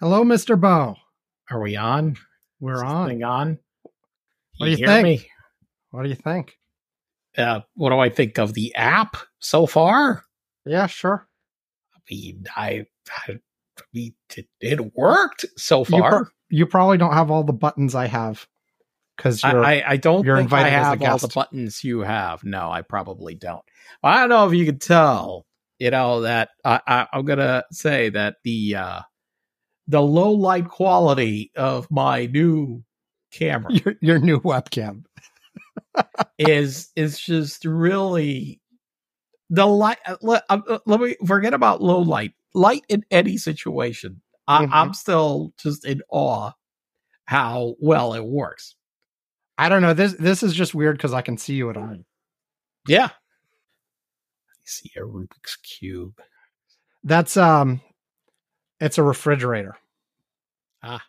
[0.00, 0.58] Hello, Mr.
[0.58, 0.96] Bo.
[1.50, 2.16] Are we on?
[2.58, 3.22] We're on.
[3.22, 3.58] On.
[4.56, 5.04] What do you hear think?
[5.04, 5.28] me?
[5.90, 6.56] What do you think?
[7.36, 10.24] Uh, what do I think of the app so far?
[10.64, 11.28] Yeah, sure.
[11.94, 12.86] I mean, I,
[13.28, 16.10] I, I mean, it, it worked so You, far.
[16.10, 18.46] pro- you probably don't have all the buttons I have
[19.18, 19.64] because I, you're.
[19.64, 22.42] I, I don't you're think I invited as a have all the buttons you have.
[22.42, 23.62] No, I probably don't.
[24.02, 25.44] I don't know if you could tell.
[25.78, 29.00] You know that I, I, I'm gonna say that the uh,
[29.90, 32.82] the low light quality of my new
[33.32, 35.02] camera your, your new webcam.
[36.38, 38.60] is is just really
[39.50, 39.98] the light.
[40.06, 42.32] uh, Let, uh, let me forget about low light.
[42.54, 44.70] Light in any situation, I, Mhm.
[44.72, 46.52] I'm still just in awe
[47.24, 48.76] how well it works.
[49.58, 49.94] I don't know.
[49.94, 51.96] This this is just weird because I can see you at all.
[52.86, 53.06] Yeah.
[53.06, 56.14] I see a Rubik's cube.
[57.04, 57.80] That's um,
[58.80, 59.76] it's a refrigerator.
[60.82, 61.04] Ah.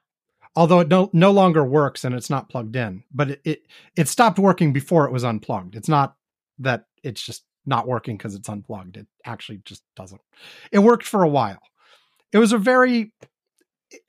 [0.55, 3.61] Although it no no longer works and it's not plugged in, but it it,
[3.95, 5.75] it stopped working before it was unplugged.
[5.75, 6.15] It's not
[6.59, 8.97] that it's just not working because it's unplugged.
[8.97, 10.21] It actually just doesn't.
[10.71, 11.61] It worked for a while.
[12.33, 13.13] It was a very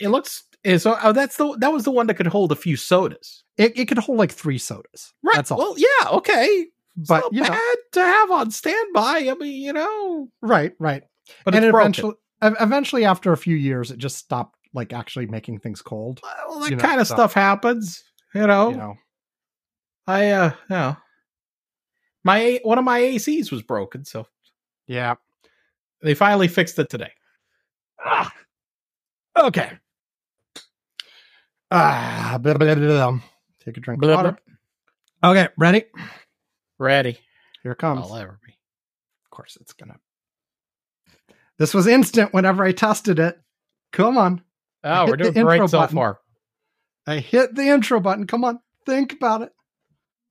[0.01, 2.77] It looks is oh that's the that was the one that could hold a few
[2.77, 3.45] sodas.
[3.57, 5.13] it, it could hold like three sodas.
[5.23, 5.59] That's all.
[5.59, 6.67] Well, yeah, okay.
[6.97, 9.29] but you know, bad to have on standby.
[9.31, 11.03] I mean, you know, right, right.
[11.45, 11.87] but and it's broken.
[11.87, 16.21] eventually, eventually, after a few years, it just stopped like actually making things cold.
[16.23, 18.03] Well, that you know, kind of so- stuff happens.
[18.35, 18.95] You know, You know,
[20.07, 20.97] I uh, you know,
[22.25, 24.27] my one of my ACs was broken, so
[24.87, 25.17] yeah.
[26.03, 27.13] they finally fixed it today.
[28.03, 28.33] Ah.
[29.37, 29.79] Okay.
[31.71, 33.19] Ah, blah, blah, blah,
[33.65, 34.37] take a drink of water.
[35.25, 35.85] Okay, ready?
[36.79, 37.19] Ready?
[37.63, 38.01] Here it comes.
[38.03, 38.53] I'll ever be.
[39.25, 39.99] Of course, it's gonna.
[41.59, 43.41] This was instant whenever I tested it.
[43.93, 44.43] Come on.
[44.85, 45.97] Oh, we're doing great so button.
[45.97, 46.19] far.
[47.07, 48.27] I hit the intro button.
[48.27, 49.53] Come on, think about it.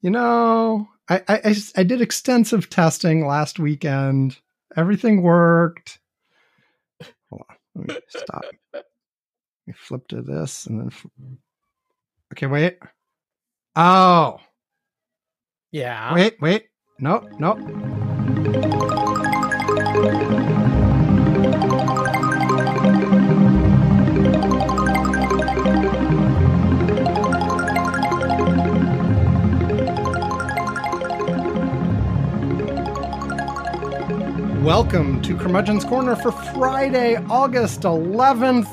[0.02, 4.38] You know, I, I, I did extensive testing last weekend.
[4.76, 6.00] Everything worked.
[7.30, 8.44] Hold on, let me stop.
[8.74, 8.86] Let
[9.68, 11.38] me flip to this and then.
[12.34, 12.78] Okay, wait.
[13.76, 14.40] Oh,
[15.72, 16.14] Yeah.
[16.14, 16.66] wait, wait.
[17.00, 17.56] No, no.
[34.72, 38.70] Welcome to Curmudgeon's Corner for Friday, August 11th,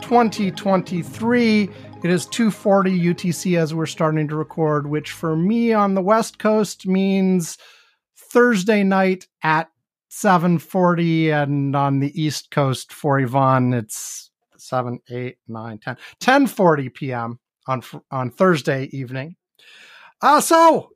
[0.00, 1.64] 2023.
[2.02, 6.38] It is 2:40 UTC as we're starting to record, which for me on the West
[6.38, 7.58] Coast means
[8.16, 9.68] Thursday night at
[10.08, 17.38] 7:40 and on the East Coast for Ivan it's 7 8 9 10 10:40 p.m.
[17.66, 19.36] on on Thursday evening.
[20.22, 20.92] Uh so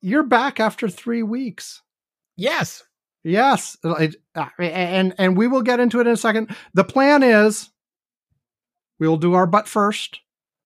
[0.00, 1.82] you're back after 3 weeks.
[2.36, 2.84] Yes.
[3.24, 4.08] Yes, uh,
[4.58, 6.54] and and we will get into it in a second.
[6.74, 7.70] The plan is
[8.98, 10.20] we will do our butt first,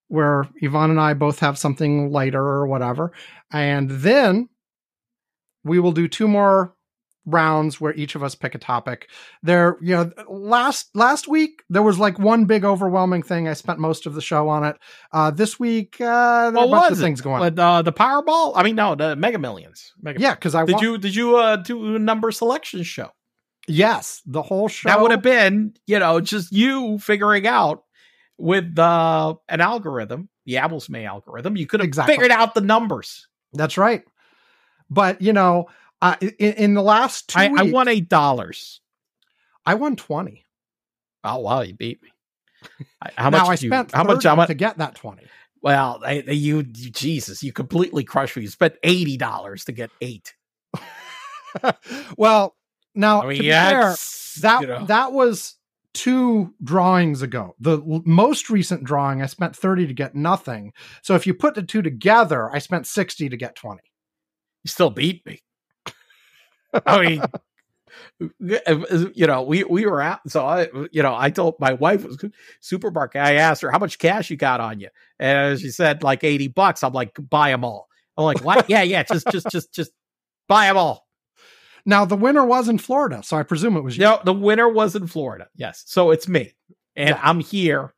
[0.09, 3.13] where Ivan and I both have something lighter or whatever,
[3.53, 4.49] and then
[5.65, 6.76] we will do two more
[7.27, 9.11] rounds where each of us pick a topic.
[9.43, 13.49] There, you know, last last week there was like one big overwhelming thing.
[13.49, 14.77] I spent most of the show on it.
[15.13, 17.03] Uh, this week, uh, there What was of it?
[17.03, 17.43] things going.
[17.43, 17.55] on.
[17.55, 18.53] But uh, the Powerball.
[18.55, 19.93] I mean, no, the Mega Millions.
[20.01, 23.11] Mega Yeah, because I Did you did you uh do a number selection show?
[23.69, 24.89] Yes, the whole show.
[24.89, 27.83] That would have been, you know, just you figuring out
[28.39, 31.57] with uh an algorithm, the Apple's May algorithm.
[31.57, 32.15] You could have Exactly.
[32.15, 33.27] figured out the numbers.
[33.53, 34.05] That's right.
[34.89, 35.67] But you know,
[36.13, 38.81] uh, in, in the last two I, I won eight dollars.
[39.65, 40.45] I won twenty.
[41.25, 42.11] Oh wow, you beat me.
[43.17, 43.49] How now much?
[43.49, 44.17] I you, spent how much?
[44.17, 44.49] 30 How much?
[44.49, 45.27] to get that twenty.
[45.63, 48.43] Well, I, you, you, Jesus, you completely crushed me.
[48.43, 50.35] You spent eighty dollars to get eight.
[52.17, 52.55] well,
[52.95, 53.97] now I mean, to be yeah, fair,
[54.43, 54.85] that you know.
[54.87, 55.57] that was
[55.95, 57.55] two drawings ago.
[57.59, 60.73] The l- most recent drawing, I spent thirty to get nothing.
[61.03, 63.83] So if you put the two together, I spent sixty to get twenty.
[64.63, 65.41] you still beat me.
[66.87, 67.23] I mean,
[69.15, 70.21] you know, we we were out.
[70.31, 72.23] So I, you know, I told my wife was
[72.61, 73.21] supermarket.
[73.23, 74.89] I asked her how much cash you got on you,
[75.19, 76.83] and she said like eighty bucks.
[76.83, 77.89] I'm like, buy them all.
[78.17, 78.69] I'm like, what?
[78.71, 79.93] yeah, yeah, just just just just
[80.49, 81.07] buy them all.
[81.85, 84.05] Now the winner was in Florida, so I presume it was you.
[84.05, 85.49] No, the winner was in Florida.
[85.55, 86.53] Yes, so it's me,
[86.97, 87.21] and Yeah.
[87.23, 87.95] I'm here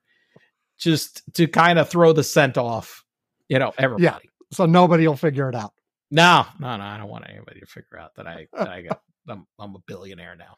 [0.79, 3.05] just to kind of throw the scent off.
[3.49, 4.05] You know, everybody.
[4.05, 4.19] Yeah.
[4.53, 5.73] So nobody will figure it out.
[6.11, 6.85] No, no, no.
[6.85, 9.01] I don't want anybody to figure out that I that I got.
[9.29, 10.57] I'm, I'm a billionaire now.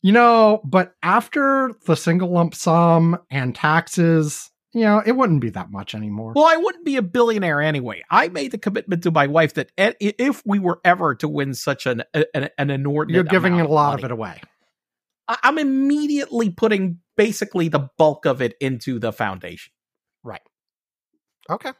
[0.00, 5.50] You know, but after the single lump sum and taxes, you know, it wouldn't be
[5.50, 6.32] that much anymore.
[6.34, 8.02] Well, I wouldn't be a billionaire anyway.
[8.10, 11.86] I made the commitment to my wife that if we were ever to win such
[11.86, 14.40] an an, an inordinate, You're giving a lot money, of it away.
[15.28, 19.72] I'm immediately putting basically the bulk of it into the foundation.
[20.24, 20.40] Right.
[21.48, 21.72] Okay.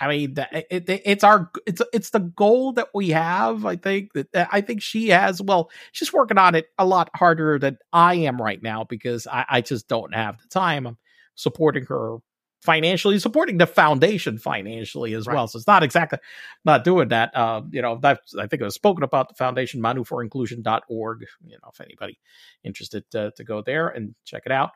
[0.00, 3.64] I, I mean, it, it, it's our it's it's the goal that we have.
[3.66, 5.40] I think that I think she has.
[5.42, 9.44] Well, she's working on it a lot harder than I am right now because I,
[9.48, 10.86] I just don't have the time.
[10.86, 10.98] I'm
[11.34, 12.18] supporting her
[12.62, 15.34] financially, supporting the foundation financially as Right.
[15.34, 15.48] well.
[15.48, 16.20] So it's not exactly
[16.64, 17.36] not doing that.
[17.36, 21.24] Uh, you know, that I think I've spoken about the foundation, manuforinclusion.org.
[21.44, 22.18] You know, if anybody
[22.62, 24.70] interested to, to go there and check it out.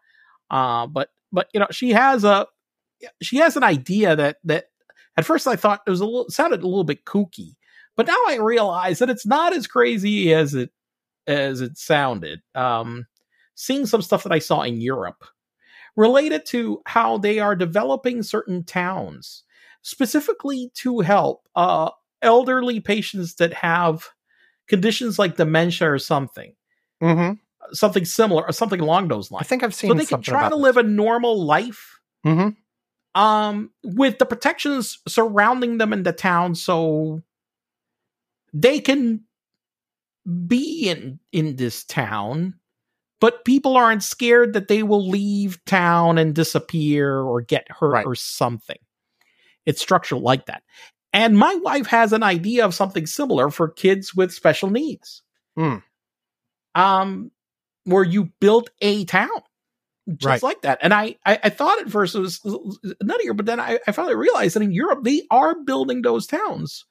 [0.51, 2.47] Uh, but but you know, she has a
[3.23, 4.67] she has an idea that that
[5.17, 7.57] at first I thought it was a little sounded a little bit kooky,
[7.97, 10.71] but now I realize that it's not as crazy as it
[11.27, 12.41] as it sounded.
[12.55, 13.07] Um,
[13.55, 15.25] seeing some stuff that I saw in Europe
[15.97, 19.45] related to how they are developing certain towns
[19.83, 21.91] specifically to help uh,
[22.23, 24.09] elderly patients that have
[24.69, 26.53] conditions like dementia or something,
[27.03, 27.35] Mm-hmm.
[27.73, 29.47] something similar or something along those lines.
[29.47, 30.63] I think I've seen So they can try to this.
[30.63, 32.57] live a normal life Mhm.
[33.17, 37.21] Um with the protections surrounding them in the town so
[38.53, 39.23] they can
[40.47, 42.55] be in in this town
[43.21, 48.07] but people aren't scared that they will leave town and disappear or get hurt Right.
[48.07, 48.79] or something
[49.65, 50.63] it's structured like that
[51.13, 55.23] and my wife has an idea of something similar for kids with special needs
[55.57, 55.77] Hmm.
[56.75, 57.31] um
[57.85, 59.29] where you built a town
[60.09, 60.43] just Right.
[60.43, 60.79] like that.
[60.83, 62.41] And I, I, I thought at first it was
[63.03, 66.85] nuttier, but then I, I finally realized that in Europe they are building those towns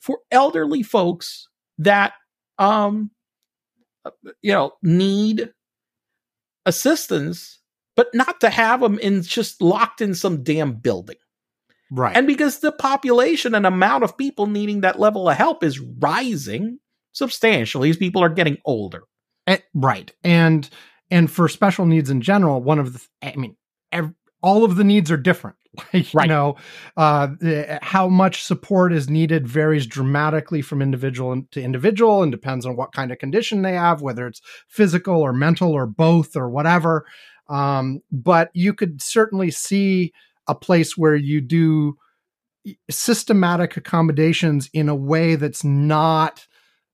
[0.00, 1.48] for elderly folks
[1.78, 2.12] that,
[2.58, 3.10] um,
[4.42, 5.52] you know, need
[6.66, 7.60] assistance,
[7.96, 11.16] but not to have them in just locked in some damn building.
[11.90, 12.16] Right.
[12.16, 16.78] And because the population and amount of people needing that level of help is rising
[17.12, 19.02] substantially as people are getting older.
[19.46, 20.10] Eh, right.
[20.24, 20.68] And
[21.12, 23.56] and for special needs in general, one of the I mean,
[24.42, 25.56] all of the needs are different.
[25.94, 26.24] Like, Right.
[26.24, 26.56] You know,
[26.98, 32.66] uh, the- how much support is needed varies dramatically from individual to individual, and depends
[32.66, 36.50] on what kind of condition they have, whether it's physical or mental or both or
[36.50, 37.06] whatever.
[37.48, 40.12] Um, but you could certainly see
[40.46, 41.94] a place where you do
[42.90, 46.46] systematic accommodations in a way that's not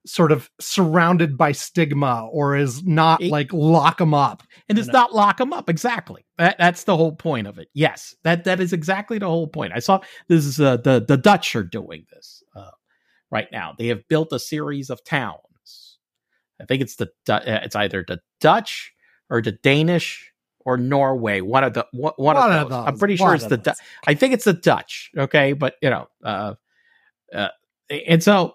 [0.09, 4.43] sort of surrounded by stigma or is not It- like lock them up.
[4.69, 4.95] and it's know.
[4.95, 6.25] not lock them up exactly.
[6.39, 8.15] That, that's the whole point of it yes.
[8.25, 9.73] That that is exactly the whole point.
[9.75, 12.71] I saw this is uh, the the dutch are doing this uh,
[13.31, 13.75] right now.
[13.79, 15.99] They have built a series of towns.
[16.61, 18.93] I think it's the uh, it's either the dutch
[19.31, 20.33] or the danish
[20.65, 22.79] or norway one of the one, one One of, of those.
[22.87, 23.75] i'm those, pretty sure it's the Du-
[24.07, 25.53] i think it's the dutch okay?
[25.53, 26.55] But you know uh
[27.35, 27.49] uh
[27.89, 28.55] and so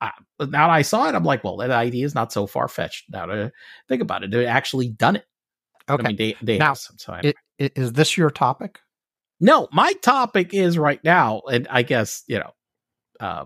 [0.00, 2.68] I, now that I saw it, I'm like, well, that idea is not so far
[2.68, 3.04] fetched.
[3.10, 3.52] Now to
[3.88, 5.24] think about it, they've actually done it.
[5.88, 6.02] Okay.
[6.04, 7.22] I mean, they they Now, time.
[7.24, 7.36] it-
[7.76, 8.78] is this your topic?
[9.40, 12.50] no, my topic is right now, and I guess you know,
[13.20, 13.44] uh,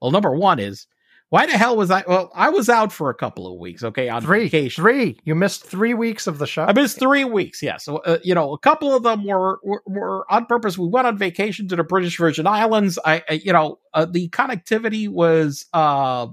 [0.00, 0.86] well, number one is
[1.30, 2.04] why the hell was I?
[2.06, 3.82] Well, I was out for a couple of weeks.
[3.82, 4.44] Okay, on Three.
[4.44, 4.82] vacation.
[4.82, 5.18] Three.
[5.24, 6.64] You missed three weeks of the show.
[6.64, 7.62] I missed three weeks.
[7.62, 10.78] Yeah, so uh, you know, a couple of them were, were were on purpose.
[10.78, 12.98] We went on vacation to the British Virgin Islands.
[13.04, 16.28] I, I you know, uh, the connectivity was uh,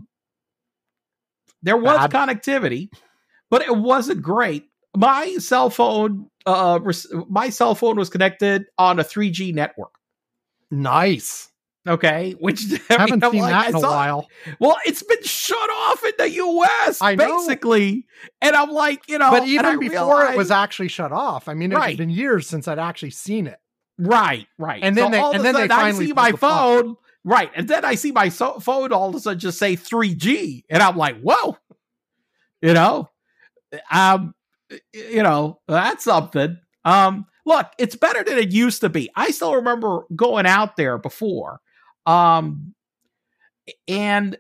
[1.63, 2.12] there was Bad.
[2.12, 2.89] connectivity,
[3.50, 4.66] but it wasn't great.
[4.96, 6.80] My cell phone, uh,
[7.30, 9.94] my cell phone was connected on a 3G network.
[10.70, 11.48] nice.
[11.88, 14.28] Okay, which I Haven't mean, seen like, that in a saw- while.
[14.60, 17.02] Well, it's been shut off in the U.S.
[17.02, 17.38] I know.
[17.40, 18.06] basically,
[18.42, 21.48] and I'm like, you know, but even before it was actually shut off.
[21.48, 21.98] I mean, it's Right.
[21.98, 23.58] been years since I'd actually seen it.
[23.98, 24.84] Right, right.
[24.84, 26.84] And then they- all and then they sudden I finally see my the plug.
[26.86, 26.96] phone.
[27.24, 30.64] Right, and then I see my so- phone all of a sudden just say 3G,
[30.70, 31.58] and I'm like, whoa,
[32.62, 33.10] you know,
[33.92, 34.34] um,
[34.94, 36.58] you know, that's something.
[36.86, 39.10] Um, look, it's better than it used to be.
[39.16, 41.60] I still remember going out there before,
[42.05, 42.74] um,
[43.88, 44.38] and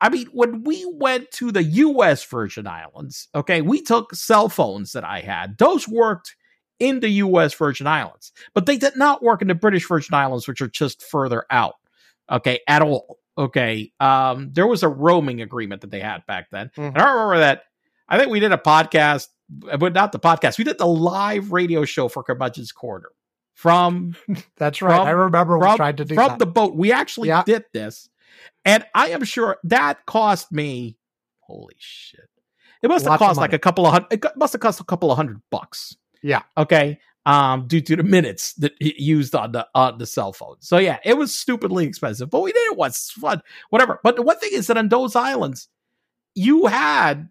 [0.00, 2.24] I mean, when we went to the U.S.
[2.24, 6.36] Virgin Islands, okay, we took cell phones that I had; those worked
[6.78, 7.52] in the U.S.
[7.54, 11.02] Virgin Islands, but they did not work in the British Virgin Islands, which are just
[11.02, 11.74] further out.
[12.30, 13.18] Okay, at all.
[13.36, 16.88] Okay, um, there was a roaming agreement that they had back then, Mhm.
[16.88, 17.64] and I remember that.
[18.08, 20.58] I think we did a podcast, but not the podcast.
[20.58, 23.10] We did the live radio show for Curmudgeon's Corner
[23.60, 24.16] from
[24.56, 24.96] That's right.
[24.96, 26.38] From- I remember we from, tried to do from that.
[26.38, 26.74] the boat.
[26.74, 27.42] We actually Yeah.
[27.44, 28.08] did this,
[28.64, 30.96] and I am sure that cost me.
[31.40, 32.28] Holy shit!
[32.82, 34.12] It must have Lots of cost like a couple of hundred.
[34.12, 35.96] It must have cost a couple of hundred bucks.
[36.22, 36.42] Yeah.
[36.56, 36.98] Okay.
[37.26, 40.56] Um, due to the minutes that it used on the on the cell phone.
[40.60, 43.10] So yeah, it was stupidly expensive, but we did it once.
[43.10, 44.00] Fun, whatever.
[44.02, 45.68] But the one thing is that on those islands,
[46.34, 47.28] you had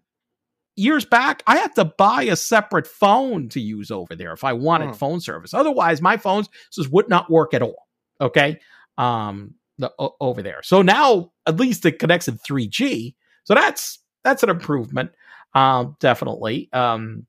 [0.76, 1.42] years back.
[1.46, 5.20] I had to buy a separate phone to use over there if I wanted phone
[5.20, 5.54] service.
[5.54, 7.88] Otherwise, my phones just would not work at all.
[8.20, 8.60] Okay.
[8.98, 10.62] Um, the, o- over there.
[10.62, 13.14] So now at least it connects in 3G.
[13.44, 15.12] So that's that's an improvement.
[15.54, 16.68] Um, definitely.
[16.72, 17.26] Um,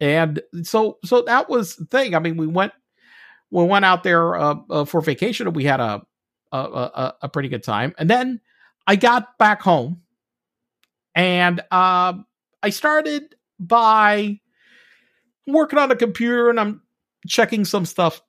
[0.00, 2.14] and so so that was the thing.
[2.14, 2.72] I mean, we went
[3.50, 6.02] we went out there uh, uh, for vacation and we had a
[6.52, 7.94] a, a a pretty good time.
[7.98, 8.40] And then
[8.86, 10.02] I got back home
[11.14, 12.24] and um
[12.62, 14.40] I started by
[15.46, 16.82] working on a computer and I'm
[17.26, 18.20] checking some stuff.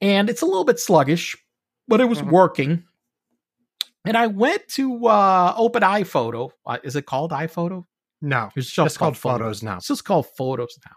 [0.00, 1.36] And it's a little bit sluggish,
[1.88, 2.30] but it was Mhm.
[2.30, 2.84] working.
[4.04, 6.50] And I went to uh, open iPhoto.
[6.64, 7.84] Uh, is it called iPhoto?
[8.20, 9.76] No, It's just it's called Photos now.
[9.76, 10.92] It's just called Photos now.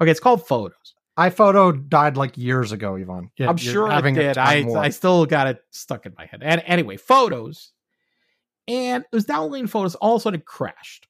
[0.00, 0.94] Okay, it's called Photos.
[1.18, 3.30] iPhoto died like years ago, Ivan.
[3.36, 4.38] Yeah, I'm sure did.
[4.38, 4.84] I warp.
[4.84, 6.42] I still got it stuck in my head.
[6.42, 7.72] And anyway, Photos,
[8.68, 9.94] and it was downloading Photos.
[9.96, 11.06] All of a sudden, it crashed.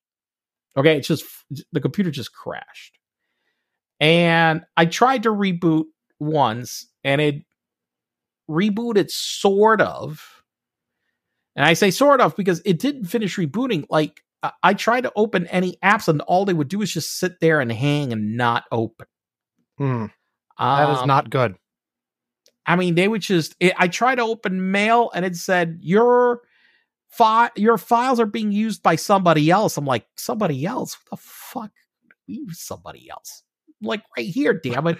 [0.76, 1.24] Okay, it's just
[1.72, 2.98] the computer just crashed,
[3.98, 5.84] and I tried to reboot
[6.18, 7.44] once, and it
[8.48, 10.42] rebooted sort of.
[11.56, 13.84] And I say sort of because it didn't finish rebooting.
[13.90, 17.18] Like I- I tried to open any apps, and all they would do is just
[17.18, 19.06] sit there and hang and not open.
[19.78, 20.06] Hmm,
[20.58, 21.56] that is Um, not good.
[22.66, 23.56] I mean, they would just.
[23.60, 26.42] It, I tried to open mail and it said your
[27.10, 29.76] fi- your files are being used by somebody else.
[29.76, 30.96] I'm like, somebody else?
[31.08, 31.70] What the fuck?
[32.26, 33.42] Use somebody else?
[33.82, 34.98] I'm like right here, damn it.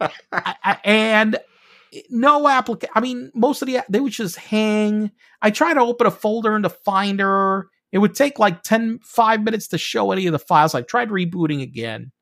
[0.00, 1.38] I, I, and
[2.10, 2.92] no application.
[2.94, 5.10] I mean, most of the they would just hang.
[5.42, 7.68] I tried to open a folder in the Finder.
[7.90, 10.74] It would take like 10, 5 minutes to show any of the files.
[10.74, 12.12] I tried rebooting again.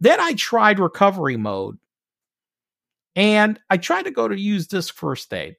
[0.00, 1.78] Then I tried recovery mode.
[3.16, 5.56] And I tried to go to use disk first aid.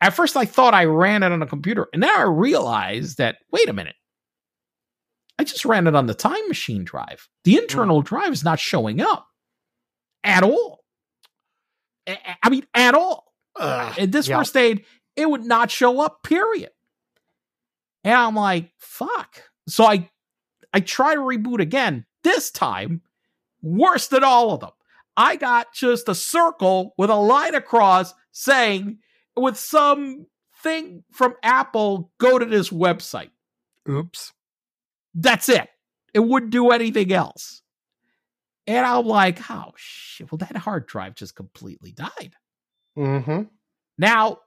[0.00, 1.88] At first, I thought I ran it on a computer.
[1.92, 3.96] And now I realized that, wait a minute.
[5.38, 7.28] I just ran it on the time machine drive.
[7.44, 7.62] The mm.
[7.62, 9.26] internal drive is not showing up
[10.24, 10.84] at all.
[12.42, 13.32] I mean, at all.
[13.56, 14.38] Ugh, In this yeah.
[14.38, 14.84] first aid,
[15.16, 16.70] it would not show up, period.
[18.04, 19.42] And I'm like, fuck.
[19.68, 20.10] So I
[20.72, 22.06] I try to reboot again.
[22.22, 23.02] This time,
[23.62, 24.70] worse than all of them.
[25.16, 28.98] I got just a circle with a line across saying,
[29.40, 30.26] with some
[30.62, 33.30] thing from Apple, go to this website.
[33.88, 34.32] Oops.
[35.14, 35.68] That's it.
[36.14, 37.62] It wouldn't do anything else.
[38.66, 40.30] And I'm like, oh shit.
[40.30, 42.34] Well, that hard drive just completely died.
[42.96, 43.42] Mm-hmm.
[43.98, 44.38] Now,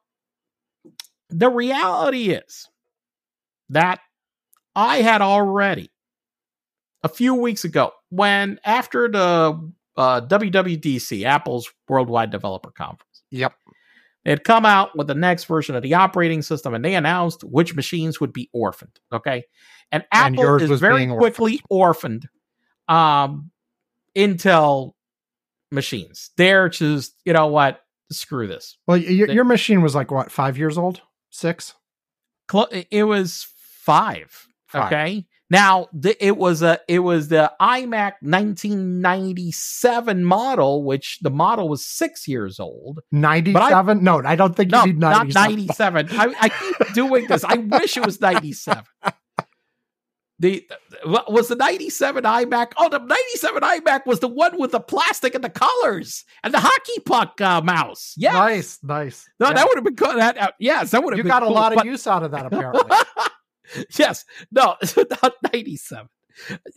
[1.29, 2.69] the reality is
[3.69, 3.99] that
[4.75, 5.91] I had already
[7.03, 13.53] a few weeks ago, when after the uh, WWDC, Apple's Worldwide Developer Conference, Yep.
[14.23, 17.43] They had come out with the next version of the operating system and they announced
[17.43, 18.99] which machines would be orphaned.
[19.11, 19.43] Okay.
[19.91, 22.27] And And Apple yours is was very quickly orphaned
[22.87, 23.51] um,
[24.15, 24.93] Intel
[25.71, 26.31] machines.
[26.37, 27.81] They're just, you know what?
[28.11, 28.77] Screw this.
[28.87, 31.01] Well, your, your machine was like what, five years old?
[31.29, 31.73] Six?
[32.47, 34.47] Clo- it was five.
[34.67, 34.85] Five.
[34.93, 35.25] Okay.
[35.49, 41.85] Now the, it was a it was the iMac 1997 model, which the model was
[41.85, 43.01] six years old.
[43.11, 44.03] 97?
[44.03, 45.33] no, I don't think No, you need 97.
[45.33, 46.05] not 97.
[46.07, 46.19] 97.
[46.19, 47.43] I, I keep doing this.
[47.43, 48.83] I wish it was 97.
[50.39, 50.67] The
[51.05, 52.71] what was the 97 iMac?
[52.77, 56.59] Oh, the 97 iMac was the one with the plastic and the colors and the
[56.59, 58.13] hockey puck uh, mouse.
[58.17, 59.29] Yeah, Nice, nice.
[59.39, 59.53] no, Yeah.
[59.53, 60.17] that would have been good.
[60.17, 62.07] That uh, yes, that would have you been got a cool, lot of but- use
[62.07, 62.81] out of that, apparently.
[63.97, 64.25] yes.
[64.51, 66.07] No, it's not 97.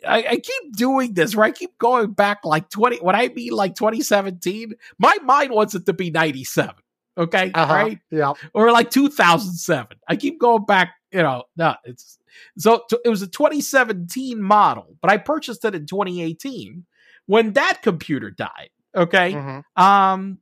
[0.06, 2.98] I, I keep doing this where I keep going back like 20.
[2.98, 6.74] When I mean like 2017, my mind wants it to be 97.
[7.18, 7.50] Okay.
[7.54, 7.72] Uh-huh.
[7.74, 7.98] Right.
[8.10, 8.34] Yeah.
[8.52, 9.96] Or like 2007.
[10.06, 12.18] I keep going back, you know, no, it's
[12.58, 16.84] so t- it was a 2017 model, but I purchased it in 2018
[17.24, 18.68] when that computer died.
[18.94, 19.32] Okay.
[19.32, 19.62] Mhm.
[19.82, 20.38] Um,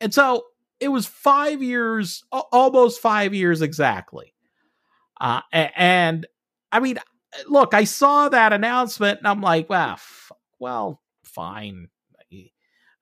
[0.00, 0.44] and so
[0.80, 4.32] it was five years, almost five years exactly.
[5.20, 6.26] Uh, and
[6.72, 6.98] I mean,
[7.46, 11.88] look, I saw that announcement and I'm like, well, f- well, fine.
[12.32, 12.50] I-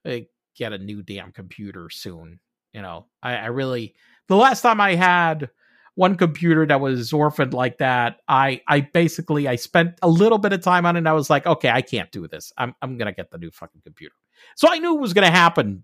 [0.05, 2.39] I get a new damn computer soon.
[2.73, 3.95] You know, I, I really,
[4.27, 5.49] the last time I had
[5.95, 10.53] one computer that was orphaned like that, I, I basically, I spent a little bit
[10.53, 12.53] of time on it and I was like, okay, I can't do this.
[12.57, 14.15] I'm, I'm going to get the new fucking computer.
[14.55, 15.83] So I knew it was going to happen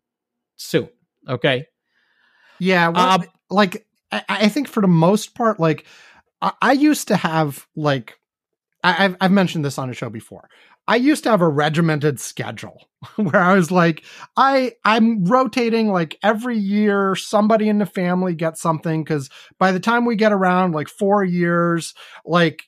[0.55, 0.89] soon.
[1.27, 1.65] Okay.
[2.59, 2.89] Yeah.
[2.89, 5.85] Well, Um, like, I, I think for the most part, like,
[6.45, 8.17] I, I used to have like
[8.83, 10.47] I, I've I've mentioned this on a show before.
[10.87, 14.05] I used to have a regimented schedule where I was like,
[14.37, 17.15] I I'm rotating like every year.
[17.15, 21.23] Somebody in the family gets something because by the time we get around like four
[21.23, 21.93] years,
[22.25, 22.63] like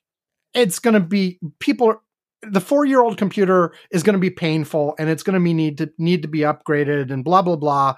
[0.54, 2.02] it's gonna be people.
[2.44, 5.56] The four year old computer is going to be painful and it's going to be
[5.56, 7.96] need to need to be upgraded and blah blah blah,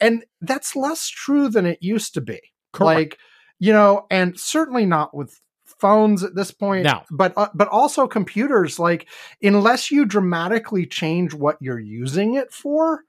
[0.00, 2.40] and that's less true than it used to be.
[2.72, 2.96] Correct.
[2.96, 3.18] Like
[3.62, 5.40] you know, and certainly not with
[5.78, 7.02] phones at this point No.
[7.10, 9.08] but uh, but also computers like
[9.42, 13.02] unless you dramatically change what you're using it for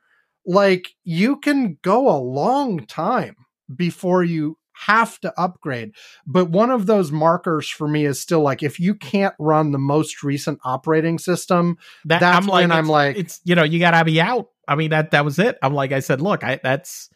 [0.45, 3.35] like you can go a long time
[3.75, 5.91] before you have to upgrade
[6.25, 9.77] but one of those markers for me is still like if you can't run the
[9.77, 13.77] most recent operating system That, That's I'm like, when I'm like- it's you know, you
[13.79, 14.49] gotta be out.
[14.67, 15.57] I mean, that that was it.
[15.61, 17.09] I'm like, I said, look, I that's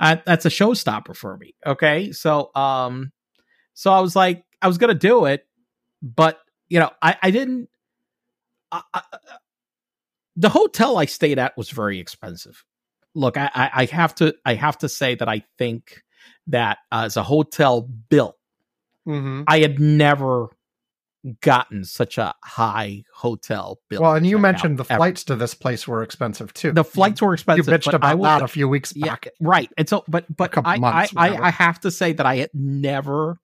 [0.00, 1.54] I, that's a showstopper for me.
[1.66, 3.12] Okay, so um,
[3.74, 5.46] so I was like, I was gonna do it,
[6.02, 6.38] but
[6.68, 7.68] you know, I I didn't.
[8.70, 9.02] I, I,
[10.36, 12.64] the hotel I stayed at was very expensive.
[13.14, 16.02] Look, I, I I have to I have to say that I think
[16.48, 18.36] that uh, as a hotel bill,
[19.06, 19.42] mm-hmm.
[19.46, 20.48] I had never
[21.40, 24.02] gotten such a high hotel bill.
[24.02, 24.98] well and you mentioned the ever.
[24.98, 27.66] flights to this place were expensive too The flights were expensive.
[27.66, 29.70] you bitched I about will that a few weeks yeah, back right.
[29.76, 31.44] And so, but but I, I, months, I whatever.
[31.44, 33.40] I have to say that I had never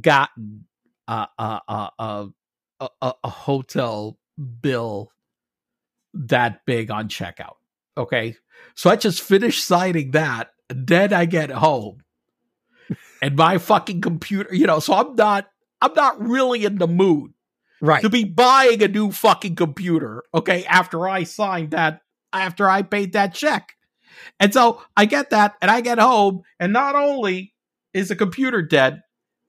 [0.00, 0.66] gotten
[1.06, 4.18] a a uh, a, a, a hotel
[4.60, 5.10] bill
[6.14, 7.56] that big on checkout.
[7.96, 8.36] Okay,
[8.74, 12.02] so I just finished signing that, then I get home,
[13.22, 15.48] and my fucking computer, you know, so I'm not.
[15.80, 17.32] I'm not really in the mood
[17.80, 22.82] right to be buying a new fucking computer, okay, after I signed that, after I
[22.82, 23.74] paid that check.
[24.40, 27.54] And so I get that and I get home, and not only
[27.94, 29.02] is the computer dead,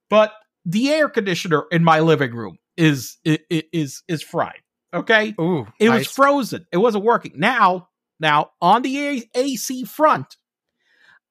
[0.09, 0.33] but
[0.65, 4.62] the air conditioner in my living room is is is fried.
[4.93, 5.36] Okay?
[5.39, 6.65] Ooh, It was frozen.
[6.71, 7.33] It wasn't working.
[7.36, 10.37] Now, now on the AC front,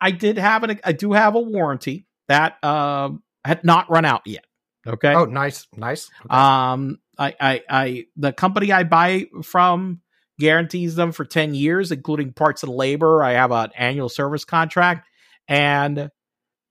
[0.00, 4.22] I did have an I do have a warranty that um had not run out
[4.26, 4.44] yet.
[4.88, 5.14] Okay.
[5.14, 6.34] oh nice nice Okay.
[6.34, 10.00] Um, I, I, I, the company I buy from
[10.38, 13.22] guarantees them for 10 years, including parts and labor.
[13.24, 15.08] I have an annual service contract
[15.48, 16.10] and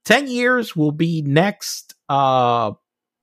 [0.05, 2.71] 10 years will be next, uh,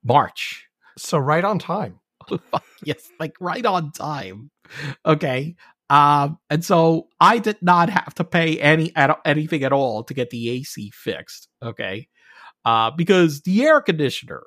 [0.04, 0.66] March.
[0.98, 1.98] so right on time
[2.84, 4.50] yes, like right on time.
[5.04, 5.56] Okay.
[5.90, 10.14] Um, and so I did not have to pay any at, anything at all to
[10.14, 11.48] get the AC fixed.
[11.62, 12.08] Okay.
[12.64, 14.42] Uh, because the air conditioner,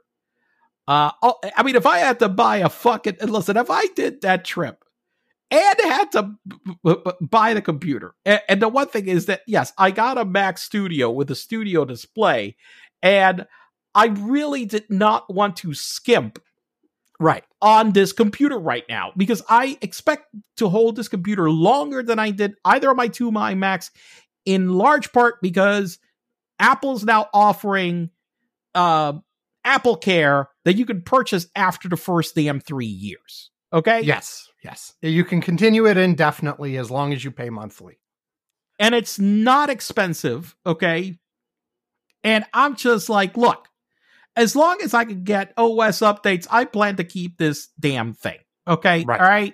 [0.87, 4.21] uh, oh, I mean, if I had to buy a fucking, listen, if I did
[4.21, 4.83] that trip
[5.51, 9.41] and had to b- b- buy the computer, and, and the one thing is that,
[9.47, 12.55] yes, I got a Mac Studio with a studio display,
[13.01, 13.45] and
[13.93, 16.39] I really did not want to skimp
[17.19, 22.19] right on this computer right now because I expect to hold this computer longer than
[22.19, 23.89] I did either of my two iMacs,
[24.45, 25.99] in large part because
[26.59, 28.11] Apple's now offering
[28.75, 29.13] uh,
[29.67, 33.51] Apple Care that you can purchase after the first damn three years.
[33.73, 34.01] Okay.
[34.01, 34.93] Yes, yes.
[35.01, 37.99] You can continue it indefinitely as long as you pay monthly.
[38.79, 41.17] and it's not expensive, okay?
[42.23, 43.67] And I'm just like, look,
[44.35, 48.37] as long as I can get OS updates, I plan to keep this damn thing,
[48.67, 49.03] okay?
[49.03, 49.19] Right.
[49.19, 49.53] All right.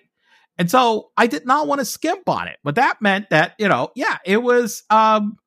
[0.57, 3.67] And so I did not want to skimp on it, but that meant that you
[3.67, 5.37] know, yeah, it was um,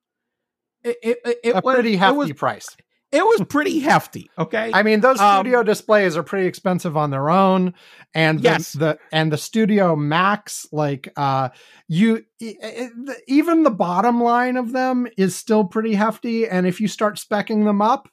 [0.83, 2.69] it it, it, it a was pretty it hefty was price.
[3.12, 4.71] It was pretty hefty, okay?
[4.75, 7.73] I mean, those Um, studio displays are pretty expensive on their own,
[8.14, 8.73] and the, Yes.
[8.73, 11.51] the and the Studio Macs, like uh,
[11.88, 16.49] you e- the- even the bottom line of them is still pretty hefty.
[16.49, 18.09] And if you start specking them up,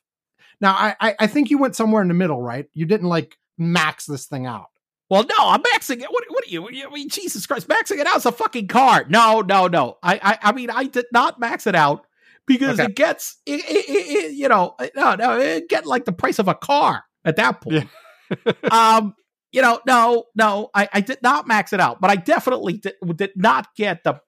[0.61, 2.67] now I I, I think you went somewhere in the middle, right?
[2.73, 4.67] You didn't like max this thing out.
[5.09, 6.11] Well, no, I'm maxing it.
[6.11, 6.67] What, what are you?
[6.67, 9.05] I mean, Jesus Christ, maxing it out is a fucking car.
[9.09, 9.97] No, no, no.
[10.01, 12.05] I, I, I mean, I did not max it out
[12.47, 12.89] because Okay.
[12.89, 16.47] it gets, it, it, it, you know, no, no, it get like the price of
[16.47, 17.87] a car at that point.
[18.45, 18.53] Yeah.
[18.71, 19.15] um,
[19.51, 22.95] you know, no, no, I, I did not max it out, but I definitely did,
[23.15, 24.19] did not get the,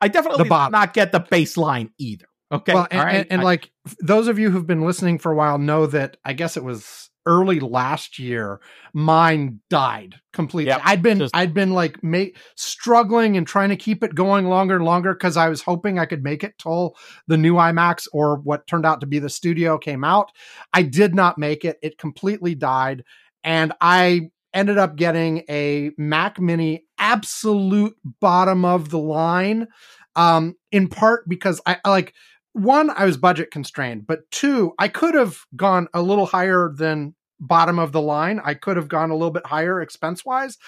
[0.00, 2.26] I definitely The did not get the baseline either.
[2.50, 5.18] Okay, well, and, all right, and, and I- like those of you who've been listening
[5.18, 8.60] for a while know that I guess it was early last year
[8.94, 10.70] mine died completely.
[10.70, 12.24] Yep, I'd been just- I'd been like ma-
[12.56, 16.06] struggling and trying to keep it going longer and longer because I was hoping I
[16.06, 16.96] could make it till
[17.28, 20.32] the new iMacs or what turned out to be the studio came out.
[20.72, 21.78] I did not make it.
[21.82, 23.04] It completely died,
[23.44, 29.68] and I ended up getting a Mac Mini absolute bottom of the line
[30.16, 32.14] um in part because I, I like
[32.54, 37.14] one i was budget constrained but two i could have gone a little higher than
[37.40, 38.40] bottom of the line.
[38.44, 40.58] I could have gone a little bit higher expense wise,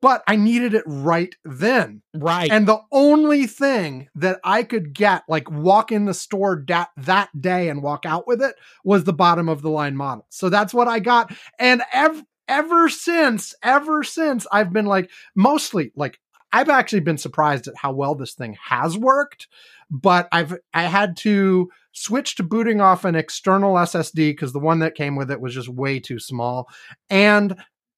[0.00, 2.02] but I needed it right then.
[2.14, 2.50] Right.
[2.50, 7.28] And the only thing that I could get, like walk in the store that that
[7.40, 10.26] day and walk out with it, was the bottom of the line model.
[10.30, 11.32] So that's what I got.
[11.58, 16.18] And ev- ever since, ever since, I've been like, mostly like,
[16.52, 19.48] I've actually been surprised at how well this thing has worked.
[19.90, 24.78] But I've I had to switch to booting off an external SSD because the one
[24.80, 26.68] that came with it was just way too small,
[27.10, 27.56] and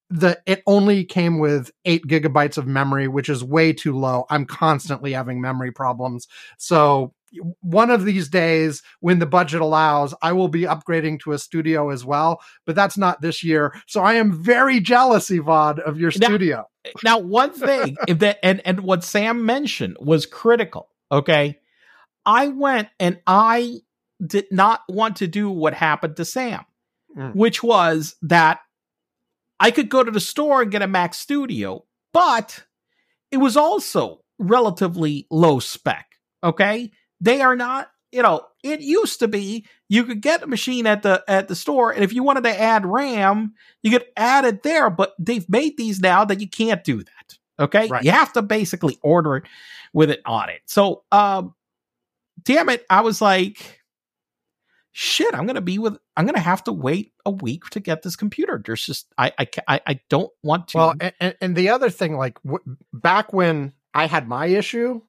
[0.09, 4.25] the it only came with eight gigabytes of memory, which is way too low.
[4.31, 6.27] I'm constantly having memory problems.
[6.59, 7.15] So
[7.61, 11.91] one of these days, when the budget allows, I will be upgrading to a studio
[11.91, 12.41] as well.
[12.67, 13.73] But that's not this year.
[13.87, 16.67] So I am very jealous, Ivan, of your Now- studio.
[17.05, 20.89] now one thing if that and and what Sam mentioned was critical.
[21.13, 21.59] Okay,
[22.27, 23.77] I went and I
[24.25, 26.65] did not want to do what happened to Sam,
[27.17, 27.35] Mm.
[27.35, 28.61] which was that
[29.59, 32.65] I could go to the store and get a Mac Studio, but
[33.31, 36.07] it was also relatively low spec.
[36.43, 37.91] Okay, they are not.
[38.13, 41.55] You know, it used to be you could get a machine at the at the
[41.57, 44.89] store, and if you wanted to add RAM, you could add it there.
[44.91, 47.39] But they've made these now that you can't do that.
[47.59, 48.03] Okay, Right.
[48.05, 49.45] you have to basically order it
[49.93, 50.61] with it on it.
[50.67, 51.55] So, um,
[52.43, 53.80] damn it, I was like,
[54.93, 55.99] shit, I'm gonna be with.
[56.17, 58.61] I'm gonna have to wait a week to get this computer.
[58.65, 60.77] There's just I I I, I don't want to.
[60.79, 65.01] Well, and- and, the other thing, like w- back when I had my issue,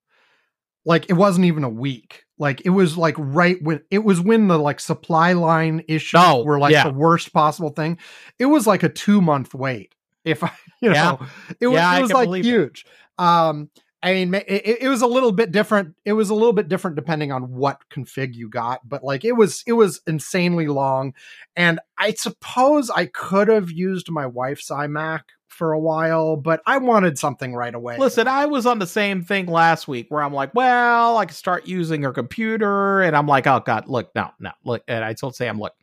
[0.85, 2.25] like it wasn't even a week.
[2.37, 6.43] Like it was like right when it was when the like supply line issues Oh,
[6.43, 6.83] were like yeah.
[6.85, 7.99] the worst possible thing.
[8.39, 9.93] It was like a two month wait.
[10.25, 11.27] If I, you know, Yeah.
[11.59, 12.49] it was Yeah, it was like believe it.
[12.49, 12.85] huge.
[13.19, 13.69] Um,
[14.03, 15.95] I mean, it, it was a little bit different.
[16.05, 19.33] It was a little bit different depending on what config you got, but like it
[19.33, 21.13] was, it was insanely long.
[21.55, 26.79] And I suppose I could have used my wife's iMac for a while, but I
[26.79, 27.97] wanted something right away.
[27.99, 31.35] Listen, I was on the same thing last week where I'm like, well, I can
[31.35, 33.01] start using her computer.
[33.01, 34.81] And I'm like, oh, God, look, no, no, look.
[34.87, 35.73] And I told Sam, look,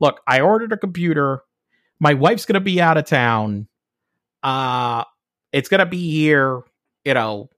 [0.00, 1.42] look, I ordered a computer.
[2.00, 3.68] My wife's going to be out of town.
[4.42, 5.04] Uh,
[5.52, 6.62] it's going to be here,
[7.04, 7.50] you know,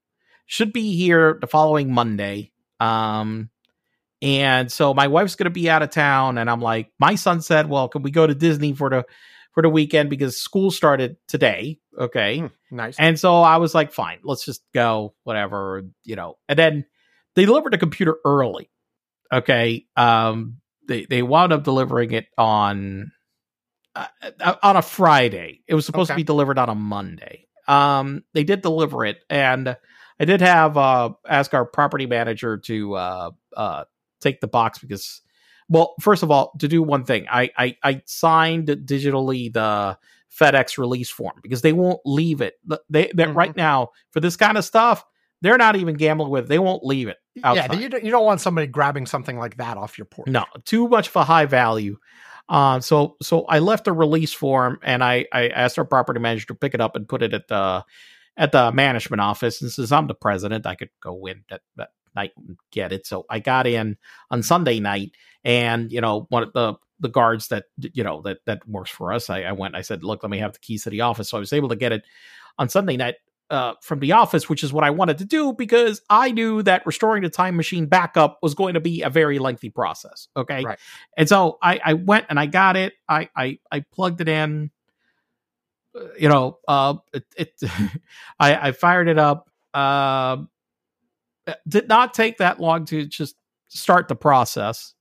[0.46, 2.52] should be here the following Monday.
[2.80, 3.50] Um,
[4.20, 6.38] and so my wife's going to be out of town.
[6.38, 9.04] And I'm like, my son said, well, can we go to Disney for the,
[9.52, 11.78] for the weekend because school started today.
[11.98, 12.40] Okay.
[12.40, 12.96] Hmm, nice.
[12.98, 16.38] And so I was like, fine, let's just go, whatever, you know.
[16.48, 16.84] And then
[17.34, 18.70] they delivered the computer early.
[19.32, 19.86] Okay.
[19.96, 23.12] Um, they they wound up delivering it on
[23.94, 24.06] uh,
[24.40, 25.60] uh, on a Friday.
[25.68, 27.46] It was supposed to be delivered on a Monday.
[27.68, 29.76] Um, they did deliver it, and
[30.20, 33.84] I did have uh ask our property manager to uh uh
[34.20, 35.20] take the box because
[35.68, 39.96] well, first of all, to do one thing, I I, I signed digitally the
[40.38, 42.54] FedEx release form because they won't leave it.
[42.90, 43.34] They they Mhm.
[43.36, 45.04] right now for this kind of stuff,
[45.40, 46.44] they're not even gambling with.
[46.44, 46.48] It.
[46.48, 47.16] They won't leave it.
[47.34, 50.28] yeah, you don't, you don't want somebody grabbing something like that off your porch.
[50.28, 51.96] No, too much of a high value.
[52.48, 56.46] Uh, so so I left a release form and I I asked our property manager
[56.48, 57.84] to pick it up and put it at the
[58.36, 59.60] at the management office.
[59.60, 63.06] And says, I'm the president, I could go in that, that night and get it.
[63.06, 63.96] So I got in
[64.30, 65.12] on Sunday night,
[65.44, 69.12] and you know one of the the guards that you know that that works for
[69.12, 69.30] us.
[69.30, 69.74] I, I went.
[69.74, 71.30] I said, look, let me have the keys to the office.
[71.30, 72.04] So I was able to get it
[72.58, 73.16] on Sunday night.
[73.50, 76.86] Uh, from the office, which is what I wanted to do because I knew that
[76.86, 80.26] restoring the time machine backup was going to be a very lengthy process.
[80.34, 80.64] Okay.
[80.64, 80.78] Right.
[81.18, 82.94] And so I, I went and I got it.
[83.10, 84.70] I, I, I plugged it in.
[85.94, 87.52] Uh, You know, uh, it, it
[88.40, 89.48] I, I fired it up.
[91.46, 93.36] It did not take that long to just
[93.68, 94.94] start the process.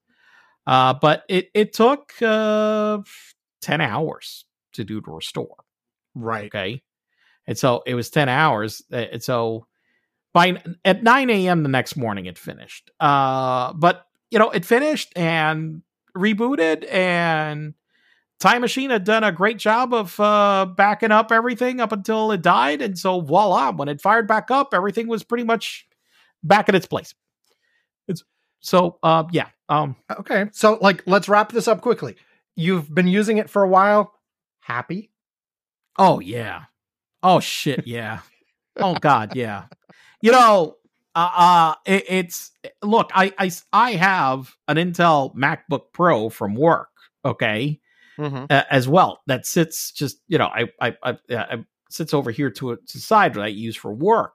[0.68, 3.00] Uh, but it, it took uh,
[3.62, 5.58] 10 hours to do the restore.
[6.16, 6.46] Right.
[6.48, 6.84] Okay.
[7.48, 8.84] And so it was 10 hours.
[8.92, 9.68] Uh, And so
[10.34, 11.64] by at 9 a.m.
[11.64, 12.92] the next morning, it finished.
[13.00, 15.84] Uh, but, you know, it finished and
[16.18, 17.74] rebooted and
[18.42, 22.42] Time Machine had done a great job of uh, backing up everything up until it
[22.42, 22.82] died.
[22.82, 25.88] And so voila, when it fired back up, everything was pretty much
[26.44, 27.14] back at its place.
[28.08, 28.24] It's
[28.60, 29.50] so, uh, yeah.
[29.70, 30.46] Um, Okay.
[30.54, 32.16] So, like, let's wrap this up quickly.
[32.56, 34.14] You've been using it for a while.
[34.60, 35.12] Happy?
[35.98, 36.64] Oh yeah.
[37.22, 38.20] Oh shit, yeah.
[38.78, 39.66] oh god, yeah.
[40.22, 40.78] You know,
[41.14, 42.52] uh, uh it, it's
[42.82, 46.90] look, I, I I have an Intel MacBook Pro from work,
[47.26, 47.81] okay,
[48.22, 48.46] Mm-hmm.
[48.50, 49.22] uh, as well.
[49.28, 53.00] That sits just you know, I I I, I sits over here to, to the
[53.00, 54.34] side that I use for work,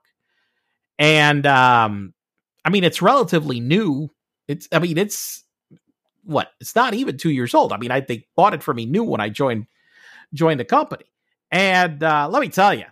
[0.99, 2.15] and um,
[2.65, 4.11] I mean it's relatively new.
[4.49, 5.45] It's I mean it's
[6.25, 6.51] what?
[6.61, 7.73] It's not even two years old.
[7.73, 9.67] I mean, I they bought it for me new when I joined
[10.35, 11.05] joined the company,
[11.51, 12.87] and uh, let me tell you,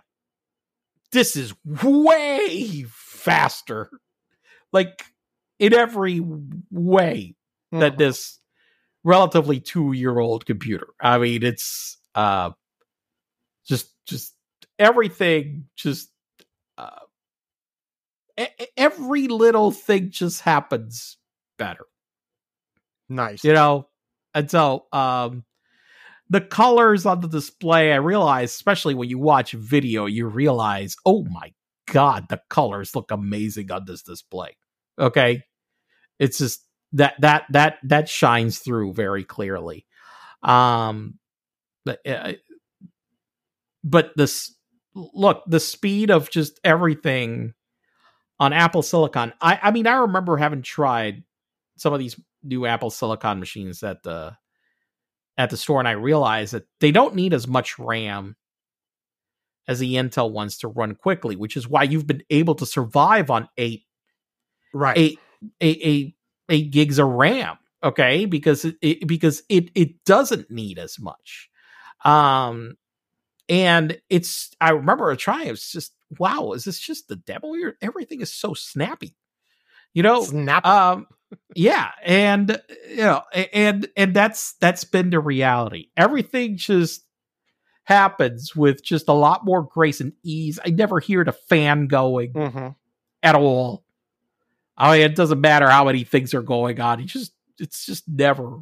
[1.11, 3.89] this is way faster,
[4.71, 5.05] like
[5.59, 6.21] in every
[6.71, 7.35] way
[7.71, 7.97] than Mhm.
[7.97, 8.39] this
[9.05, 10.87] relatively two year old computer.
[11.01, 12.51] I mean, it's uh,
[13.65, 14.35] just just
[14.79, 16.09] everything just
[16.77, 16.99] uh,
[18.39, 21.17] e- every little thing just happens
[21.57, 21.85] better
[23.09, 23.43] nice.
[23.43, 23.87] you know
[24.33, 25.43] and so um
[26.29, 31.23] the colors on the display i realize especially when you watch video you realize oh
[31.25, 31.53] my
[31.91, 34.55] god the colors look amazing on this display
[34.99, 35.43] okay
[36.19, 36.64] it's just
[36.95, 39.85] that that that that shines through very clearly
[40.43, 41.19] um
[41.85, 42.33] but uh,
[43.83, 44.55] but this
[44.95, 47.53] look the speed of just everything
[48.39, 51.23] on apple silicon i i mean i remember having tried
[51.77, 54.35] some of these new apple silicon machines at the
[55.37, 58.35] at the store and i realized that they don't need as much ram
[59.67, 63.29] as the intel ones to run quickly which is why you've been able to survive
[63.29, 63.83] on eight
[64.73, 64.97] Right.
[64.97, 65.19] eight
[65.61, 66.14] eight eight
[66.49, 67.57] eight gigs of RAM.
[67.83, 71.49] Okay, because it, it because it it doesn't need as much.
[72.03, 72.77] Um,
[73.47, 75.49] and it's I remember trying.
[75.49, 76.53] It's just wow.
[76.53, 77.53] Is this just the demo?
[77.53, 77.77] Here?
[77.81, 79.15] Everything is so snappy.
[79.93, 80.65] You know, Snap.
[80.65, 81.07] um
[81.55, 87.03] yeah and you know and and that's that's been the reality everything just
[87.83, 92.31] happens with just a lot more grace and ease i never hear the fan going
[92.31, 92.67] hmm
[93.25, 93.83] at all.
[94.77, 96.99] Oh, I mean, it doesn't matter how many things are going on.
[96.99, 98.59] You just, it's just never,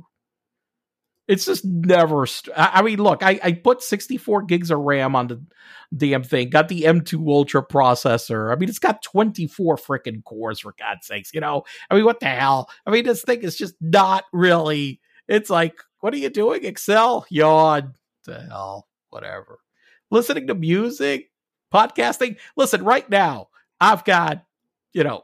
[1.28, 2.26] it's just never.
[2.26, 5.44] St- I I mean, look, I, I put 64 gigs of RAM on the
[5.96, 8.52] damn thing, got the M2 Ultra processor.
[8.52, 11.34] I mean, it's got 24 freaking cores, for God's sakes.
[11.34, 12.70] You know, I mean, what the hell?
[12.86, 16.66] I mean, this thing is just not really, it's like, what are you doing?
[16.66, 17.26] Excel?
[17.30, 17.96] Yawn.
[18.26, 19.60] The hell, whatever.
[20.12, 21.32] Listening to music,
[21.74, 22.38] podcasting.
[22.56, 23.48] Listen, right now,
[23.80, 24.46] I've got,
[24.94, 25.24] you know,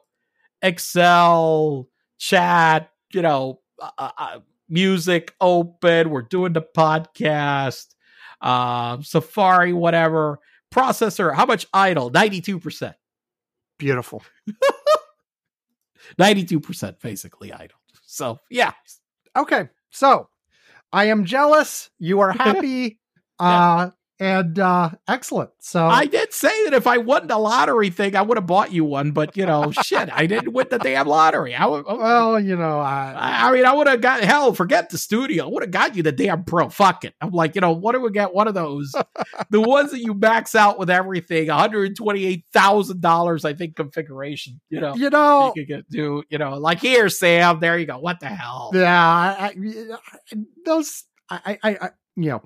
[0.62, 6.10] Excel, chat, you know, uh, uh, music open.
[6.10, 7.88] We're doing the podcast,
[8.41, 10.39] uh, Safari, whatever.
[10.72, 12.12] Processor, how much idle?
[12.12, 12.93] 92%.
[13.78, 14.24] Beautiful.
[16.19, 17.78] 92% basically idle.
[18.04, 18.72] So, yeah.
[19.36, 19.69] Okay.
[19.89, 20.30] So
[20.91, 21.89] I am jealous.
[22.00, 23.00] You are happy.
[23.39, 25.51] uh and uh excellent.
[25.60, 28.71] So I did say that if I won the lottery thing, I would have bought
[28.73, 31.55] you one, but you know, shit, I didn't win the damn lottery.
[31.55, 34.53] I, would- well, you know, I I I mean, I would have got hell.
[34.53, 35.45] Forget the studio.
[35.45, 36.69] I would have got you the damn pro.
[36.69, 37.13] Fuck it.
[37.21, 38.34] I'm like, you know, what do we get?
[38.34, 38.93] One of those,
[39.49, 43.75] the ones that you max out with everything, one hundred twenty-eight thousand dollars, I think,
[43.75, 44.60] configuration.
[44.69, 47.60] You know, you know, you could get do, you know, like here, Sam.
[47.60, 47.97] There you go.
[47.99, 48.71] What the hell?
[48.73, 51.89] yeah, I, I, those I, I I
[52.23, 52.41] you know,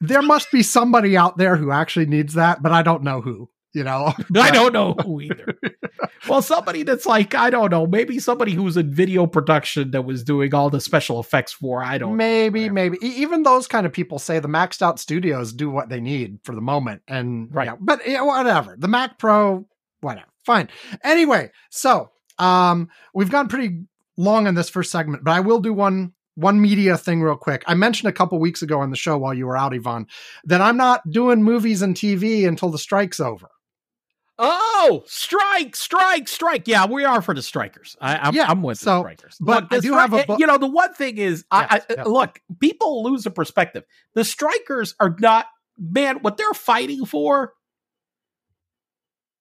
[0.00, 3.48] there must be somebody out there who actually needs that, but I don't know who,
[3.72, 4.12] you know.
[4.36, 5.54] I don't know who either.
[6.28, 10.22] well, somebody that's like, I don't know, maybe somebody who's in video production that was
[10.22, 11.82] doing all the special effects for.
[11.82, 12.16] I don't.
[12.16, 12.74] Maybe, Whatever.
[12.74, 16.38] maybe even those kind of people say the maxed out studios do what they need
[16.44, 17.66] for the moment, and Right.
[17.66, 18.76] yeah, but yeah, whatever.
[18.78, 19.66] The Mac Pro,
[20.00, 20.68] whatever, fine.
[21.02, 23.84] Anyway, so um, we've gone pretty
[24.18, 27.64] long in this first segment, but I will do one one media thing real quick.
[27.66, 30.06] I mentioned a couple weeks ago on the show while you were out, Ivan,
[30.44, 33.48] that I'm not doing movies and TV until the strike's over.
[34.38, 36.68] Oh, strike, strike, strike.
[36.68, 37.96] Yeah, we are for the strikers.
[38.02, 39.36] I, I'm, Yeah, I'm with so- the strikers.
[39.40, 41.62] but Look, I the do have a bu- You know, the one thing is, I,
[41.62, 42.06] Yes, I, yes.
[42.06, 43.84] look, people lose the perspective.
[44.12, 45.46] The strikers are not,
[45.78, 47.54] man, what they're fighting for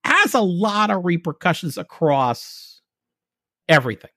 [0.06, 2.82] has a lot of repercussions across
[3.68, 4.12] everything.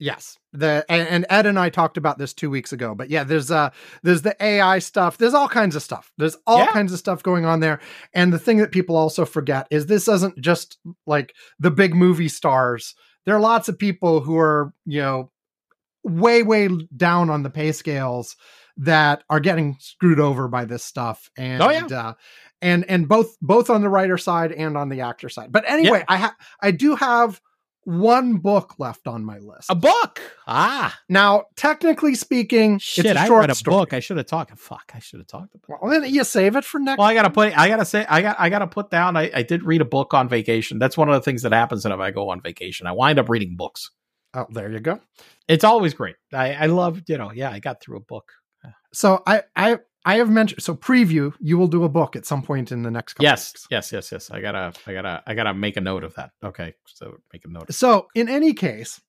[0.00, 0.38] Yes.
[0.52, 3.70] The and, Ed and I talked about this two weeks ago, but yeah, there's uh
[4.02, 5.18] there's the AI stuff.
[5.18, 6.10] There's all kinds of stuff.
[6.18, 6.72] There's all Yeah.
[6.72, 7.80] kinds of stuff going on there.
[8.14, 12.28] And the thing that people also forget is this isn't just like the big movie
[12.28, 12.94] stars.
[13.26, 15.30] There are lots of people who are, you know,
[16.02, 18.36] way, way down on the pay scales
[18.78, 21.30] that are getting screwed over by this stuff.
[21.36, 21.84] And Oh, yeah.
[21.86, 22.14] uh
[22.62, 25.52] and and both both on the writer side and on the actor side.
[25.52, 27.40] But anyway, I ha- I do have
[27.84, 29.70] one book left on my list.
[29.70, 30.20] A book.
[30.46, 33.06] Ah, Now, technically speaking, shit.
[33.06, 33.76] it's a I short read a story.
[33.76, 33.92] book.
[33.94, 34.58] I should have talked.
[34.58, 36.98] Fuck, I should have talked about Well, then you save it for next.
[36.98, 37.56] Well, I gotta put.
[37.56, 38.04] I gotta say.
[38.08, 38.36] I got.
[38.38, 39.16] I gotta put down.
[39.16, 40.78] I, I did read a book on vacation.
[40.78, 42.86] That's one of the things that happens if I go on vacation.
[42.86, 43.90] I wind up reading books.
[44.34, 45.00] oh, there you go.
[45.48, 46.16] It's always great.
[46.32, 47.02] I, I love.
[47.08, 47.32] You know.
[47.32, 48.30] Yeah, I got through a book.
[48.92, 50.62] So I, I, I have mentioned.
[50.62, 51.32] So preview.
[51.40, 53.24] You will do a book at some point in the next couple.
[53.24, 53.52] Yes.
[53.52, 53.66] weeks.
[53.70, 53.92] Yes.
[53.92, 54.12] Yes.
[54.12, 54.30] Yes.
[54.30, 54.72] I gotta.
[54.86, 55.22] I gotta.
[55.26, 56.30] I gotta make a note of that.
[56.42, 56.74] Okay.
[56.86, 57.72] So make a note.
[57.72, 59.00] So in any case,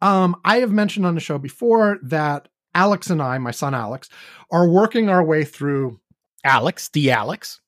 [0.00, 4.08] Um, I have mentioned on the show before that Alex and I, my son Alex,
[4.50, 6.00] are working our way through
[6.44, 7.60] Alex, the Alex.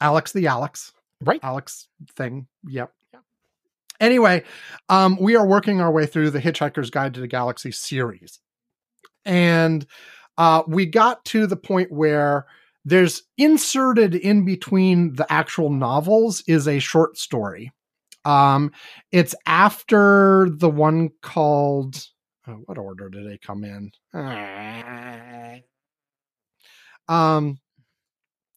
[0.00, 0.92] Alex the Alex.
[1.20, 1.40] Right.
[1.42, 2.46] Alex thing.
[2.66, 2.92] Yep.
[3.98, 4.44] Anyway,
[4.88, 8.40] um, we are working our way through the Hitchhiker's Guide to the Galaxy series.
[9.26, 9.84] And
[10.38, 12.46] uh, we got to the point where
[12.84, 17.72] there's inserted in between the actual novels is a short story.
[18.24, 18.72] Um,
[19.12, 22.06] it's after the one called
[22.46, 23.90] oh, what order did they come in?
[27.08, 27.58] Um,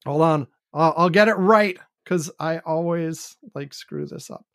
[0.06, 4.46] hold on, I'll, I'll get it right because I always like screw this up.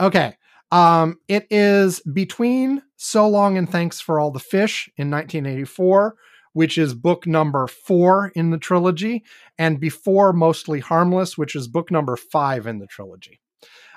[0.00, 0.36] Okay.
[0.70, 6.16] Um, it is between So Long and Thanks for All the Fish in 1984,
[6.52, 9.24] which is book number four in the trilogy,
[9.58, 13.40] and Before Mostly Harmless, which is book number five in the trilogy.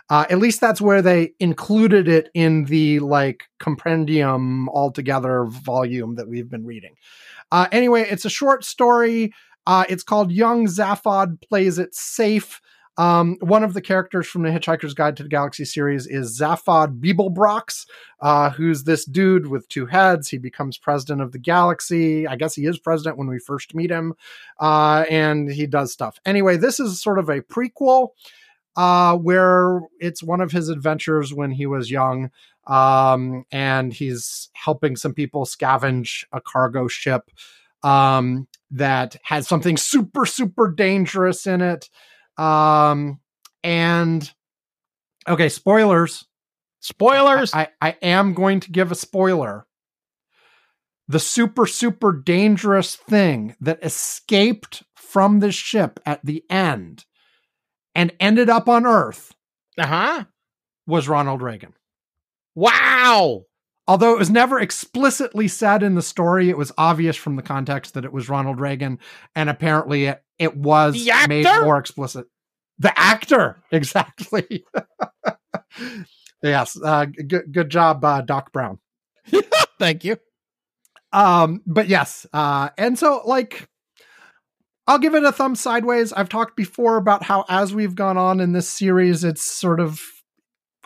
[0.10, 6.28] Uh, at least that's where they included it in the like compendium altogether volume that
[6.28, 6.94] we've been reading.
[7.52, 9.34] Uh, anyway, it's a short story.
[9.66, 12.62] Uh, it's called Young Zaphod Plays It Safe.
[12.98, 17.00] Um, one of the characters from the Hitchhiker's Guide to the Galaxy series is Zaphod
[17.00, 17.86] Beeblebrox,
[18.22, 20.30] uh, who's this dude with two heads.
[20.30, 22.28] He becomes president of the galaxy.
[22.28, 24.14] I guess he is president when we first meet him,
[24.60, 26.20] uh, and he does stuff.
[26.26, 28.10] Anyway, this is sort of a prequel
[28.78, 32.32] uh, where it's one of his adventures when he was young.
[32.68, 37.30] Um, and he's helping some people scavenge a cargo ship
[37.84, 41.90] um, that has something super, super dangerous in it.
[42.38, 43.20] Um,
[43.64, 44.30] and
[45.28, 46.26] okay, spoilers.
[46.82, 47.54] Spoilers.
[47.54, 49.66] I, I am going to give a spoiler.
[51.08, 57.06] The super, super dangerous thing that escaped from this ship at the end
[57.94, 59.34] and ended up on Earth
[59.78, 60.24] Uh huh.
[60.88, 61.74] was Ronald Reagan.
[62.56, 63.46] Wow.
[63.88, 67.94] Although it was never explicitly said in the story, it was obvious from the context
[67.94, 69.00] that it was Ronald Reagan,
[69.36, 72.26] and apparently it, it was made more explicit.
[72.80, 74.66] The actor, exactly.
[76.44, 78.80] yes, uh, good good job, uh, Doc Brown.
[79.80, 80.18] Thank you.
[81.14, 83.70] Um, but yes, uh, and so like
[84.88, 86.12] I'll give it a thumb sideways.
[86.12, 90.02] I've talked before about how as we've gone on in this series, it's sort of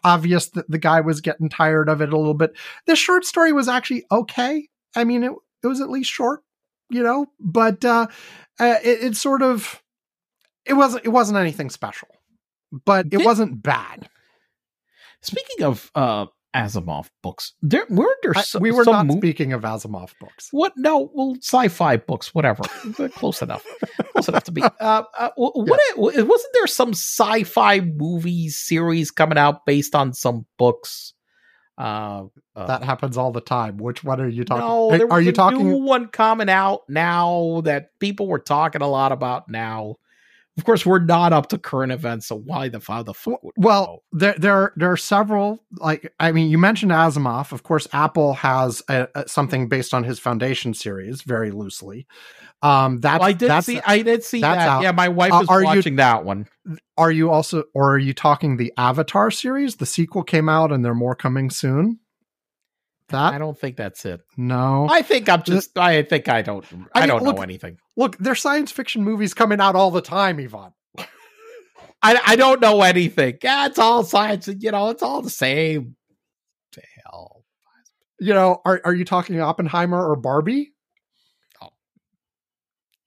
[0.04, 2.52] obvious that the guy was getting tired of it a little bit.
[2.86, 4.68] This short story was actually okay.
[4.96, 5.32] I mean, it
[5.64, 6.42] it was at least short,
[6.90, 8.08] you know, but uh,
[8.60, 9.82] uh it, it sort of
[10.66, 12.10] it wasn't it wasn't anything special,
[12.86, 14.10] but it Did- wasn't bad.
[15.22, 19.62] Speaking of uh Asimov books, there weren't there I- we were not mo- speaking of
[19.62, 20.48] Asimov books.
[20.52, 20.74] What?
[20.78, 22.64] No, well, sci-fi books, whatever.
[23.16, 23.64] Close enough.
[24.14, 24.62] Close enough to be.
[24.80, 25.80] Uh, uh, wh- what?
[25.90, 31.14] it- wasn't there some sci-fi movie series coming out based on some books?
[31.78, 33.78] Uh, uh, That happens all the time.
[33.78, 34.66] Which one are you talking?
[34.66, 35.66] no, Are- there are you talking?
[35.68, 39.96] new one coming out now that people were talking a lot about now.
[40.60, 44.04] Of course, we're not up to current events, so why the how the fuck Well,
[44.12, 44.20] know?
[44.20, 45.64] there there there are several.
[45.78, 47.54] Like I mean, you mentioned Asimov.
[47.54, 52.08] Of course, Apple has a, a, something based on his Foundation series, very loosely.
[52.62, 53.80] Um, that's Well, I did that's, see.
[53.86, 54.58] I did see that.
[54.58, 54.84] out.
[54.84, 56.46] Yeah, my wife Uh, are you- watching that one.
[56.98, 59.78] Are you also, or are you talking the Avatar series?
[59.78, 62.00] The sequel came out, and there are more coming soon.
[63.10, 64.22] That I don't think that's it.
[64.38, 64.88] no.
[64.90, 65.78] I think I'm just.
[65.78, 66.66] I think I don't.
[66.94, 67.78] I, I don't look- know anything.
[67.98, 70.72] Look, there's science fiction movies coming out all the time, Ivan.
[72.02, 73.40] I I don't know anything.
[73.44, 74.48] Yeah, it's all science.
[74.48, 75.96] You know, it's all the same.
[76.74, 77.44] The hell.
[78.20, 80.72] You know, are are you talking Oppenheimer or Barbie?
[81.62, 81.70] Oh.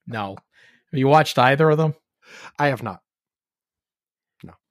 [0.07, 0.37] No.
[0.91, 1.95] Have you watched either of them?
[2.59, 3.01] I have not.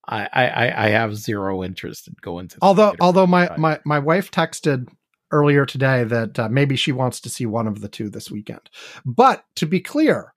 [0.07, 2.57] I I I- I have zero interest in going to.
[2.61, 4.87] Although although my my my wife texted
[5.31, 8.69] earlier today that uh, maybe she wants to see one of the two this weekend.
[9.05, 10.33] But to be clear,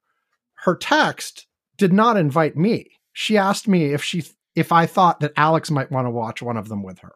[0.63, 2.91] her text did not invite me.
[3.13, 4.23] She asked me if she
[4.55, 7.13] if I thought that Alex might want to watch one of them with her.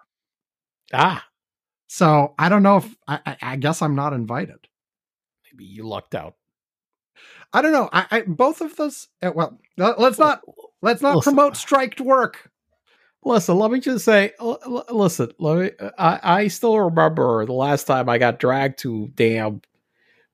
[0.93, 1.25] ah,
[1.87, 4.67] So I don't know if I, I, I guess I'm not invited.
[5.51, 6.35] maybe you lucked out.
[7.53, 7.89] I don't know.
[7.91, 9.07] I, I both of those.
[9.21, 10.41] uh, Well, let- let's not
[10.81, 12.51] let's not promote striked work.
[13.23, 14.31] Listen, let me just say.
[14.39, 15.71] l- Listen, let me.
[15.79, 19.61] Uh, I I still remember the last time I got dragged to damn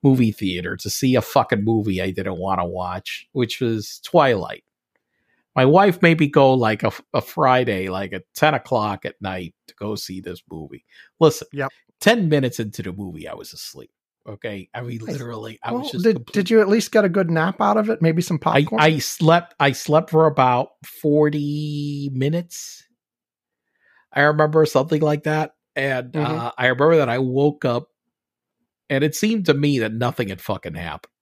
[0.02, 4.62] movie theater to see a fucking movie I didn't want to watch, which was Twilight.
[5.56, 9.54] My wife made me go like a, a Friday, like at ten o'clock at night,
[9.66, 10.84] to go see this movie.
[11.18, 11.70] Listen, Yep.
[12.00, 13.90] ten minutes into the movie, I was asleep.
[14.28, 16.04] Okay, I mean, literally, I Well, was just.
[16.04, 18.02] did complete- did you at least get a good nap out of it?
[18.02, 18.80] Maybe some I, popcorn.
[18.82, 22.84] I slept I slept for about 40 minutes.
[24.12, 25.52] I remember something like that.
[25.78, 26.24] and Mhm.
[26.26, 27.90] uh, I remember that I woke up,
[28.88, 31.12] and it seemed to me that nothing had fucking happened.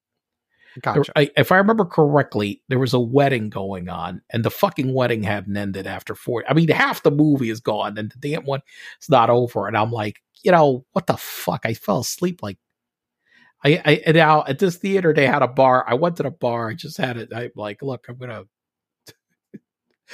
[0.80, 1.10] Gotcha.
[1.16, 5.24] I, if I remember correctly, there was a wedding going on, and the fucking wedding
[5.24, 6.44] hadn't ended after four.
[6.48, 8.60] I mean, half the movie is gone, and the damn one
[9.02, 9.66] is not over.
[9.66, 11.62] And I'm like, you know, what the fuck?
[11.66, 12.58] I fell asleep like.
[13.64, 15.84] I, I now at this theater they had a bar.
[15.88, 16.70] I went to the bar.
[16.70, 17.30] I just had it.
[17.34, 18.44] I'm like, look, I'm gonna,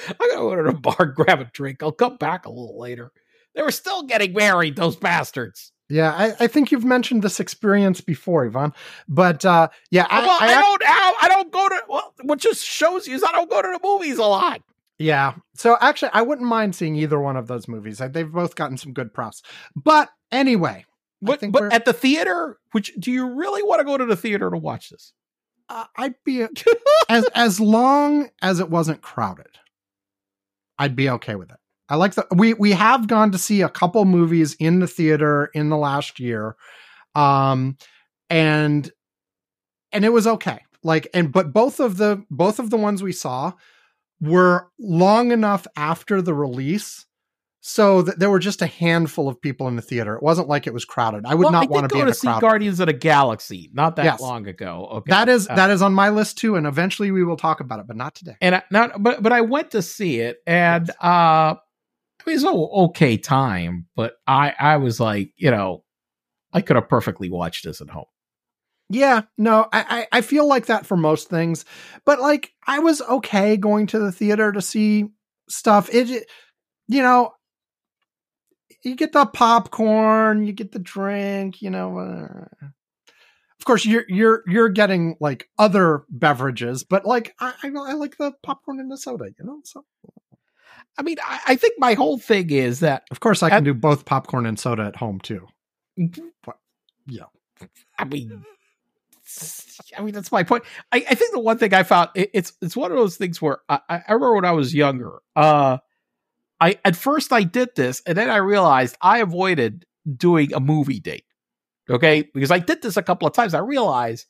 [0.07, 1.83] I'm gonna go to the bar, grab a drink.
[1.83, 3.11] I'll come back a little later.
[3.55, 5.73] They were still getting married, those bastards.
[5.89, 8.71] Yeah, I, I think you've mentioned this experience before, Ivan.
[9.09, 10.83] But uh, yeah, I, well, I, I, don't.
[10.85, 11.81] I, I don't go to.
[11.89, 14.61] Well, what just shows you is I don't go to the movies a lot.
[14.99, 15.33] yeah.
[15.55, 18.01] So actually, I wouldn't mind seeing either one of those movies.
[18.11, 19.41] They've both gotten some good props.
[19.75, 20.85] But anyway,
[21.21, 24.49] But, but at the theater, which do you really want to go to the theater
[24.49, 25.13] to watch this?
[25.71, 26.45] uh, I'd be
[27.09, 29.57] as as long as it wasn't crowded,
[30.77, 31.57] I'd be okay with it.
[31.89, 35.49] I like the we we have gone to see a couple movies in the theater
[35.53, 36.55] in the last year,
[37.15, 37.77] um,
[38.29, 38.91] and
[39.91, 40.59] and it was okay.
[40.83, 43.53] Like and but both of the both of the ones we saw
[44.19, 47.05] were long enough after the release.
[47.63, 50.15] So that there were just a handful of people in the theater.
[50.15, 51.25] It wasn't like it was crowded.
[51.27, 52.41] I would Well, not I want to be go in to see crowd.
[52.41, 54.19] Guardians of the Galaxy not that Yes.
[54.21, 54.87] long ago.
[54.93, 57.59] Okay, That is Uh, that is on my list too, and eventually we will talk
[57.59, 58.35] about it, but not today.
[58.41, 60.97] and I, not, but but I went to see it, and Yes.
[61.01, 61.53] uh,
[62.25, 63.85] it was an okay time.
[63.95, 65.83] But I I was like, you know,
[66.51, 68.05] I could have perfectly watched this at home.
[68.89, 71.63] Yeah, no, I, I I feel like that for most things,
[72.05, 75.09] but like I was okay going to the theater to see
[75.47, 75.93] stuff.
[75.93, 76.27] It, it-
[76.87, 77.31] you know,
[78.83, 81.99] you get the popcorn, you get the drink, you know.
[81.99, 82.67] Uh,
[83.59, 88.17] of course, you're you're you're getting like other beverages, but like I I, I like
[88.17, 89.61] the popcorn and the soda, you know.
[89.63, 89.85] So
[90.97, 93.63] I mean, I, I think my whole thing is that of course I can At-
[93.65, 95.47] do both popcorn and soda at home too.
[96.43, 96.57] But,
[97.07, 97.25] Yeah.
[97.99, 98.43] I mean,
[99.95, 100.63] I mean that's my point.
[100.91, 103.41] I, I think the one thing I found it, it's it's one of those things
[103.41, 105.19] where I, I I remember when I was younger.
[105.35, 105.77] Uh,
[106.61, 109.85] I at first I did this, and then I realized I avoided
[110.15, 111.25] doing a movie date.
[111.89, 113.53] Okay, because I did this a couple of times.
[113.53, 114.27] I realized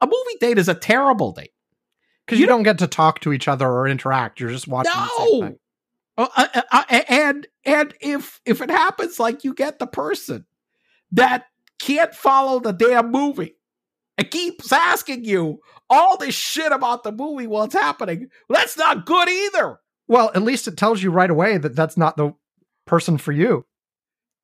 [0.00, 1.52] a movie date is a terrible date.
[2.26, 4.38] Because you, don't get to talk to each other or interact.
[4.38, 4.92] You're just watching.
[4.92, 5.46] the same No.
[5.46, 5.58] thing.
[6.16, 10.44] Uh, uh, uh, uh, and and if if it happens, like you get the person
[11.12, 11.46] that
[11.80, 13.56] can't follow the damn movie
[14.18, 18.76] and keeps asking you all this shit about the movie while it's happening, well, that's
[18.76, 19.80] not good either.
[20.10, 22.34] Well, at least it tells you right away that that's not the
[22.84, 23.64] person for you.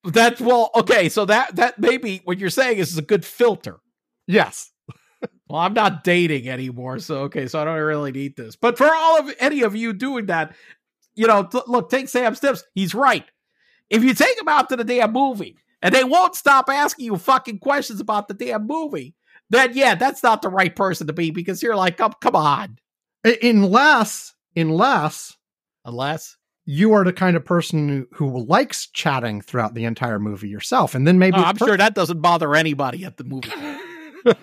[0.04, 1.08] That's well, okay.
[1.08, 3.80] So that that maybe what you're saying is a good filter.
[4.26, 4.70] Yes.
[5.48, 8.56] Well, I'm not dating anymore, so okay, so I don't really need this.
[8.56, 10.56] But for all of any of you doing that,
[11.14, 12.64] you know, t- look, take Sam Stips.
[12.74, 13.24] He's right.
[13.88, 17.16] If you take him out to the damn movie and they won't stop asking you
[17.16, 19.14] fucking questions about the damn movie,
[19.48, 22.78] then yeah, that's not the right person to be because you're like, come, come on.
[23.24, 25.35] Unless, unless
[25.86, 30.94] Unless, you are the kind of person who, likes chatting throughout the entire movie yourself,
[30.94, 33.50] and then maybe Oh, I'm sure that doesn't bother anybody at the movie.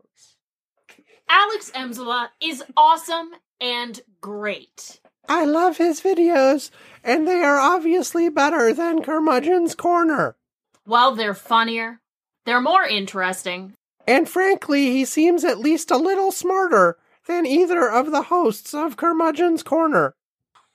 [1.28, 3.30] Alex Emsula is awesome
[3.60, 5.00] and great.
[5.28, 6.70] I love his videos,
[7.04, 10.36] and they are obviously better than Curmudgeon's Corner.
[10.86, 12.00] Well, they're funnier,
[12.46, 13.74] they're more interesting.
[14.06, 18.96] And frankly, he seems at least a little smarter than either of the hosts of
[18.96, 20.14] Curmudgeon's Corner.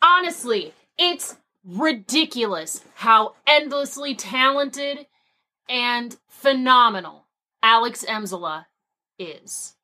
[0.04, 5.08] Honestly, it's ridiculous how endlessly talented
[5.68, 7.26] and phenomenal
[7.64, 8.66] Alex Emsula
[9.18, 9.76] is.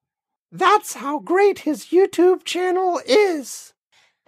[0.52, 3.74] That's how great his YouTube channel is.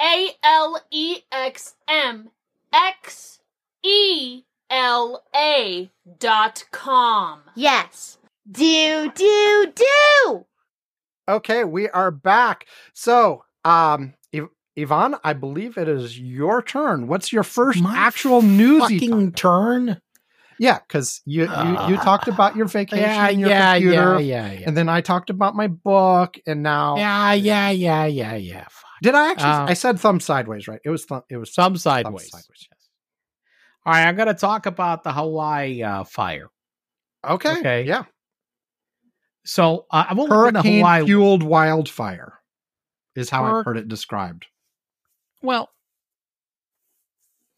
[0.01, 2.29] A L E X M
[2.73, 3.39] X
[3.83, 7.41] E L A dot com.
[7.55, 8.17] Yes.
[8.49, 10.45] Do, do, do!
[11.29, 12.65] Okay, we are back.
[12.93, 17.07] So, um, Iv- Ivan, I believe it is your turn.
[17.07, 18.99] What's your first My actual newsy?
[18.99, 19.35] Fucking topic?
[19.35, 20.01] turn.
[20.57, 21.47] Yeah, because you, you
[21.87, 24.67] you Uh, talked about your vacation, Yeah, and your yeah, computer, yeah, yeah, yeah.
[24.67, 28.65] and then I talked about my book, and now Yeah, yeah, yeah, yeah, yeah.
[28.69, 28.90] Fuck.
[29.01, 29.49] Did I actually?
[29.49, 30.79] Um, I said thumb sideways, right?
[30.85, 31.23] It was thumb.
[31.29, 32.29] It was thumb sideways.
[32.29, 32.67] sideways.
[32.69, 32.89] Yes.
[33.85, 36.49] All right, I'm going to talk about the Hawaii uh, fire.
[37.27, 37.59] Okay.
[37.59, 37.83] Okay.
[37.83, 38.03] Yeah.
[39.43, 41.05] So uh, I've only been to Hurricane Hawaii.
[41.05, 42.33] fueled wildfire
[43.15, 44.45] is how Hur- I've heard it described.
[45.41, 45.69] Well,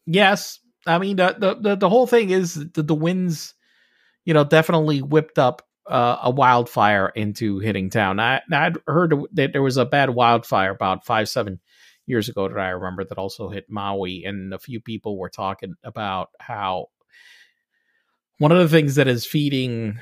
[0.06, 0.60] yes.
[0.86, 3.54] I mean, the, the, the, the whole thing is the, the winds,
[4.24, 8.18] you know, definitely whipped up uh, a wildfire into hitting town.
[8.20, 11.60] I, I'd heard that there was a bad wildfire about five, seven
[12.06, 14.24] years ago that I remember that also hit Maui.
[14.24, 16.88] And a few people were talking about how
[18.38, 19.98] one of the things that is feeding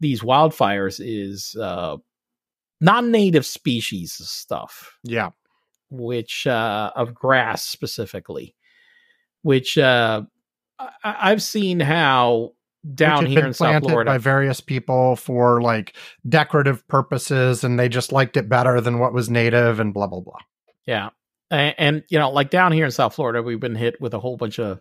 [0.00, 1.96] these wildfires is uh,
[2.80, 5.30] non native species stuff Yeah.
[5.90, 8.54] which uh, of grass specifically,
[9.42, 10.22] which uh,
[10.78, 12.52] I, I've seen how
[12.94, 14.10] down Which had here been in South Florida.
[14.10, 15.94] by various people for like
[16.28, 20.20] decorative purposes, and they just liked it better than what was native, and blah blah
[20.20, 20.38] blah.
[20.86, 21.10] yeah,
[21.50, 24.20] and, and you know, like down here in South Florida, we've been hit with a
[24.20, 24.80] whole bunch of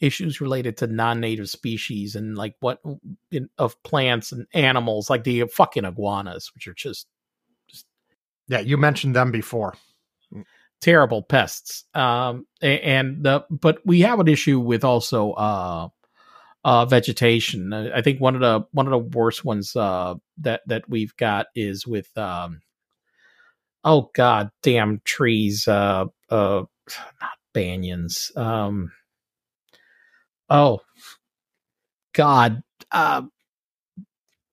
[0.00, 2.80] issues related to non-native species and like what
[3.32, 7.06] in, of plants and animals, like the fucking iguanas, which are just
[7.68, 7.84] just
[8.46, 9.74] Yeah, you mentioned them before.
[10.80, 11.84] terrible pests.
[11.94, 15.88] Um, a- and the but we have an issue with also uh,
[16.64, 17.72] uh, vegetation.
[17.72, 21.46] I think one of the one of the worst ones uh, that that we've got
[21.54, 22.60] is with um,
[23.84, 25.68] oh god damn trees.
[25.68, 26.64] Uh, uh,
[27.20, 28.36] not banyans.
[28.36, 28.92] Um,
[30.50, 30.80] oh
[32.12, 32.62] god.
[32.90, 33.22] Uh,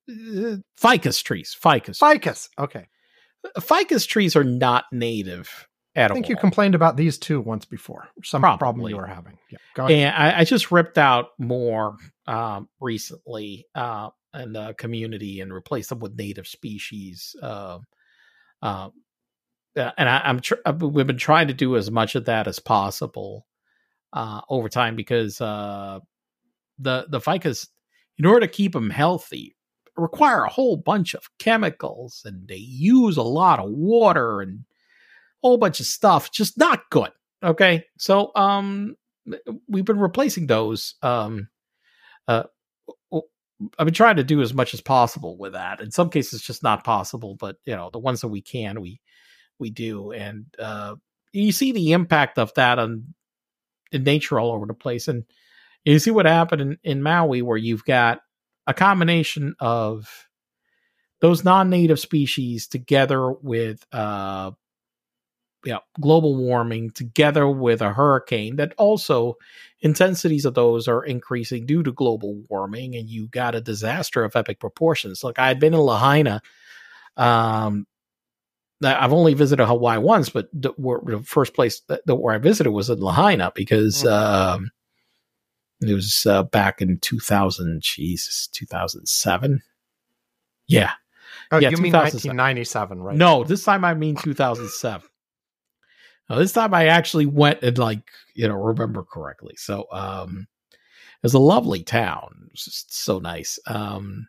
[0.10, 1.56] uh, ficus trees.
[1.60, 1.98] Ficus.
[2.00, 2.50] Ficus.
[2.60, 2.88] Okay.
[3.60, 6.32] ficus trees are not native at I think all.
[6.32, 8.10] you complained about these two once before.
[8.24, 9.38] Some problem you were having.
[9.50, 9.86] Yeah.
[9.88, 11.96] And I, I just ripped out more
[12.28, 17.36] um, recently uh, in the community and replaced them with native species.
[17.42, 17.80] Uh,
[18.62, 18.90] uh,
[19.78, 22.60] uh, and I, I'm tr- we've been trying to do as much of that as
[22.60, 23.46] possible
[24.14, 26.00] uh, over time because uh,
[26.80, 27.68] the the ficus,
[28.18, 29.56] in order to keep them healthy,
[29.98, 34.66] require a whole bunch of chemicals and they use a lot of water and
[35.46, 36.32] whole bunch of stuff.
[36.32, 37.12] Just not good.
[37.44, 38.96] Okay, so um,
[39.68, 40.96] we've been replacing those.
[41.04, 41.50] Um,
[42.28, 42.44] uh,
[43.14, 45.82] I've been trying to do as much as possible with that.
[45.82, 49.00] In some cases, just not possible, but you know, the ones that we can, we
[49.60, 50.96] we do, and uh,
[51.32, 53.14] you see the impact of that on
[53.92, 55.26] in nature all over the place, and
[55.84, 58.20] you see what happened in, in Maui, where you've got
[58.66, 60.10] a combination of
[61.22, 64.52] those non-native species together with uh,
[65.74, 69.36] know, global warming together with a hurricane that also
[69.82, 74.36] intensities of those are increasing due to global warming and you got a disaster of
[74.36, 76.42] epic proportions like i had been in lahaina
[77.18, 77.86] um
[78.84, 82.38] i've only visited hawaii once but the, where, the first place that, that where i
[82.38, 84.12] visited was in lahaina because Mhm.
[84.12, 84.72] um
[85.82, 89.62] it was uh, back in 2000 jesus 2007
[90.68, 90.94] yeah
[91.52, 93.18] oh, yeah, you mean 1997, right?
[93.18, 95.08] no, this time I mean 2007.
[96.30, 99.56] Now, this time I actually went and like, you know, remember correctly.
[99.58, 102.50] So, um, it was a lovely town.
[102.52, 103.60] It just so nice.
[103.68, 104.28] Um,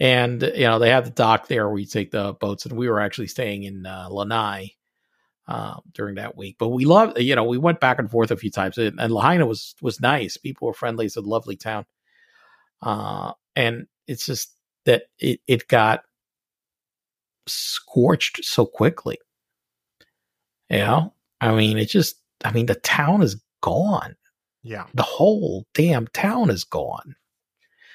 [0.00, 2.88] and you know, they had the dock there where you take the boats and we
[2.88, 4.74] were actually staying in, uh, Lanai,
[5.48, 8.36] uh, during that week, but we loved, you know, we went back and forth a
[8.36, 10.36] few times and, and Lahaina was, was nice.
[10.36, 11.06] People were friendly.
[11.06, 11.86] It's a lovely town.
[12.82, 14.54] Uh, and it's just
[14.84, 16.02] that it, it got
[17.46, 19.18] scorched so quickly.
[20.68, 24.16] You know, I mean, it just, I mean, the town is gone.
[24.62, 24.86] Yeah.
[24.94, 27.14] The whole damn town is gone.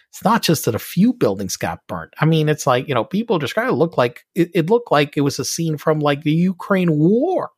[0.10, 2.14] It's not just that a few buildings got burnt.
[2.20, 5.18] I mean, it's like, you know, people describe it looked like it, it looked like
[5.18, 7.50] it was a scene from like the Ukraine war.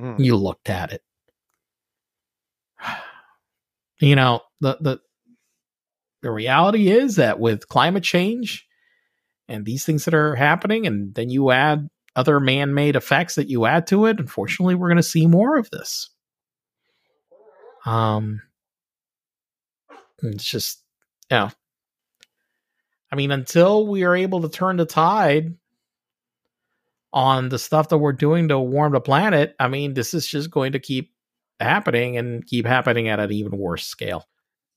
[0.00, 0.18] Mm.
[0.18, 1.02] You looked at it.
[4.00, 5.00] You know, the the
[6.22, 8.64] the reality is that with climate change
[9.48, 11.88] and these things that are happening, and then you add
[12.18, 15.56] other man made effects that you add to it, unfortunately, we're going to see more
[15.56, 16.10] of this.
[17.86, 18.42] Um,
[20.22, 20.82] it's just,
[21.30, 21.50] know,
[23.12, 25.54] I mean, until we are able to turn the tide
[27.12, 30.50] on the stuff that we're doing to warm the planet, I mean, this is just
[30.50, 31.12] going to keep
[31.60, 34.26] happening and keep happening at an even worse scale.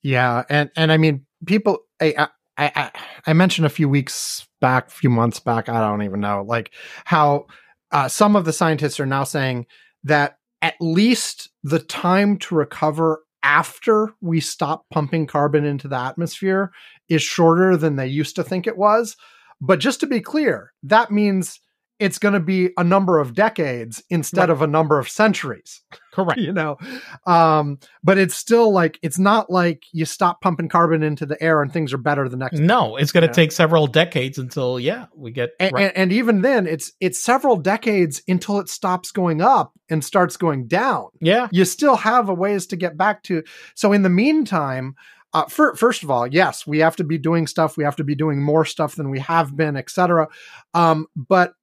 [0.04, 1.80] Yeah, and and I mean, people.
[2.00, 2.30] I
[2.62, 2.92] I I,
[3.28, 5.70] I mentioned a few weeks back, a few months back.
[5.70, 6.72] I don't even know, like
[7.06, 7.48] how
[7.92, 9.66] uh, some of the scientists are now saying
[10.04, 16.72] that at least the time to recover after we stop pumping carbon into the atmosphere
[17.10, 19.18] is shorter than they used to think it was.
[19.60, 21.60] But just to be clear, that means
[22.02, 24.50] it's going to be a number of decades instead Right.
[24.50, 25.82] of a number of centuries
[26.12, 26.40] Correct.
[26.40, 26.78] you know
[27.26, 31.62] um but it's still like it's not like you stop pumping carbon into the air
[31.62, 35.06] and things are better the next No, it's going to take several decades until yeah
[35.16, 35.84] we get and, right.
[35.86, 40.38] and, and even then it's it's several decades until it stops going up and starts
[40.38, 41.48] going down yeah.
[41.52, 43.44] you still have a ways to get back to
[43.76, 44.96] so in the meantime
[45.34, 48.04] uh, fir- first of all yes we have to be doing stuff we have to
[48.04, 50.28] be doing more stuff than we have been etc
[50.74, 51.54] um, but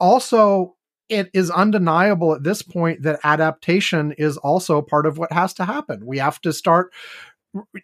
[0.00, 0.76] also
[1.08, 5.64] it is undeniable at this point that adaptation is also part of what has to
[5.64, 6.06] happen.
[6.06, 6.92] We have to start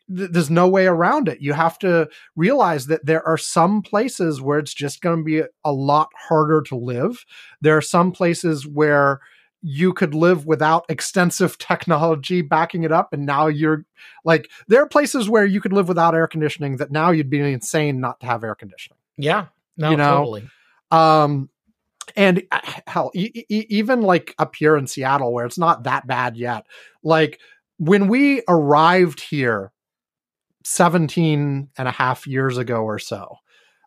[0.09, 1.41] there's no way around it.
[1.41, 5.43] You have to realize that there are some places where it's just going to be
[5.65, 7.25] a lot harder to live.
[7.61, 9.21] There are some places where
[9.63, 13.85] you could live without extensive technology backing it up and now you're
[14.25, 17.41] like there are places where you could live without air conditioning that now you'd be
[17.41, 18.99] insane not to have air conditioning.
[19.19, 19.47] Yeah.
[19.77, 20.49] No, You know, totally.
[20.91, 21.50] um
[22.17, 26.07] and uh, hell e- e- even like up here in Seattle where it's not that
[26.07, 26.67] bad yet
[27.03, 27.41] like
[27.79, 29.73] when we arrived here
[30.65, 33.37] 17 and a half years ago or so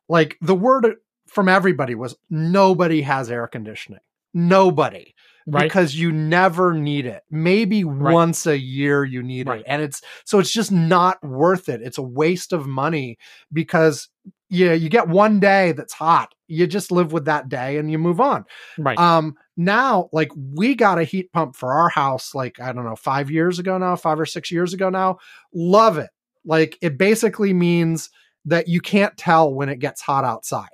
[0.09, 0.95] like the word
[1.27, 3.99] from everybody was nobody has air conditioning
[4.33, 5.13] nobody
[5.45, 5.63] Right.
[5.63, 7.21] because you never need it.
[7.29, 8.13] Maybe Right.
[8.13, 9.59] once a year you need Right.
[9.59, 9.65] it.
[9.67, 11.81] And it's so it's just not worth it.
[11.81, 13.17] It's a waste of money
[13.51, 14.07] because
[14.53, 16.33] yeah, you get one day that's hot.
[16.47, 18.45] You just live with that day and you move on.
[18.77, 18.97] right.
[18.97, 22.95] Um now like we got a heat pump for our house like I don't know,
[22.95, 25.17] 5 years ago now, 5 or 6 years ago now.
[25.53, 26.09] Love it.
[26.45, 28.09] Like it basically means
[28.45, 30.67] that you can't tell when it gets hot outside.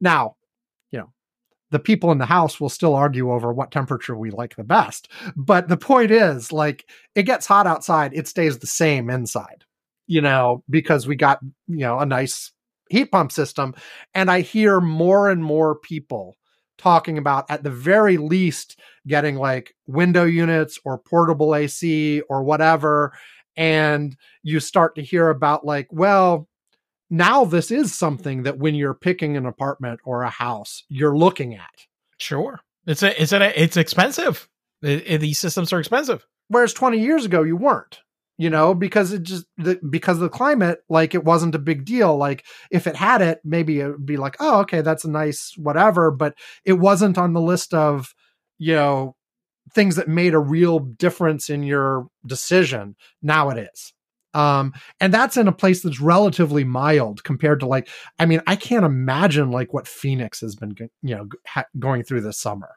[0.00, 0.36] Now,
[0.90, 1.12] you know,
[1.70, 5.08] the people in the house will still argue over what temperature we like the best.
[5.36, 9.64] But the point is, like, it gets hot outside, it stays the same inside,
[10.06, 12.50] you know, because we got, you know, a nice
[12.92, 13.74] heat pump system.
[14.14, 16.36] And I hear more and more people
[16.78, 23.12] talking about, at the very least, getting like window units or portable AC or whatever.
[23.56, 26.48] And you start to hear about, like, well,
[27.10, 31.54] now this is something that when you're picking an apartment or a house, you're looking
[31.54, 31.86] at.
[32.18, 32.60] Sure.
[32.86, 34.48] It's a, it's a, it's expensive.
[34.82, 36.26] I- I- these systems are expensive.
[36.48, 38.00] Whereas 20 years ago, you weren't,
[38.42, 41.84] you know, because it just, the, because of the climate, like it wasn't a big
[41.84, 42.16] deal.
[42.16, 45.52] Like if it had it, maybe it would be like, oh, okay, that's a nice
[45.56, 46.34] whatever, but
[46.64, 48.16] it wasn't on the list of,
[48.58, 49.14] you know,
[49.72, 52.96] things that made a real difference in your decision.
[53.22, 53.92] Now it is.
[54.34, 57.88] Um, and that's in a place that's relatively mild compared to like,
[58.18, 62.22] I mean, I can't imagine like what Phoenix has been, you know, ha- going through
[62.22, 62.70] this summer.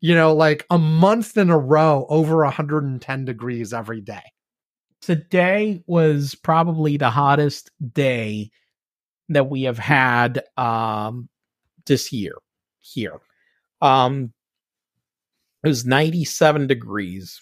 [0.00, 4.22] You know, like a month in a row over 110 degrees every day.
[5.02, 8.50] Today was probably the hottest day
[9.28, 11.28] that we have had um
[11.86, 12.34] this year
[12.80, 13.20] here.
[13.82, 14.32] Um
[15.64, 17.40] it was 97 degrees.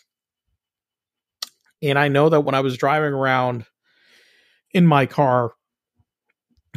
[1.82, 3.66] And I know that when I was driving around
[4.72, 5.52] in my car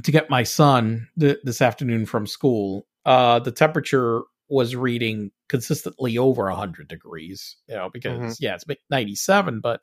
[0.03, 6.17] to get my son th- this afternoon from school, uh the temperature was reading consistently
[6.17, 8.37] over 100 degrees, you know, because Mhm.
[8.39, 9.81] yeah, it's 97, but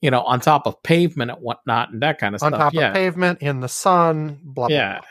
[0.00, 2.60] you know, on top of pavement and whatnot and that kind of On stuff.
[2.60, 2.88] On top yeah.
[2.88, 4.98] of pavement, in the sun, blah, blah, yeah.
[4.98, 5.08] blah.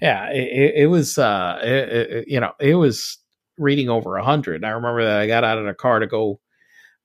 [0.00, 0.30] Yeah.
[0.30, 3.18] It, it, was, uh, it, it- you know, it was
[3.58, 4.64] reading over a hundred.
[4.64, 6.40] I remember that I got out of the car to go,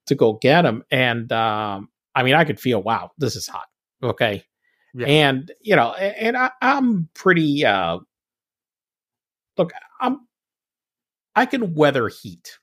[0.06, 0.84] to go get him.
[0.90, 3.68] And, um, I mean, I could feel, wow, this is hot.
[4.02, 4.46] Okay.
[4.94, 5.08] Yeah.
[5.08, 8.00] And, you know, and I, I'm pretty, uh,
[9.58, 10.22] look, I'm,
[11.36, 12.58] I can weather heat.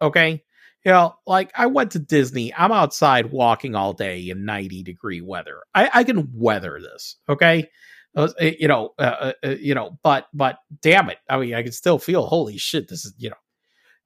[0.00, 0.43] Okay.
[0.84, 2.52] You know, like I went to Disney.
[2.54, 5.62] I'm outside walking all day in 90 degree weather.
[5.74, 7.16] I, I can weather this.
[7.28, 7.68] Okay.
[8.16, 11.18] Uh, you know, uh, uh, uh, you know, but, but damn it.
[11.28, 13.36] I mean, I can still feel, holy shit, this is, you know,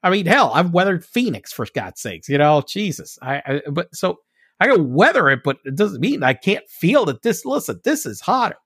[0.03, 3.19] I mean, hell, I've weathered Phoenix for God's sakes, you know, Jesus.
[3.21, 4.19] I, I but so
[4.61, 8.07] I can weather it, but it doesn't mean I can't feel that this, listen, this
[8.07, 8.57] is hotter.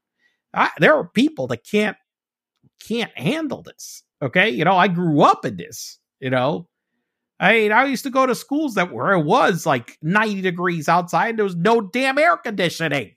[0.54, 1.96] I, there are people that can't,
[2.86, 4.04] can't handle this.
[4.20, 4.50] Okay.
[4.50, 6.68] You know, I grew up in this, you know,
[7.42, 10.88] I mean, I used to go to schools that where it was like 90 degrees
[10.88, 11.36] outside.
[11.36, 13.16] There was no damn air conditioning,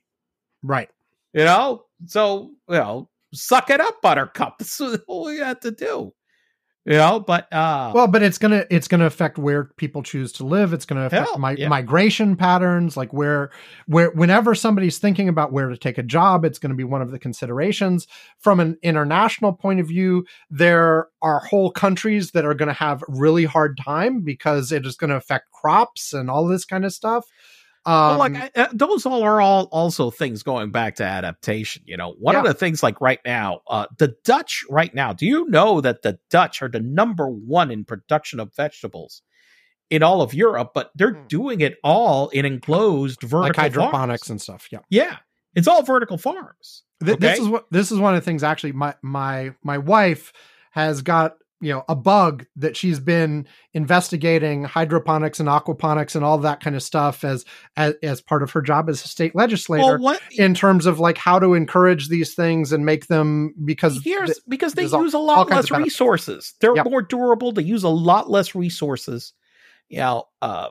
[0.64, 0.90] Right.
[1.34, 1.86] you know?
[2.08, 4.56] So, you know, suck it up, buttercup.
[4.60, 6.14] This is what we had to do,
[6.86, 7.20] you know?
[7.20, 10.72] But, uh, Well, but it's gonna it's gonna affect where people choose to live.
[10.74, 11.68] It's gonna affect Hell, mi- yeah.
[11.68, 13.52] migration patterns, like where
[13.88, 17.02] where whenever somebody's thinking about where to take a job, it's going to be one
[17.02, 18.08] of the considerations.
[18.40, 23.04] From an international point of view, there are whole countries that are going to have
[23.08, 26.94] really hard time because it is going to affect crops and all this kind of
[26.94, 27.26] stuff.
[27.86, 31.84] Well, Um, like I- uh, those all are all also things going back to adaptation.
[31.86, 35.14] You know, one of the things like right now, uh, the Dutch right now.
[35.14, 39.22] Do you know that the Dutch are the number one in production of vegetables
[39.90, 40.72] in all of Europe?
[40.74, 41.28] But they're Hmm.
[41.28, 44.30] doing it all in enclosed vertical like hydroponics farms.
[44.32, 44.68] and stuff.
[44.72, 44.80] Yeah.
[44.90, 45.18] Yeah,
[45.54, 46.84] it's all vertical farms.
[47.04, 48.44] Th- This is what this is one of the things.
[48.44, 50.32] Actually, my my my wife
[50.72, 51.36] has got
[51.66, 56.76] you know a bug that she's been investigating hydroponics and aquaponics and all that kind
[56.76, 57.44] of stuff as
[57.76, 59.98] as, as part of her job as a state legislator.
[60.00, 64.30] Well, in terms of like how to encourage these things and make them because Here's
[64.30, 66.54] th- because they use a lot less resources.
[66.62, 66.86] They're Yep.
[66.86, 67.52] more durable.
[67.52, 69.34] They use a lot less resources.
[69.90, 70.70] You know, uh,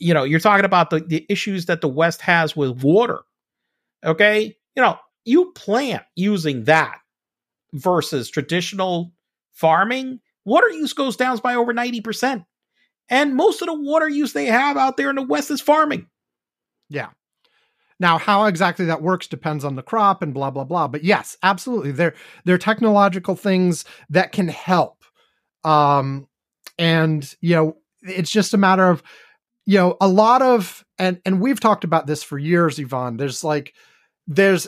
[0.00, 3.20] you know, you're talking about the, the issues that the West has with water.
[4.04, 6.98] Okay, you know, you plant using that
[7.72, 9.12] versus traditional
[9.60, 10.20] farming.
[10.44, 12.44] Water use goes down by over ninety percent,
[13.08, 16.06] and most of the water use they have out there in the West is farming.
[16.88, 17.10] Yeah.
[18.00, 20.88] Now, how exactly that works depends on the crop and blah blah blah.
[20.88, 25.04] But yes, absolutely, they're they're technological things that can help.
[25.62, 26.26] Um,
[26.78, 29.02] and you know, it's just a matter of
[29.66, 33.18] you know a lot of and and we've talked about this for years, Ivan.
[33.18, 33.74] There's like
[34.26, 34.66] there's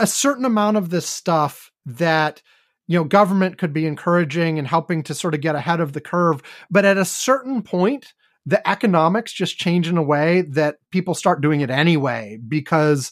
[0.00, 2.42] a certain amount of this stuff that
[2.86, 6.00] you know government could be encouraging and helping to sort of get ahead of the
[6.00, 8.14] curve, but at a certain point
[8.46, 13.10] the economics just change in a way that people start doing it anyway because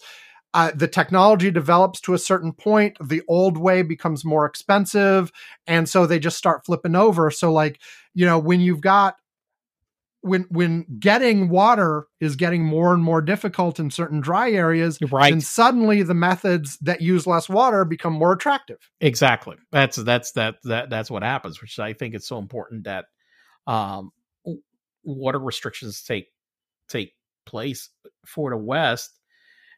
[0.55, 5.33] uh, the technology develops to a certain point the old way becomes more expensive
[5.67, 7.31] and so they just start flipping over.
[7.31, 7.81] So like
[8.15, 9.17] you know when you've got
[10.23, 15.31] when when getting water is getting more and more difficult in certain dry areas Right.
[15.31, 19.57] then suddenly the methods that use less water become more attractive Exactly.
[19.73, 23.07] That's that's that that that's what happens, which I think it's so important that
[23.67, 24.11] um
[25.05, 26.27] water restrictions take
[26.89, 27.13] take
[27.45, 27.91] place
[28.27, 29.19] for the West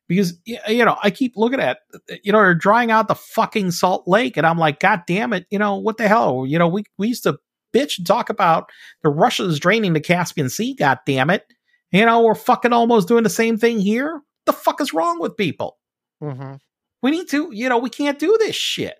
[0.09, 1.79] because you know I keep looking at
[2.23, 5.47] you know they're drying out the fucking Salt Lake and I'm like God damn it
[5.51, 7.39] you know what the hell you know we we used to
[7.75, 8.71] bitch and talk about
[9.03, 11.45] the Russians draining the Caspian Sea God damn it
[11.91, 15.37] you know we're fucking almost doing the same thing here the fuck is wrong with
[15.37, 15.79] people
[16.23, 16.55] mm-hmm.
[17.03, 18.97] we need to, you know, we can't do this shit.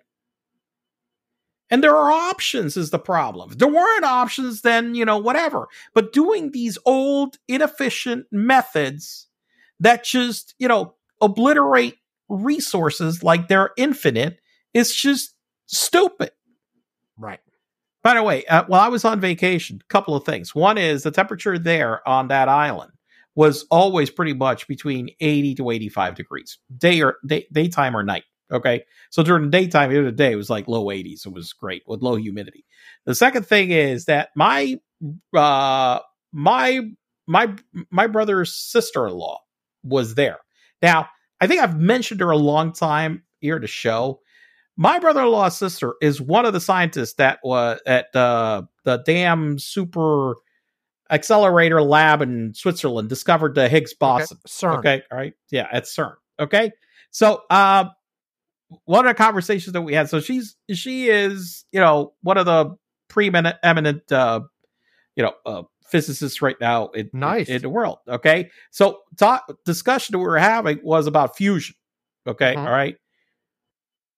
[1.71, 3.51] And there are options, is the problem.
[3.51, 5.67] If there weren't options, then, you know, whatever.
[5.95, 9.27] But doing these old, inefficient methods
[9.79, 11.95] that just, you know, obliterate
[12.29, 14.39] resources like they're infinite
[14.73, 15.33] is just
[15.65, 16.31] stupid.
[17.17, 17.39] right
[18.05, 20.53] By the way, uh, while I was on vacation, a couple of things.
[20.53, 22.91] One is the temperature there on that island
[23.33, 28.25] was always pretty much between 80 to 85 degrees, day or day, daytime or night.
[28.51, 31.25] Okay, so during the daytime, the other day it was like low 80s.
[31.25, 32.63] It was great with low humidity.
[33.07, 34.77] The second thing is that my
[35.35, 35.99] uh
[36.31, 36.81] my
[37.25, 37.55] my
[37.89, 39.39] my brother's sister-in-law
[39.83, 40.37] was there.
[40.79, 41.09] Now,
[41.41, 44.19] I think I've mentioned her a long time here to show.
[44.77, 50.35] My brother-in-law's sister is one of the scientists that was at uh, the damn super
[51.09, 54.37] accelerator lab in Switzerland discovered the Higgs boson.
[54.37, 54.47] okay.
[54.47, 54.77] CERN.
[54.79, 56.15] Okay, all right, yeah, at CERN.
[56.39, 56.71] Okay,
[57.11, 57.85] so uh,
[58.85, 60.09] one of the conversations that we had.
[60.09, 62.75] So she's she is you know one of the
[63.07, 64.41] preeminent eminent uh,
[65.15, 67.47] you know uh, physicists right now in, Nice.
[67.47, 67.99] in, the world.
[68.09, 71.75] Okay, so talk discussion that we were having was about fusion.
[72.27, 72.65] Okay, Mhm.
[72.65, 72.97] all right.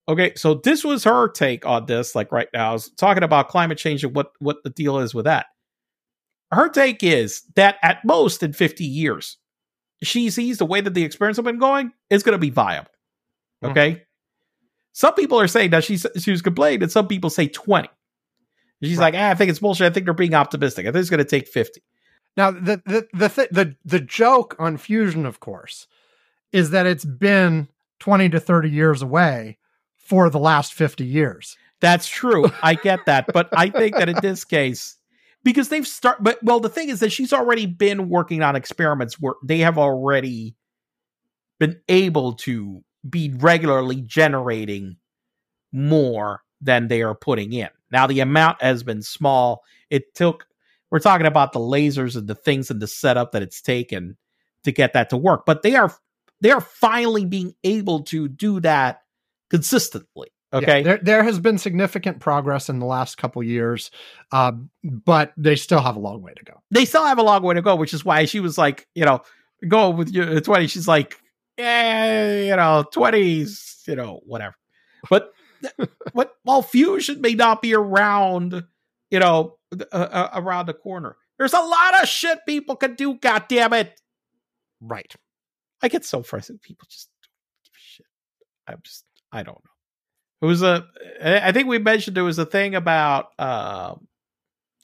[0.09, 2.15] Okay, so this was her take on this.
[2.15, 5.13] Like right now, I was talking about climate change and what what the deal is
[5.13, 5.47] with that.
[6.51, 9.37] Her take is that at most in fifty years,
[10.01, 12.91] she sees the way that the experiments have been going is going to be viable.
[13.63, 13.71] Mhm.
[13.71, 14.03] Okay,
[14.93, 17.89] some people are saying that she's she was complaining, and some people say twenty.
[18.81, 19.13] She's Right.
[19.13, 19.87] like, ah, I think it's bullshit.
[19.87, 20.85] I think they're being optimistic.
[20.85, 21.81] I think it's going to take fifty.
[22.37, 25.87] Now the the the th- the the joke on fusion, of course,
[26.53, 27.67] is that it's been
[27.99, 29.57] twenty to thirty years away
[30.07, 31.57] for the last fifty years.
[31.79, 32.49] That's true.
[32.63, 34.97] I get that, but I think that in this case,
[35.43, 39.19] because they've start, but well, the thing is that she's already been working on experiments
[39.19, 40.55] where they have already
[41.59, 44.97] been able to be regularly generating
[45.71, 47.69] more than they are putting in.
[47.91, 49.63] Now the amount has been small.
[49.89, 50.45] It took.
[50.89, 54.17] We're talking about the lasers and the things and the setup that it's taken
[54.63, 55.93] to get that to work, but they are
[56.41, 59.01] they are finally being able to do that
[59.49, 60.29] consistently.
[60.53, 60.83] Yeah, Okay.
[60.83, 63.91] there there has been significant progress in the last couple years,
[64.31, 66.53] uh, but they still have a long way to go.
[66.71, 69.03] they still have a long way to go, which is why she was like, you
[69.03, 69.21] know,
[69.67, 70.67] go with your 20.
[70.67, 71.17] She's like,
[71.57, 74.55] yeah, you know, 20s, you know, whatever.
[75.09, 75.31] But
[76.13, 78.63] what while fusion may not be around,
[79.11, 83.15] you know, uh, uh, around the corner, There's a lot of shit people can do.
[83.15, 83.99] God damn it!
[84.79, 85.13] Right.
[85.81, 86.61] I get so frustrated.
[86.61, 88.05] People just don't give a shit.
[88.67, 89.71] I'm just, I don't know.
[90.41, 90.85] It was a.
[91.23, 93.95] I think we mentioned there was a thing about uh,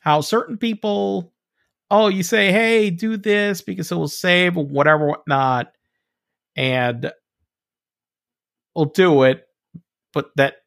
[0.02, 1.34] how certain people,
[1.92, 5.74] oh, you say, hey, do this because it will save whatever, whatnot,
[6.56, 7.12] and
[8.76, 9.48] we'll do it,
[10.14, 10.58] but that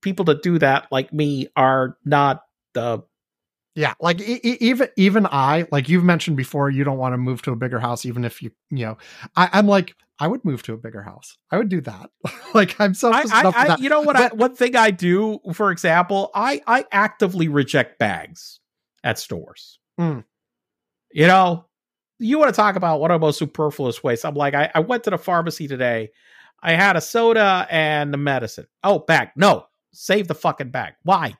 [0.00, 2.42] people that do that, like me, are not
[2.74, 3.02] the
[3.74, 7.42] Yeah, like e- even even I, like you've mentioned before, you don't want to move
[7.42, 8.98] to a bigger house, even if you, you know,
[9.36, 11.38] I, I'm like, I would move to a bigger house.
[11.50, 12.10] I would do that.
[12.54, 13.80] like I'm selfish I, enough for I- that.
[13.80, 14.16] you know what?
[14.16, 18.60] I, one thing I do, for example, I I actively reject bags
[19.02, 19.78] at stores.
[19.98, 20.24] Mm.
[21.12, 21.66] You know,
[22.18, 24.24] you want to talk about one of the most superfluous waste?
[24.24, 26.10] I'm like, I, I went to the pharmacy today.
[26.62, 28.66] I had a soda and the medicine.
[28.84, 29.30] Oh, bag.
[29.34, 30.92] No, save the fucking bag.
[31.02, 31.34] Why?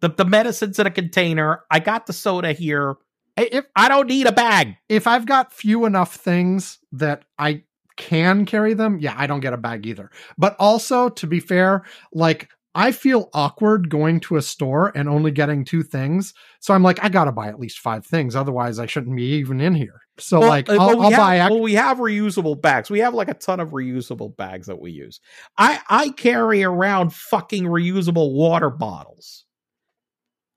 [0.00, 1.62] The the medicine's in a container.
[1.70, 2.96] I got the soda here.
[3.38, 4.76] if I don't need a bag.
[4.90, 7.62] if I've got few enough things that I
[7.96, 10.10] can carry them, yeah, I don't get a bag either.
[10.38, 15.30] But also, to be fair, like I feel awkward going to a store and only
[15.30, 16.34] getting two things.
[16.60, 19.60] So I'm like, I gotta buy at least five things, otherwise I shouldn't be even
[19.60, 20.00] in here.
[20.18, 21.38] So Well, like, uh, I'll, well, we I'll have, buy.
[21.38, 22.90] Ex- well, we have reusable bags.
[22.90, 25.20] We have like a ton of reusable bags that we use.
[25.58, 29.44] I I carry around fucking reusable water bottles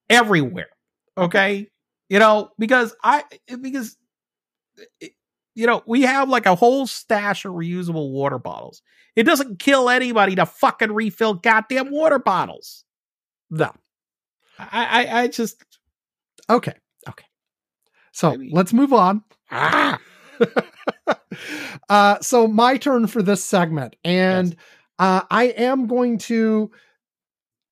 [0.09, 0.69] everywhere.
[1.17, 1.67] Okay,
[2.09, 3.23] you know because I
[3.61, 3.97] because
[5.55, 8.81] you know we have like a whole stash of reusable water bottles.
[9.15, 12.83] It doesn't kill anybody to fucking refill goddamn water bottles.
[13.49, 13.71] no.
[14.59, 15.63] I I, I just
[16.49, 16.73] Okay.
[17.07, 17.25] Okay.
[18.11, 19.23] So Maybe- let's move on.
[19.51, 19.99] Ah.
[21.89, 24.57] uh, so my turn for this segment, and Yes.
[24.99, 26.71] uh, I am going to,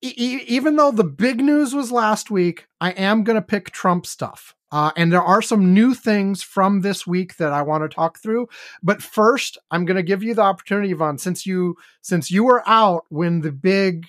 [0.02, 4.06] e- even though the big news was last week, I am going to pick Trump
[4.06, 4.56] stuff.
[4.72, 8.20] Uh, and there are some new things from this week that I want to talk
[8.20, 8.48] through.
[8.84, 12.64] But first, I'm going to give you the opportunity, Ivan, since you since you were
[12.68, 14.08] out when the big,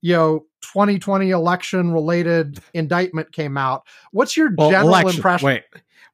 [0.00, 3.86] you know, 2020 election related indictment came out.
[4.12, 5.18] What's your Well, general election.
[5.18, 5.46] impression?
[5.46, 5.62] Wait.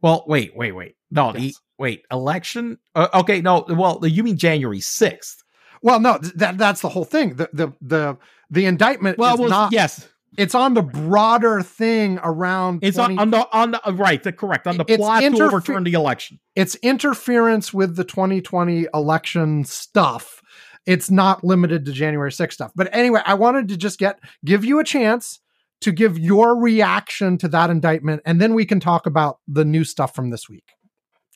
[0.03, 0.97] Well, wait, wait, wait.
[1.11, 1.61] No, the Yes.
[1.79, 2.79] wait, election.
[2.95, 3.65] Uh, okay, no.
[3.69, 5.43] Well, you mean January sixth?
[5.83, 7.37] Well, no, that that's the whole thing.
[7.37, 8.17] The the the
[8.51, 9.73] the indictment well, not.
[9.73, 12.81] yes, It's on the broader thing around.
[12.83, 14.23] it's 20 on, on the on the right.
[14.23, 16.41] The correct on the It's plot interfe- to overturn the election.
[16.55, 20.41] it's interference with the 2020 election stuff.
[20.87, 22.73] It's not limited to January 6th stuff.
[22.75, 25.41] But anyway, I wanted to just get give you a chance
[25.81, 29.85] to give your reaction to that indictment, and then we can talk about the new
[29.85, 30.65] stuff from this week.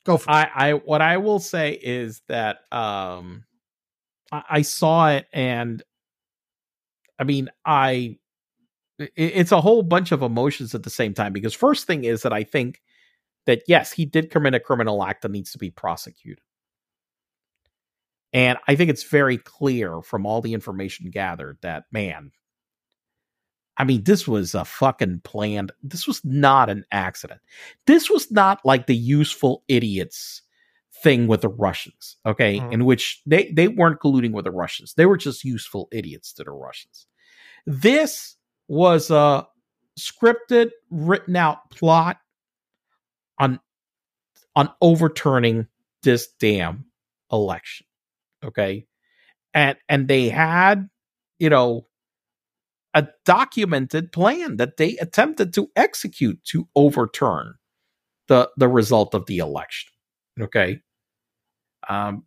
[0.05, 0.35] Go for it.
[0.35, 3.45] I, I what I will say is that um,
[4.33, 5.83] I, I saw it and
[7.19, 8.19] I mean I it,
[8.99, 12.33] it's a whole bunch of emotions at the same time because first thing is that
[12.33, 12.81] I think
[13.47, 16.43] that yes he did commit a criminal act that needs to be prosecuted
[18.33, 22.33] and I think it's very clear from all the information gathered that man
[23.77, 27.41] I mean this was a fucking planned this was not an accident
[27.87, 30.43] this was not like the useful idiots
[31.03, 32.73] thing with the Russians, okay, Mhm.
[32.73, 34.95] in which they they weren't colluding with the Russians.
[34.95, 37.07] They were just useful idiots to the Russians.
[37.67, 38.35] This
[38.69, 39.47] was a
[39.99, 42.19] scripted, written out plot
[43.39, 43.61] on
[44.55, 45.67] on overturning
[46.03, 46.87] this damn
[47.33, 47.87] election.
[48.45, 48.87] Okay?
[49.55, 50.89] And and they had,
[51.39, 51.87] you know,
[52.95, 57.55] a documented plan that they attempted to execute to overturn
[58.29, 59.91] the the result of the election.
[60.41, 60.81] Okay.
[61.89, 62.25] Um,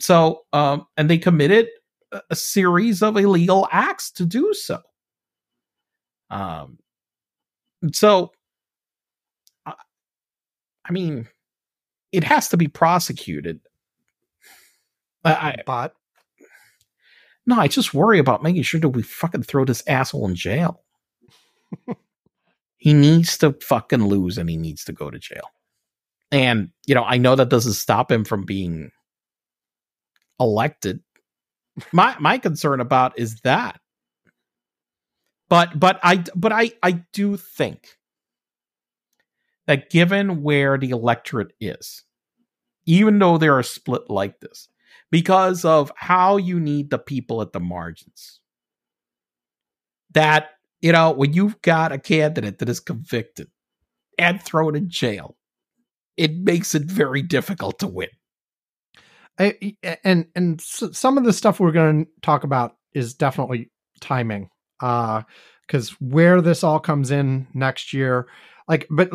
[0.00, 1.68] so, um, and they committed
[2.12, 4.80] a, a series of illegal acts to do so.
[6.30, 6.78] Um,
[7.92, 8.32] so,
[9.66, 9.74] I,
[10.84, 11.28] I mean,
[12.12, 13.60] it has to be prosecuted.
[15.24, 15.94] I, I, but
[17.46, 20.82] no, I just worry about making sure that we fucking throw this asshole in jail.
[22.76, 25.50] he needs to fucking lose and he needs to go to jail.
[26.30, 28.90] And, you know, I know that doesn't stop him from being
[30.40, 31.00] elected.
[31.92, 33.80] My my concern about is that.
[35.54, 37.96] But but I but I I do think
[39.68, 42.02] that given where the electorate is,
[42.86, 44.68] even though they're split like this,
[45.12, 48.40] because of how you need the people at the margins,
[50.10, 50.48] that
[50.82, 53.46] you know when you've got a candidate that is convicted
[54.18, 55.36] and thrown in jail,
[56.16, 58.08] it makes it very difficult to win.
[59.38, 64.50] I, and and some of the stuff we're going to talk about is definitely timing.
[64.80, 65.22] Uh,
[65.66, 68.26] because where this all comes in next year,
[68.68, 69.10] like, but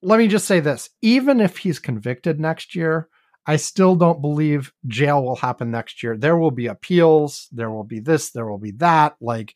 [0.00, 3.08] let me just say this: even if he's convicted next year,
[3.46, 6.16] I still don't believe jail will happen next year.
[6.16, 7.48] There will be appeals.
[7.50, 8.30] There will be this.
[8.30, 9.16] There will be that.
[9.20, 9.54] Like,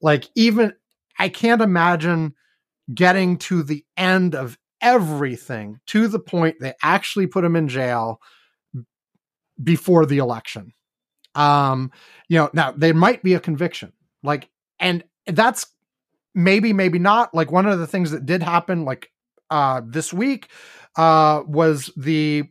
[0.00, 0.72] like even
[1.18, 2.34] I can't imagine
[2.92, 8.20] getting to the end of everything to the point they actually put him in jail
[9.62, 10.72] before the election.
[11.34, 11.90] Um,
[12.28, 13.92] you know, now there might be a conviction,
[14.22, 14.48] like,
[14.84, 15.66] and that's
[16.34, 17.34] maybe, maybe not.
[17.34, 19.10] Like one of the things that did happen, like
[19.50, 20.48] uh, this week,
[20.96, 22.44] uh, was the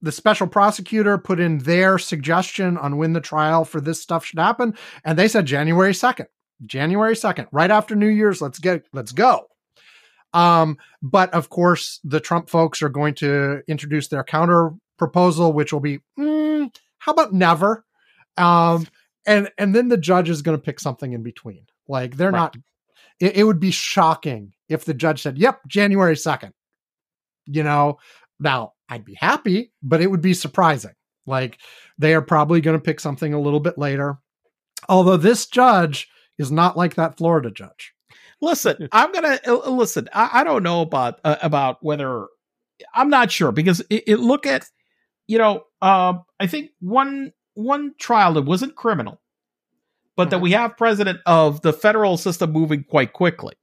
[0.00, 4.38] the special prosecutor put in their suggestion on when the trial for this stuff should
[4.38, 4.74] happen,
[5.04, 6.26] and they said January second,
[6.64, 8.40] January second, right after New Year's.
[8.40, 9.46] Let's get, let's go.
[10.32, 15.72] Um, but of course, the Trump folks are going to introduce their counter proposal, which
[15.72, 17.84] will be, mm, how about never?
[18.38, 18.86] Um,
[19.26, 21.66] and and then the judge is going to pick something in between.
[21.88, 22.38] Like they're Right.
[22.38, 22.56] not.
[23.20, 26.52] It, it would be shocking if the judge said, "Yep, January 2nd.
[27.46, 27.98] You know,
[28.38, 30.92] now I'd be happy, but it would be surprising.
[31.26, 31.58] Like
[31.98, 34.18] they are probably going to pick something a little bit later.
[34.88, 36.08] Although this judge
[36.38, 37.92] is not like that Florida judge.
[38.40, 40.08] Listen, I'm gonna uh, listen.
[40.14, 42.26] I, I don't know about uh, about whether
[42.94, 44.64] I'm not sure because it, it look at
[45.26, 47.32] you know um, I think one
[47.64, 49.20] one trial that wasn't criminal,
[50.16, 50.42] but that Mhm.
[50.42, 53.54] we have president of the federal system moving quite quickly.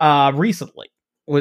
[0.00, 0.88] Uh, recently,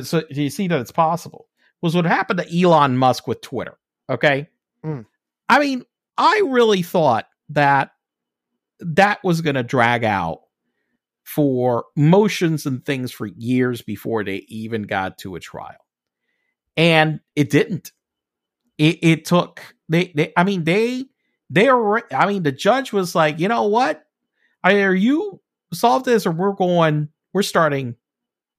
[0.03, 1.47] so do you see that it's possible?
[1.81, 3.77] Was what happened to Elon Musk with Twitter?
[4.09, 4.47] Okay,
[4.83, 5.05] Mm.
[5.49, 5.83] I mean,
[6.17, 7.91] I really thought that
[8.79, 10.41] that was going to drag out
[11.23, 15.85] for motions and things for years before they even got to a trial.
[16.75, 17.91] And it didn't.
[18.77, 21.05] It, it took they, they I mean they
[21.49, 24.05] they are I mean the judge was like, "You know what?
[24.63, 25.41] Either you
[25.73, 27.95] solve this or we're going we're starting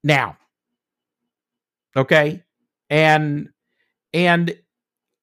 [0.03, 0.37] now."
[1.95, 2.43] Okay?
[2.89, 3.49] And
[4.13, 4.57] and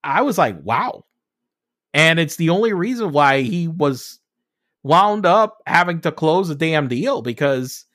[0.04, 1.04] I was like, "Wow."
[1.94, 4.20] And it's the only reason why he was
[4.82, 7.86] wound up having to close the damn deal because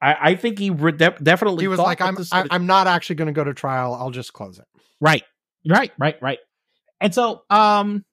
[0.00, 3.16] I, I think he re- de- definitely He was like, I'm, I, I'm not actually
[3.16, 3.94] going to go to trial.
[3.94, 4.66] I'll just close it.
[5.00, 5.24] right,
[5.66, 6.38] right, right, right.
[7.00, 8.04] And so, um,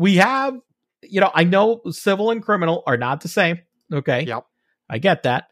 [0.00, 0.58] we have,
[1.02, 3.60] you know, I know civil and criminal are not the same.
[3.92, 4.46] Okay, Yep.
[4.88, 5.48] I get that.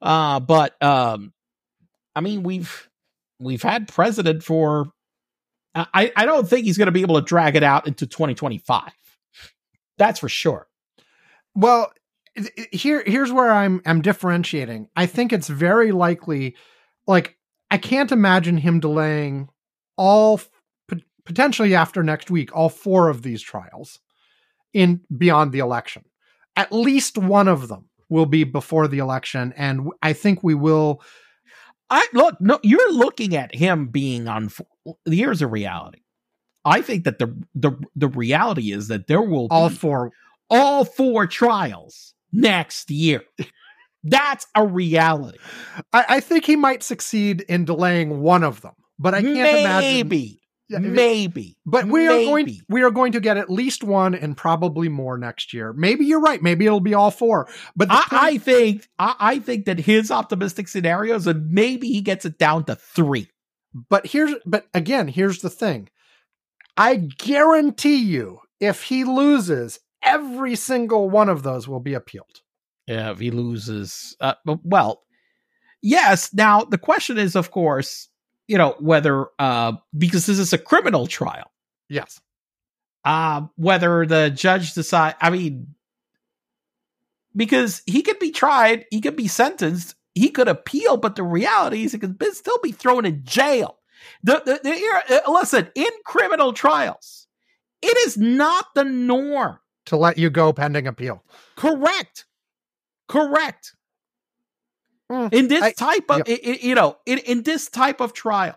[0.00, 1.32] Uh, but um,
[2.14, 2.88] I mean, we've
[3.40, 4.86] we've had president for.
[5.74, 8.92] I I don't think he's going to be able to drag it out into 2025.
[9.98, 10.68] That's for sure.
[11.54, 11.92] Well,
[12.72, 14.88] here here's where I'm I'm differentiating.
[14.94, 16.56] I think it's very likely
[17.06, 17.36] like
[17.70, 19.48] I can't imagine him delaying
[19.96, 20.40] all
[21.24, 23.98] potentially after next week all four of these trials
[24.72, 26.04] in beyond the election.
[26.56, 31.02] At least one of them will be before the election and I think we will
[31.92, 34.48] I look, no, you're looking at him being on.
[35.04, 36.00] Here's a reality.
[36.64, 40.12] I think that the the the reality is that there will all be four
[40.48, 43.22] all four trials next year.
[44.04, 45.38] That's a reality.
[45.92, 50.08] I, I think he might succeed in delaying one of them, but I can't imagine
[50.08, 52.60] maybe, Yeah, maybe, But we are going maybe.
[52.68, 55.72] we are going to get at least one and probably more next year.
[55.74, 56.40] Maybe you're right.
[56.42, 57.48] Maybe it'll be all four.
[57.76, 62.00] But I, point- I think I, I think that his optimistic scenarios and maybe he
[62.00, 63.28] gets it down to three.
[63.90, 65.88] but here's but again, here's the thing.
[66.76, 72.40] I guarantee you if he loses, every single one of those will be appealed.
[72.86, 74.34] Yeah, if he loses, uh,
[74.64, 75.02] well,
[75.82, 76.32] yes.
[76.32, 78.08] Now the question is, of course,
[78.52, 81.50] you know whether uh, because this is a criminal trial,
[81.88, 82.20] Yes.
[83.02, 85.14] uh, whether the judge decide.
[85.22, 85.74] I mean,
[87.34, 91.84] because he could be tried, he could be sentenced, he could appeal, but the reality
[91.84, 93.78] is he could be- still be thrown in jail.
[94.22, 97.26] The, the, the uh, listen, in criminal trials,
[97.80, 99.58] it is not the norm.
[99.86, 101.24] To let you go pending appeal.
[101.56, 102.26] Correct.
[103.08, 103.74] Correct.
[105.12, 106.28] Hmm, In this I- type of, yep.
[106.28, 108.54] i- i- you know, in, in this type of trial,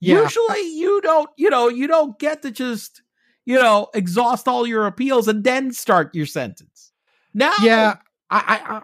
[0.00, 0.22] Yeah.
[0.22, 3.02] usually you don't, you know, you don't get to just,
[3.44, 6.92] you know, exhaust all your appeals and then start your sentence.
[7.34, 7.96] Now, Yeah.
[8.30, 8.80] I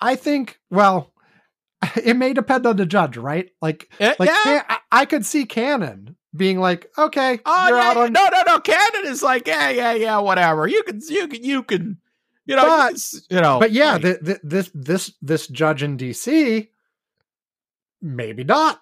[0.00, 1.12] I I, think well
[2.04, 3.50] it may depend on the judge, right?
[3.62, 4.62] Like Eh, like yeah.
[4.68, 8.42] I, I could see Cannon being like, okay, Oh, you're yeah, out on no, no,
[8.46, 8.60] no.
[8.60, 10.66] Cannon is like, yeah, yeah, yeah, whatever.
[10.66, 11.98] You can, you can, you can,
[12.46, 13.58] you know, you, But- you know.
[13.60, 14.02] but yeah, right.
[14.02, 16.68] the, the, this this this judge in DC,
[18.02, 18.80] maybe not.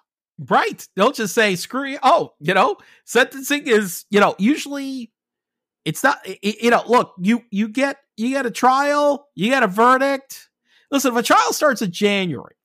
[0.49, 0.85] Right.
[0.95, 1.99] They'll just say, screw you.
[2.03, 5.11] Oh, you know, sentencing is, you know, usually
[5.85, 6.19] It's not.
[6.27, 9.67] i- i- You know, look, you you get you get a trial, you get a
[9.67, 10.49] verdict.
[10.91, 12.55] Listen, if a trial starts in January,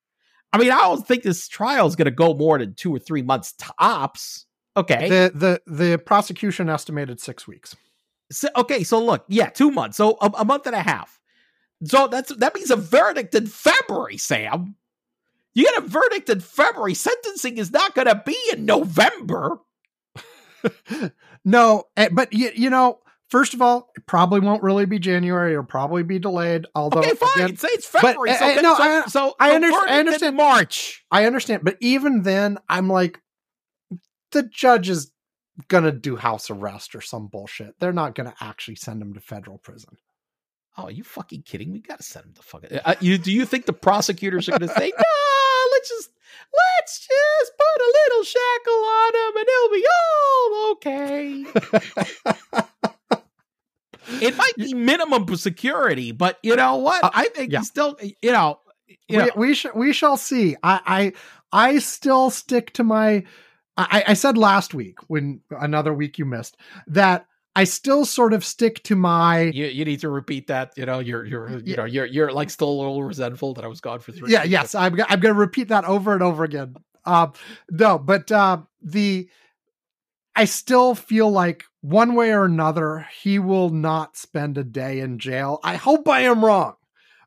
[0.52, 2.98] I mean, I don't think this trial is going to go more than two or
[2.98, 4.46] three months tops.
[4.76, 5.32] Okay, The
[5.66, 7.76] the the prosecution estimated six weeks.
[8.32, 11.18] So, okay, so look, yeah, two months, so a, a month and a half.
[11.84, 14.76] So that's that means a verdict in February, Sam.
[15.54, 16.94] You get a verdict in February.
[16.94, 19.58] Sentencing is not going to be in November.
[21.44, 25.52] no, eh, but you, you know, first of all, it probably won't really be January.
[25.52, 26.66] It'll probably be delayed.
[26.74, 27.30] Although, okay, fine.
[27.44, 28.30] again, Say it's February.
[28.30, 30.36] uh, so, uh, no, so, I- so I under- I understand.
[30.36, 31.04] March.
[31.10, 33.20] I understand, but even then, I'm like,
[34.32, 35.10] the judge is
[35.68, 37.78] gonna do house arrest or some bullshit.
[37.80, 39.96] They're not gonna actually send him to federal prison.
[40.76, 41.72] Oh, are you fucking kidding?
[41.72, 42.78] We got to send him to fucking.
[42.84, 45.04] Uh, you do you think the prosecutors are to say no?
[45.72, 46.10] Let's just
[46.54, 51.44] let's just put a little shackle on him, and he'll be all okay.
[54.20, 57.04] It might be minimum security, but you know what?
[57.04, 57.60] Uh, I think yeah.
[57.62, 58.60] still, you know,
[59.08, 60.56] you know, we we, sh- we shall see.
[60.62, 61.12] I,
[61.52, 63.24] I I still stick to my.
[63.90, 66.56] I, I said last week when another week you missed
[66.88, 67.26] that
[67.56, 69.42] I still sort of stick to my.
[69.42, 70.72] you, you need to repeat that.
[70.76, 71.76] You know, you're you're you Yeah.
[71.76, 74.30] know you're you're like still a little resentful that I was gone for three.
[74.32, 76.74] Yeah, yes, I'm I'm going to repeat that over and over again.
[77.04, 77.32] Um,
[77.70, 79.28] no, but uh, the
[80.36, 85.18] I still feel like one way or another he will not spend a day in
[85.18, 85.58] jail.
[85.64, 86.74] I hope I am wrong,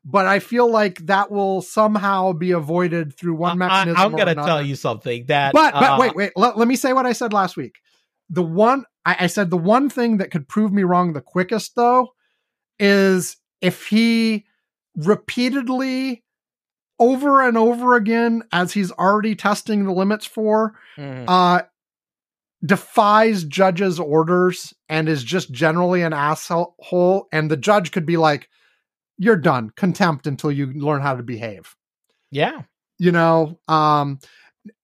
[0.04, 3.98] but I feel like that will somehow be avoided through one mechanism.
[3.98, 5.52] I, am going to tell you something that.
[5.52, 7.76] But but uh, wait wait let, let me say what I said last week.
[8.28, 11.74] The one I, I said the one thing that could prove me wrong the quickest
[11.74, 12.12] though
[12.78, 14.44] is if he
[14.96, 16.22] repeatedly
[16.98, 21.24] over and over again as he's already testing the limits for mhm.
[21.26, 21.62] uh
[22.64, 28.48] defies judges orders and is just generally an asshole and the judge could be like
[29.18, 29.70] you're done.
[29.76, 31.74] Contempt until you learn how to behave.
[32.30, 32.62] Yeah,
[32.98, 34.20] you know um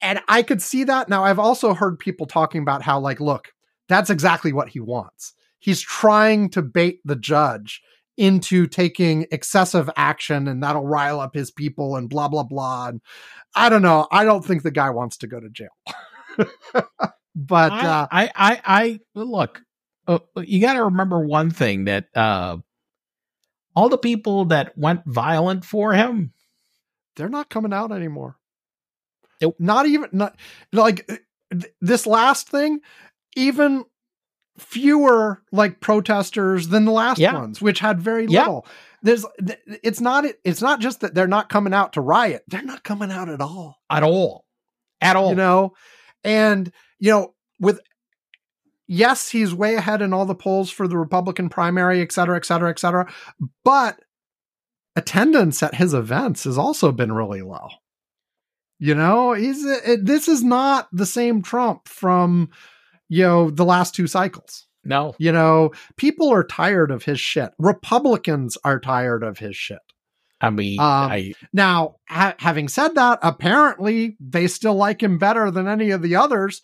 [0.00, 1.08] and i could see that.
[1.08, 3.52] Now i've also heard people talking about how like look
[3.88, 5.32] that's exactly what he wants.
[5.58, 7.82] He's trying to bait the judge
[8.16, 13.00] into taking excessive action and that'll rile up his people and blah blah blah and
[13.54, 14.06] i don't know.
[14.10, 15.76] I don't think the guy wants to go to jail.
[17.34, 19.62] But I, uh I, I, I look.
[20.06, 22.56] Uh, you got to remember one thing that uh,
[23.76, 26.32] all the people that went violent for him,
[27.16, 28.36] they're not coming out anymore
[29.40, 29.56] Nope.
[29.58, 30.36] not even not
[30.72, 31.16] like uh,
[31.52, 32.80] th- this last thing
[33.36, 33.84] even
[34.58, 37.34] fewer like protesters than the last Yeah.
[37.34, 38.40] ones which had very Yeah.
[38.40, 38.66] little
[39.02, 42.62] there's th- it's not it's not just that they're not coming out to riot they're
[42.62, 44.44] not coming out at all at all,
[45.00, 45.30] at all.
[45.30, 45.72] you know
[46.24, 47.80] and you know with
[48.90, 52.44] yes he's way ahead in all the polls for the republican primary et cetera et
[52.44, 53.10] cetera et cetera
[53.64, 53.98] but
[54.96, 57.68] attendance at his events has also been really low.
[58.78, 62.50] You know he's it, this is not the same trump from
[63.08, 64.66] you know the last two cycles.
[64.84, 67.50] No, you know people are tired of his shit.
[67.58, 69.78] Republicans are tired of his shit.
[70.40, 75.50] I mean, Um, I, now, ha- having said that, apparently they still like him better
[75.50, 76.62] than any of the others.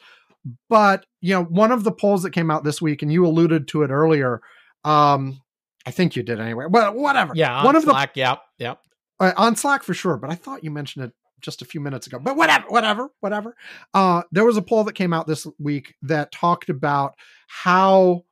[0.68, 3.68] But you know, one of the polls that came out this week, and you alluded
[3.68, 4.40] to it earlier.
[4.84, 5.40] Um,
[5.86, 6.66] I think you did anyway.
[6.68, 7.32] Well, whatever.
[7.34, 8.80] yeah, one on of Slack, yep, yep.
[9.20, 10.16] uh, on Slack for sure.
[10.16, 12.18] But I thought you mentioned it just a few minutes ago.
[12.18, 13.56] But whatever, whatever, whatever.
[13.94, 17.14] Uh, there was a poll that came out this week that talked about
[17.48, 18.24] how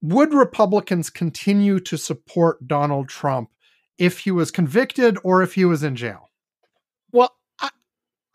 [0.00, 3.50] would Republicans continue to support Donald Trump
[3.98, 6.27] if he was convicted or if he was in jail.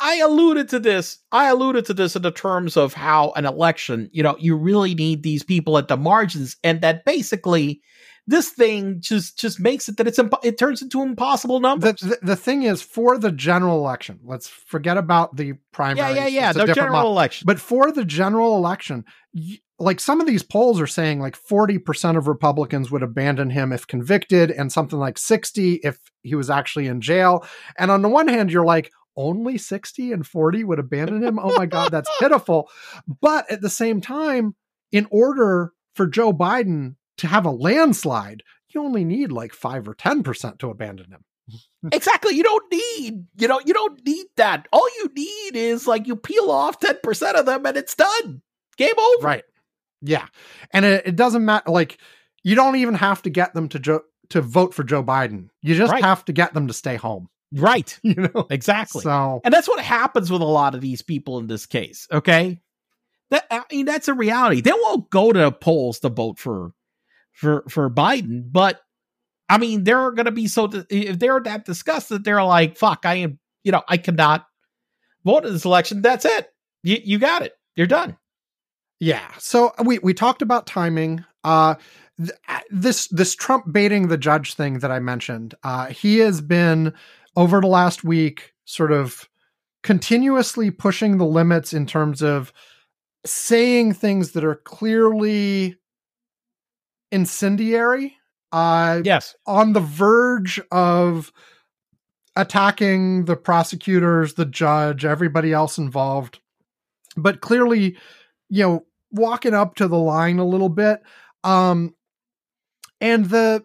[0.04, 1.18] I, alluded to this.
[1.32, 4.94] I alluded to this in the terms of how an election, you know, you really
[4.94, 7.82] need these people at the margins, and that basically
[8.28, 11.96] this thing just just makes it that it's impo- it turns into impossible numbers.
[12.00, 16.16] the, the the thing is for the general election let's forget about the yeah, primary
[16.16, 16.50] yeah, yeah.
[16.52, 17.12] A The general model.
[17.12, 17.46] election.
[17.46, 19.04] but for the general election
[19.34, 23.74] y- like some of these polls are saying like 40% of republicans would abandon him
[23.74, 27.46] if convicted and something like 60 if he was actually in jail
[27.78, 31.54] and on the one hand you're like only 60 and 40 would abandon him oh
[31.58, 32.70] my god that's pitiful
[33.22, 34.56] but at the same time
[34.92, 39.94] in order for joe biden to have a landslide you only need like 5 or
[39.94, 41.24] 10% to abandon him
[41.92, 42.36] exactly.
[42.36, 44.68] You don't need, you know, you don't need that.
[44.72, 48.42] All you need is like you peel off ten percent of them, and it's done.
[48.78, 49.26] Game over.
[49.28, 49.44] Right.
[50.02, 50.26] Yeah.
[50.72, 51.70] And it, it doesn't matter.
[51.70, 51.98] Like,
[52.44, 55.50] you don't even have to get them to Joe to vote for Joe Biden.
[55.62, 56.04] You just Right.
[56.04, 57.28] have to get them to stay home.
[57.54, 57.98] Right.
[58.04, 58.48] You know.
[58.50, 59.02] Exactly.
[59.02, 62.08] So And that's what happens with a lot of these people in this case.
[62.12, 62.60] Okay.
[63.30, 64.62] That I mean, that's a reality.
[64.62, 66.72] They won't go to polls to vote for
[67.32, 68.82] for for Biden, but
[69.50, 73.16] I mean, they're going to be so if they're that disgusted, they're like, "Fuck, I
[73.16, 74.46] am," you know, I cannot
[75.26, 76.02] vote in this election.
[76.02, 76.50] That's it.
[76.84, 77.54] You you got it.
[77.76, 78.18] You're done.
[79.00, 79.28] Yeah.
[79.40, 81.26] So we we talked about timing.
[81.44, 81.76] Uh,
[82.18, 82.32] th-
[82.70, 85.56] this this Trump baiting the judge thing that I mentioned.
[85.64, 86.94] Uh, he has been
[87.36, 89.28] over the last week sort of
[89.82, 92.54] continuously pushing the limits in terms of
[93.26, 95.78] saying things that are clearly
[97.12, 98.18] incendiary.
[98.52, 99.36] Uh, Yes.
[99.48, 101.32] on the verge of
[102.36, 106.40] attacking the prosecutors, the judge, everybody else involved,
[107.18, 107.98] but clearly,
[108.50, 111.02] you know, walking up to the line a little bit.
[111.44, 111.96] Um,
[113.02, 113.64] and the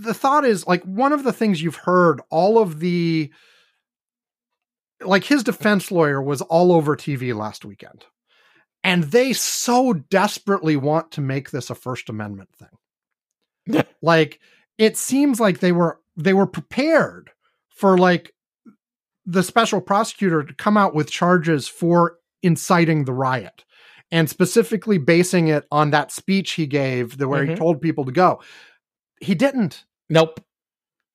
[0.00, 3.30] the thought is like one of the things you've heard all of the
[5.04, 8.04] like his defense lawyer was all over TV last weekend.
[8.84, 13.84] And they so desperately want to make this a First Amendment thing.
[14.02, 14.40] like
[14.78, 17.30] it seems like they were they were prepared
[17.68, 18.32] for like
[19.26, 23.64] the special prosecutor to come out with charges for inciting the riot
[24.10, 27.56] and specifically basing it on that speech he gave the where he Mhm.
[27.58, 28.40] told people to go.
[29.20, 30.40] He didn't Nope.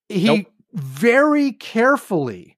[0.09, 0.45] he Nope.
[0.73, 2.57] very carefully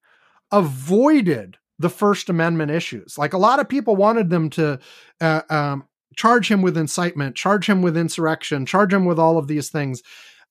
[0.51, 3.17] avoided the First Amendment issues.
[3.17, 4.79] Like a lot of people wanted them to
[5.21, 5.85] uh, um,
[6.15, 10.01] charge him with incitement, charge him with insurrection, charge him with all of these things,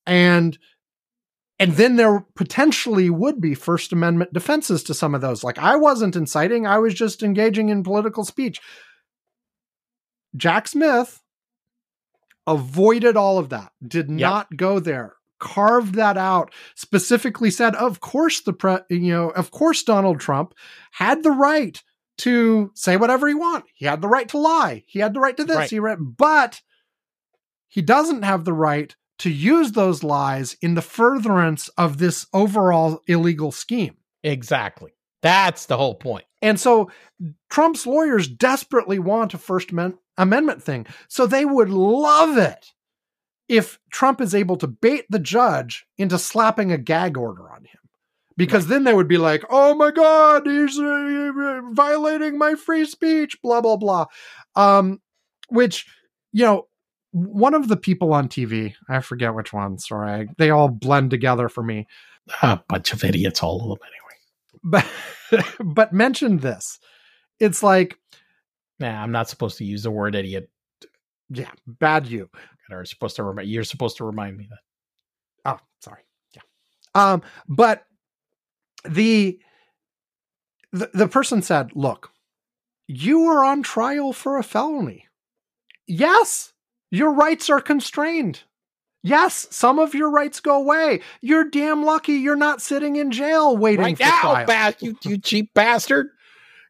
[0.06, 0.58] and
[1.58, 5.44] and then there potentially would be First Amendment defenses to some of those.
[5.44, 8.60] Like I wasn't inciting; I was just engaging in political speech.
[10.36, 11.22] Jack Smith
[12.46, 14.18] avoided all of that, did Yep.
[14.18, 15.14] not go there,
[15.44, 20.54] carved that out, specifically said, of course, the pre, you know, of course, Donald Trump
[20.90, 21.80] had the right
[22.18, 23.64] to say whatever he want.
[23.74, 24.84] He had the right to lie.
[24.86, 25.56] He had the right to this.
[25.56, 25.70] Right.
[25.70, 26.62] He read, but
[27.68, 33.02] he doesn't have the right to use those lies in the furtherance of this overall
[33.06, 33.96] illegal scheme.
[34.22, 34.92] Exactly.
[35.22, 36.24] That's the whole point.
[36.40, 36.90] And so
[37.50, 39.70] Trump's lawyers desperately want a First
[40.16, 40.86] Amendment thing.
[41.08, 42.72] So they would love it
[43.48, 47.78] if Trump is able to bait the judge into slapping a gag order on him.
[48.36, 53.40] Because then they would be like, oh my God, he's uh, violating my free speech,
[53.42, 54.06] blah, blah, blah.
[54.56, 55.00] Um,
[55.50, 55.86] which,
[56.32, 56.66] you know,
[57.12, 61.48] one of the people on TV, I forget which one, sorry, they all blend together
[61.48, 61.86] for me
[62.42, 64.84] A bunch of idiots, all of them anyway.
[65.30, 66.78] but but mentioned this.
[67.38, 67.98] It's like,
[68.80, 70.50] Nah, I'm not supposed to use the word idiot.
[71.30, 72.28] yeah, bad you.
[72.70, 74.58] Or supposed to remind you're supposed to remind me that.
[75.44, 76.02] Oh, sorry.
[76.34, 76.42] Yeah.
[76.94, 77.84] Um, but
[78.88, 79.38] the
[80.72, 82.10] the, the person said, look,
[82.88, 85.06] you are on trial for a felony.
[85.86, 86.52] Yes,
[86.90, 88.42] your rights are constrained.
[89.02, 91.00] Yes, some of your rights go away.
[91.20, 94.46] You're damn lucky you're not sitting in jail waiting Right for now, trial.
[94.46, 96.08] ba- you, you cheap bastard.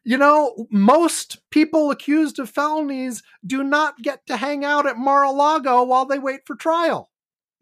[0.07, 5.83] You know, most people accused of felonies do not get to hang out at Mar-a-Lago
[5.83, 7.09] while they wait for trial.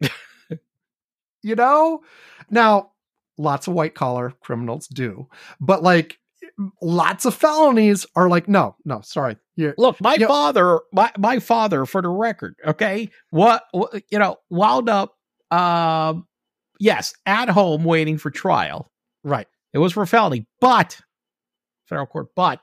[1.42, 2.02] you know?
[2.50, 2.92] Now,
[3.38, 5.26] lots of white collar criminals do,
[5.60, 6.18] but like
[6.82, 9.36] lots of felonies are like, no, no, sorry.
[9.56, 14.02] You're, Look, my You know- father, my, my father, for the record, okay, what, what
[14.10, 15.16] you know, wound up,
[15.50, 16.26] um,
[16.78, 18.90] yes, at home waiting for trial.
[19.22, 19.46] right.
[19.72, 21.00] It was for felony, but
[21.94, 22.60] federal court, but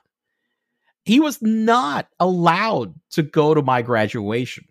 [1.04, 4.66] he was not allowed to go to my graduation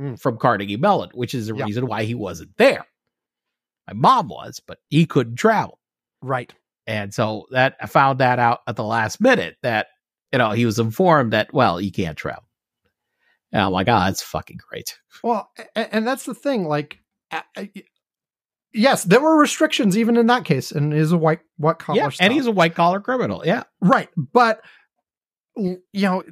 [0.00, 0.20] Mm.
[0.20, 1.64] from Carnegie Mellon, which is the Yeah.
[1.64, 2.84] reason why he wasn't there.
[3.86, 5.78] My mom was, but he couldn't travel.
[6.20, 6.52] Right.
[6.86, 9.86] And so that I found that out at the last minute that,
[10.32, 12.44] you know, he was informed that, well, you can't travel.
[13.52, 14.98] And I'm like, oh, that's fucking great.
[15.22, 16.68] Well, and, and that's the thing.
[16.68, 16.98] Like,
[18.76, 21.98] yes, there were restrictions even in that case, and is a white white collar.
[21.98, 22.10] yeah.
[22.20, 23.42] And he's a white collar criminal.
[23.44, 23.64] Yeah.
[23.80, 24.08] Right.
[24.16, 24.60] But
[25.56, 26.22] you know,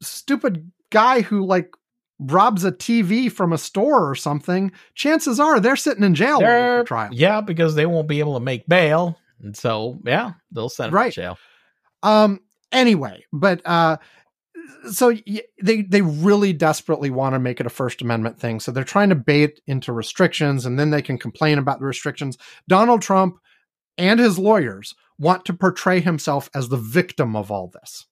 [0.00, 1.70] stupid guy who like
[2.18, 6.84] robs a TV from a store or something, chances are they're sitting in jail for
[6.86, 7.10] trial.
[7.12, 9.18] Yeah, because they won't be able to make bail.
[9.40, 11.12] And so, yeah, they'll send him Right.
[11.12, 11.38] to jail.
[12.02, 12.40] Um
[12.70, 13.96] anyway, but uh
[14.90, 15.14] so
[15.62, 18.60] they they really desperately want to make it a first amendment thing.
[18.60, 22.36] So they're trying to bait into restrictions and then they can complain about the restrictions.
[22.68, 23.38] Donald Trump
[23.96, 28.06] and his lawyers want to portray himself as the victim of all this.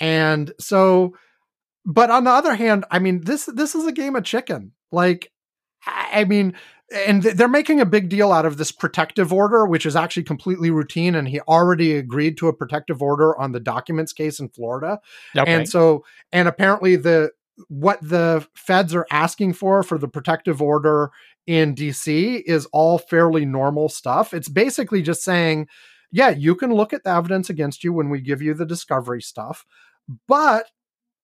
[0.00, 1.14] and so
[1.86, 4.72] but on the other hand, I mean this this is a game of chicken.
[4.92, 5.32] Like
[5.86, 6.54] I mean
[6.92, 10.24] and th- they're making a big deal out of this protective order, which is actually
[10.24, 11.14] completely routine.
[11.14, 15.00] And he already agreed to a protective order on the documents case in Florida.
[15.36, 15.52] Okay.
[15.52, 17.30] And so, and apparently the
[17.68, 21.10] what the feds are asking for for the protective order
[21.46, 24.32] in DC is all fairly normal stuff.
[24.32, 25.68] It's basically just saying,
[26.10, 29.22] yeah, you can look at the evidence against you when we give you the discovery
[29.22, 29.64] stuff,
[30.26, 30.66] but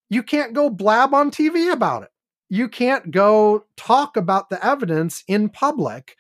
[0.09, 2.11] you can't go blab on TV about it.
[2.49, 6.17] You can't go talk about the evidence in public.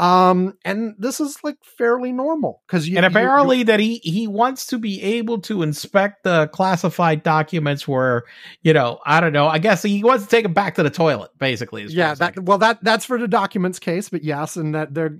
[0.00, 4.28] Um, and this is like fairly normal because you and you- apparently that he he
[4.28, 8.22] wants to be able to inspect the classified documents where
[8.62, 10.90] you know i don't know i guess he wants to take them back to the
[10.90, 14.72] toilet basically is yeah that well that that's for the documents case but yes and
[14.72, 15.18] that they're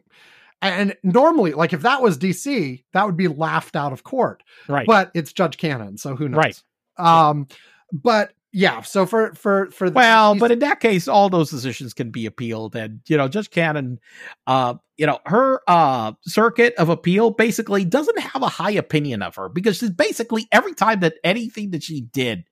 [0.62, 4.86] and normally like if that was dc that would be laughed out of court right
[4.86, 6.62] but it's judge cannon so who knows Right.
[7.04, 7.48] um
[7.92, 11.92] but yeah so for for for the well but in that case all those decisions
[11.92, 13.98] can be appealed and you know judge cannon
[14.46, 19.34] uh you know her uh circuit of appeal basically doesn't have a high opinion of
[19.36, 22.44] her because she's basically every time that anything that she did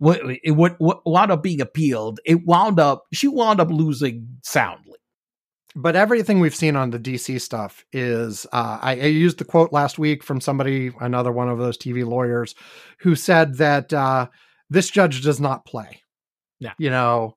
[0.00, 4.26] w- it would, would wound up being appealed it wound up she wound up losing
[4.42, 4.94] soundly.
[5.76, 9.72] But everything we've seen on the DC stuff is uh, I, I used the quote
[9.72, 12.54] last week from somebody, another one of those TV lawyers,
[12.98, 14.28] who said that uh,
[14.74, 16.00] this judge does not play.
[16.60, 16.72] Yeah.
[16.78, 17.36] you know,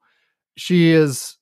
[0.55, 1.35] she is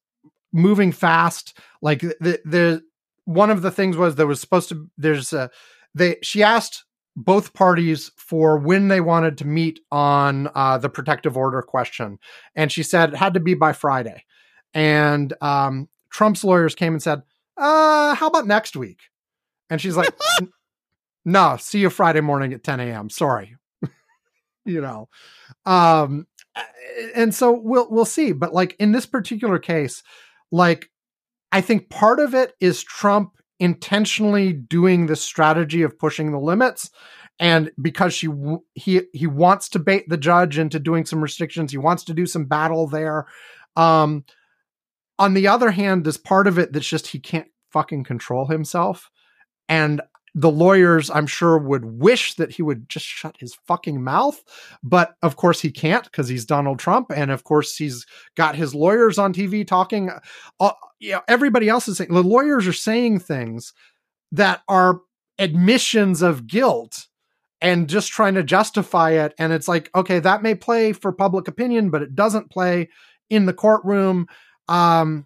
[0.52, 1.58] moving fast.
[1.82, 2.84] Like the the
[3.26, 5.50] one of the things was there was supposed to there's a
[5.94, 6.84] they she asked
[7.16, 12.18] both parties for when they wanted to meet on uh, the protective order question,
[12.56, 14.24] and she said it had to be by Friday,
[14.74, 17.22] and um, Trump's lawyers came and said,
[17.58, 19.00] uh, how about next week?
[19.70, 20.10] And she's like,
[21.26, 23.10] no, see you Friday morning at 10 a.m.
[23.10, 23.56] Sorry.
[24.66, 25.10] You know.
[25.66, 26.28] Um
[27.16, 28.32] and so we'll we'll see.
[28.32, 30.04] But like in this particular case,
[30.52, 30.90] like
[31.52, 36.92] I think part of it is Trump intentionally doing this strategy of pushing the limits
[37.40, 38.28] and because she
[38.74, 42.26] he he wants to bait the judge into doing some restrictions he wants to do
[42.26, 43.26] some battle there
[43.78, 44.26] um
[45.18, 49.10] on the other hand, there's part of it that's just he can't fucking control himself.
[49.70, 50.02] And
[50.36, 54.44] the lawyers, I'm sure, would wish that he would just shut his fucking mouth.
[54.84, 57.12] But of course, he can't because he's Donald Trump.
[57.16, 58.06] And of course, he's
[58.36, 60.12] got his lawyers on TV talking.
[60.60, 63.74] Uh, you know, everybody else is saying the lawyers are saying things
[64.32, 65.02] that are
[65.40, 67.08] admissions of guilt
[67.62, 69.34] and just trying to justify it.
[69.40, 72.90] And it's like, okay, that may play for public opinion, but it doesn't play
[73.30, 74.28] in the courtroom
[74.68, 75.26] um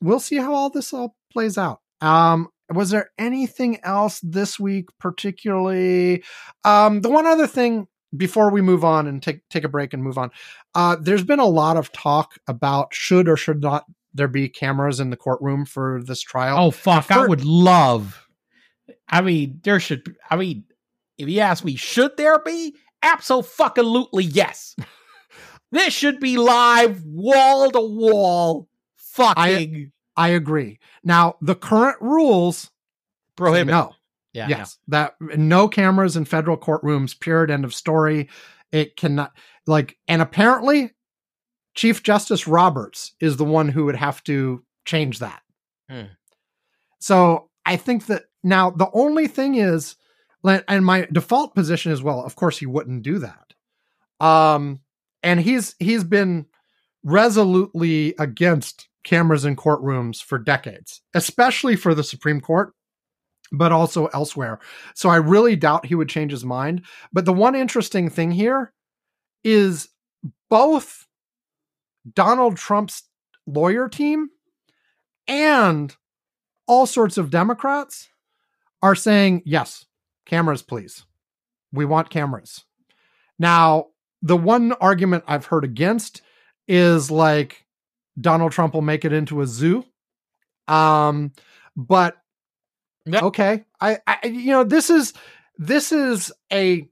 [0.00, 4.86] we'll see how all this all plays out um was there anything else this week
[4.98, 6.22] particularly
[6.64, 7.86] um the one other thing
[8.16, 10.30] before we move on and take take a break and move on
[10.74, 13.84] uh there's been a lot of talk about should or should not
[14.14, 17.10] there be cameras in the courtroom for this trial Oh fuck!
[17.10, 18.26] I would love.
[19.08, 20.04] I mean, there should.
[20.04, 20.64] be- I mean,
[21.18, 22.76] if you ask me, should there be?
[23.02, 24.76] Absolutely yes.
[25.72, 28.68] this should be live, wall to wall.
[28.96, 29.90] Fucking i
[30.28, 30.78] agree.
[31.02, 32.70] Now the current rules
[33.36, 33.72] prohibit.
[33.72, 33.94] no.
[34.32, 38.28] Yeah, yes that no cameras in federal courtrooms period end of story.
[38.72, 39.32] It cannot
[39.66, 40.90] like and apparently
[41.74, 45.42] chief justice roberts is the one who would have to change that.
[45.88, 46.06] Hmm.
[46.98, 49.96] so i think that now the only thing is
[50.44, 53.54] and my default position is well of course he wouldn't do that.
[54.24, 54.80] Um
[55.22, 56.46] and he's he's been
[57.02, 62.72] resolutely against cameras in courtrooms for decades especially for the supreme court
[63.52, 64.58] but also elsewhere.
[64.94, 66.82] So I really doubt he would change his mind.
[67.12, 68.72] But the one interesting thing here
[69.42, 69.88] is
[70.50, 71.06] both
[72.12, 73.04] Donald Trump's
[73.46, 74.28] lawyer team
[75.26, 75.94] and
[76.66, 78.08] all sorts of Democrats
[78.82, 79.86] are saying, yes,
[80.26, 81.04] cameras, please.
[81.72, 82.64] We want cameras.
[83.38, 83.88] Now,
[84.22, 86.22] the one argument I've heard against
[86.68, 87.63] is like
[88.20, 89.84] Donald Trump will make it into a zoo.
[90.68, 91.32] Um,
[91.76, 92.16] but
[93.06, 93.22] Yep.
[93.24, 95.12] okay, I, I, you know, this is
[95.58, 96.88] this is a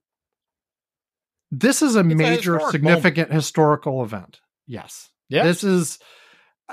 [1.51, 4.40] this is a a major, historic significant historical event.
[4.66, 5.44] Yes, Yeah.
[5.44, 5.99] this is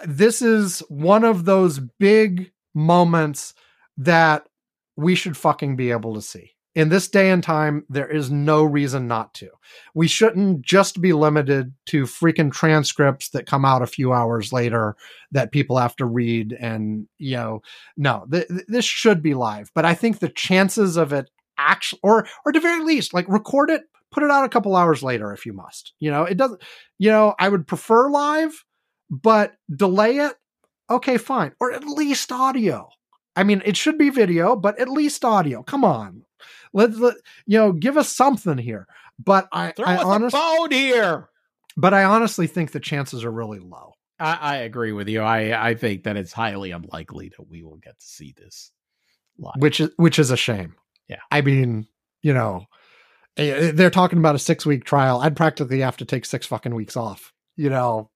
[0.05, 3.53] this is one of those big moments
[3.97, 4.47] that
[4.97, 6.51] we should fucking be able to see.
[6.79, 9.49] In this day and time, there is no reason not to.
[9.93, 14.95] We shouldn't just be limited to freaking transcripts that come out a few hours later
[15.33, 16.55] that people have to read.
[16.57, 17.59] And, you know,
[17.97, 19.69] no, th- th- this should be live.
[19.75, 23.27] But I think the chances of it actually, or, or at the very least, like
[23.27, 25.91] record it, put it out a couple hours later if you must.
[25.99, 26.63] You know, it doesn't,
[26.97, 28.63] you know, I would prefer live,
[29.09, 30.33] but delay it.
[30.89, 31.51] Okay, fine.
[31.59, 32.87] Or at least audio.
[33.35, 35.61] I mean, it should be video, but at least audio.
[35.61, 36.23] Come on.
[36.73, 37.15] Let's let,
[37.45, 38.87] you know, give us something here.
[39.23, 41.29] But I, Throw I us honestly, a phone here.
[41.75, 43.93] but I honestly think the chances are really low.
[44.19, 45.21] I, I agree with you.
[45.21, 48.71] I, I think that it's highly unlikely that we will get to see this
[49.37, 49.55] live.
[49.57, 50.75] which is which is a shame.
[51.07, 51.19] Yeah.
[51.31, 51.87] I mean,
[52.21, 52.65] you know,
[53.37, 55.19] eh, they're talking about a six week trial.
[55.21, 57.33] I'd practically have to take six fucking weeks off.
[57.57, 58.09] You know,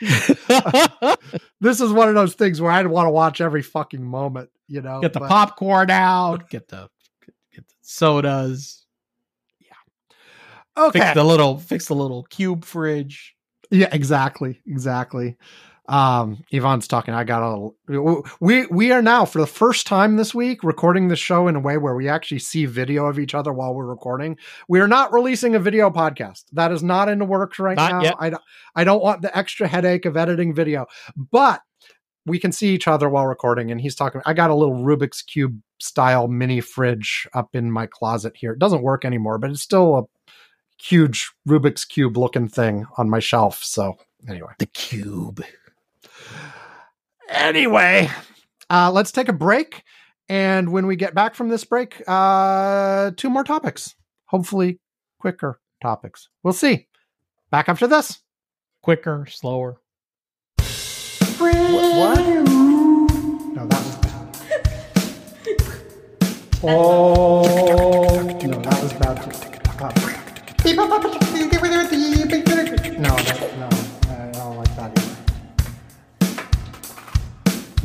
[0.00, 4.50] this is one of those things where I'd want to watch every fucking moment.
[4.68, 6.48] You know, get the but- popcorn out.
[6.50, 6.88] Get the
[7.82, 8.86] sodas.
[10.74, 13.34] Okay, Fix the little fix the little cube fridge.
[13.70, 15.36] Yeah, exactly, exactly.
[15.88, 17.12] Um, Ivan's talking.
[17.12, 17.70] I got a.
[18.40, 21.60] We we are now for the first time this week recording the show in a
[21.60, 24.38] way where we actually see video of each other while we're recording.
[24.68, 26.44] We are not releasing a video podcast.
[26.52, 28.02] That is not in the works right Not now.
[28.02, 28.14] yet.
[28.18, 28.42] I don't.
[28.74, 30.86] I don't want the extra headache of editing video,
[31.16, 31.60] but
[32.26, 33.70] we can see each other while recording.
[33.70, 34.20] And he's talking.
[34.26, 38.52] I got a little Rubik's cube style mini fridge up in my closet here.
[38.52, 40.02] It doesn't work anymore, but it's still a
[40.82, 43.62] huge Rubik's cube looking thing on my shelf.
[43.62, 43.96] So
[44.28, 44.52] anyway.
[44.58, 45.44] The cube.
[47.28, 48.10] Anyway,
[48.68, 49.82] uh, let's take a break.
[50.28, 53.94] And when we get back from this break, uh, two more topics.
[54.26, 54.80] Hopefully,
[55.18, 56.28] quicker topics.
[56.42, 56.88] We'll see.
[57.50, 58.20] Back after this.
[58.82, 59.81] Quicker, slower.
[61.72, 62.18] What?
[63.54, 64.26] No, that was bad.
[66.62, 67.42] Oh,
[68.44, 69.16] no, that was bad.
[69.22, 69.30] too.
[72.98, 73.68] No, that, no,
[74.12, 75.16] I don't like that either.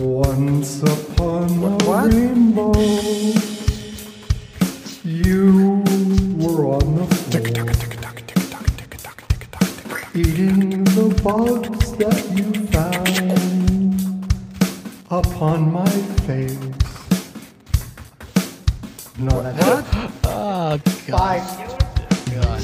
[0.04, 2.74] Once upon a rainbow,
[5.04, 5.82] you
[6.38, 7.64] were on the floor,
[10.14, 13.07] eating the bugs that you found
[15.10, 15.90] upon my
[16.26, 16.58] face.
[19.20, 20.12] No, that's what?
[20.26, 20.78] Oh ah,
[21.08, 21.80] god.
[22.34, 22.64] God.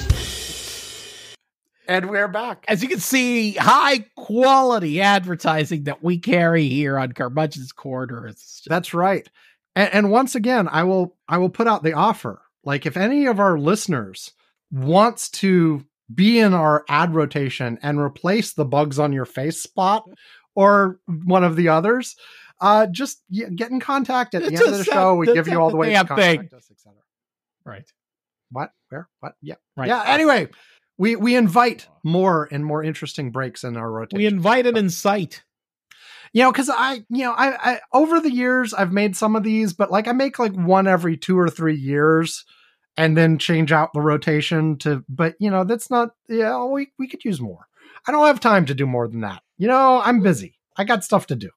[1.88, 2.66] And we're back.
[2.68, 8.28] As you can see, high quality advertising that we carry here on Curmudgeon's Corner.
[8.30, 9.28] Just- That's right.
[9.76, 12.42] And, and once again, I will I will put out the offer.
[12.64, 14.32] Like if any of our listeners
[14.72, 20.04] wants to be in our ad rotation and replace the bugs on your face spot
[20.56, 22.16] or one of the others,
[22.62, 25.16] uh, just yeah, get in contact at the end of the show.
[25.16, 26.38] We give you all the ways to damn thing.
[26.38, 26.94] contact us, etc.
[27.66, 27.92] right.
[28.52, 28.72] What?
[28.90, 29.10] Where?
[29.20, 29.34] What?
[29.42, 29.56] Yeah.
[29.76, 29.88] Right.
[29.88, 30.04] Yeah.
[30.06, 30.50] Anyway,
[30.98, 34.18] we we invite more and more interesting breaks in our rotation.
[34.20, 35.44] We invited in sight.
[36.34, 39.44] you know because i you know I, I over the years i've made some of
[39.44, 42.46] these but like i make like one every two or three years
[42.98, 47.08] and then change out the rotation to but you know that's not yeah we, we
[47.08, 47.68] could use more
[48.08, 51.04] i don't have time to do more than that you know i'm busy i got
[51.04, 51.50] stuff to do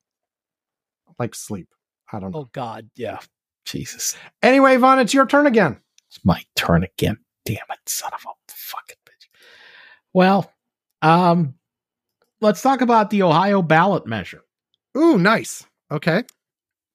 [1.19, 1.69] like sleep
[2.13, 3.19] i don't know Oh God, yeah.
[3.65, 4.17] Jesus.
[4.43, 7.19] anyway Ivan it's your turn again It's my turn again.
[7.45, 9.29] Damn it, son of a fucking bitch.
[10.13, 10.53] Well,
[11.03, 11.55] um,
[12.41, 14.43] let's talk about the Ohio ballot measure.
[14.97, 16.25] ooh nice okay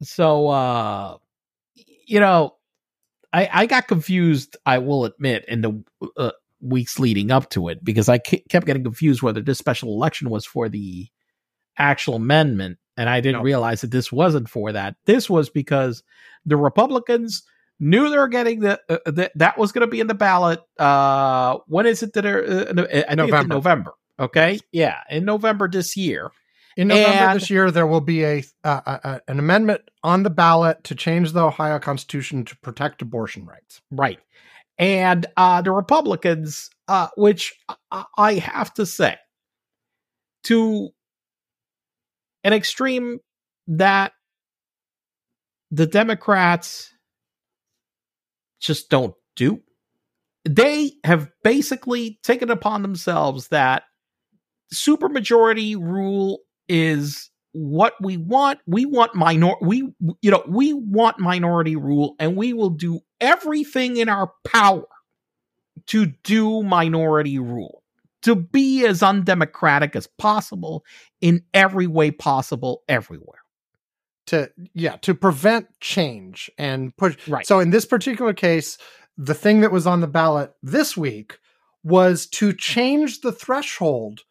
[0.03, 1.17] So, uh,
[2.07, 2.55] you know,
[3.33, 4.57] I I got confused.
[4.65, 5.83] I will admit in the
[6.17, 10.29] uh, weeks leading up to it because I kept getting confused whether this special election
[10.29, 11.07] was for the
[11.77, 13.43] actual amendment, and I didn't No.
[13.43, 14.95] realize that this wasn't for that.
[15.05, 16.03] This was because
[16.45, 17.43] the Republicans
[17.79, 20.59] knew they were getting the uh, that that was going to be in the ballot.
[20.77, 22.25] Uh, when is it that?
[22.25, 23.55] are, Uh, no- I in November.
[23.55, 23.91] November.
[24.19, 26.29] Okay, yeah, in November this year.
[26.77, 30.23] in november And- this year there will be a, uh, a, a an amendment on
[30.23, 34.19] the ballot to change the ohio constitution to protect abortion rights Right.
[34.81, 37.53] And uh, the Republicans, uh, which
[38.17, 39.15] I, have to say,
[40.45, 40.89] to
[42.43, 43.19] an extreme
[43.67, 44.13] that
[45.69, 46.91] the Democrats
[48.59, 49.61] just don't do,
[50.45, 53.83] they have basically taken upon themselves that
[54.73, 58.57] supermajority rule is what we want.
[58.65, 63.97] We want minor we you know we want minority rule and we will do everything
[63.97, 64.87] in our power
[65.87, 67.81] to do minority rule
[68.21, 70.85] to be as undemocratic as possible
[71.21, 73.39] in every way possible everywhere.
[74.27, 77.17] To yeah to prevent change and push.
[77.27, 77.45] Right.
[77.45, 78.77] so in this particular case
[79.17, 81.39] the thing that was on the ballot this week
[81.83, 84.21] was to change the threshold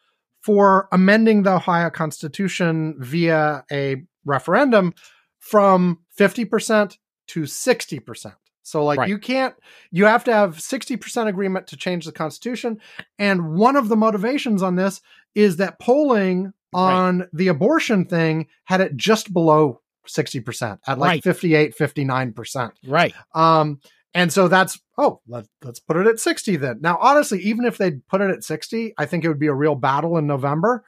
[0.43, 4.95] for amending the ohio constitution via a referendum
[5.41, 6.97] from 50%
[7.27, 9.09] to 60% so like Right.
[9.09, 9.55] you can't
[9.91, 12.81] you have to have 60% agreement to change the constitution
[13.19, 15.01] and one of the motivations on this
[15.35, 21.23] is that polling on the abortion thing had it just below 60% at like Right.
[21.25, 23.81] 58 59% right um
[24.13, 26.81] And so that's, oh, let, let's put it at 60 then.
[26.81, 29.55] Now, honestly, even if they put it at 60, I think it would be a
[29.55, 30.83] real battle in November.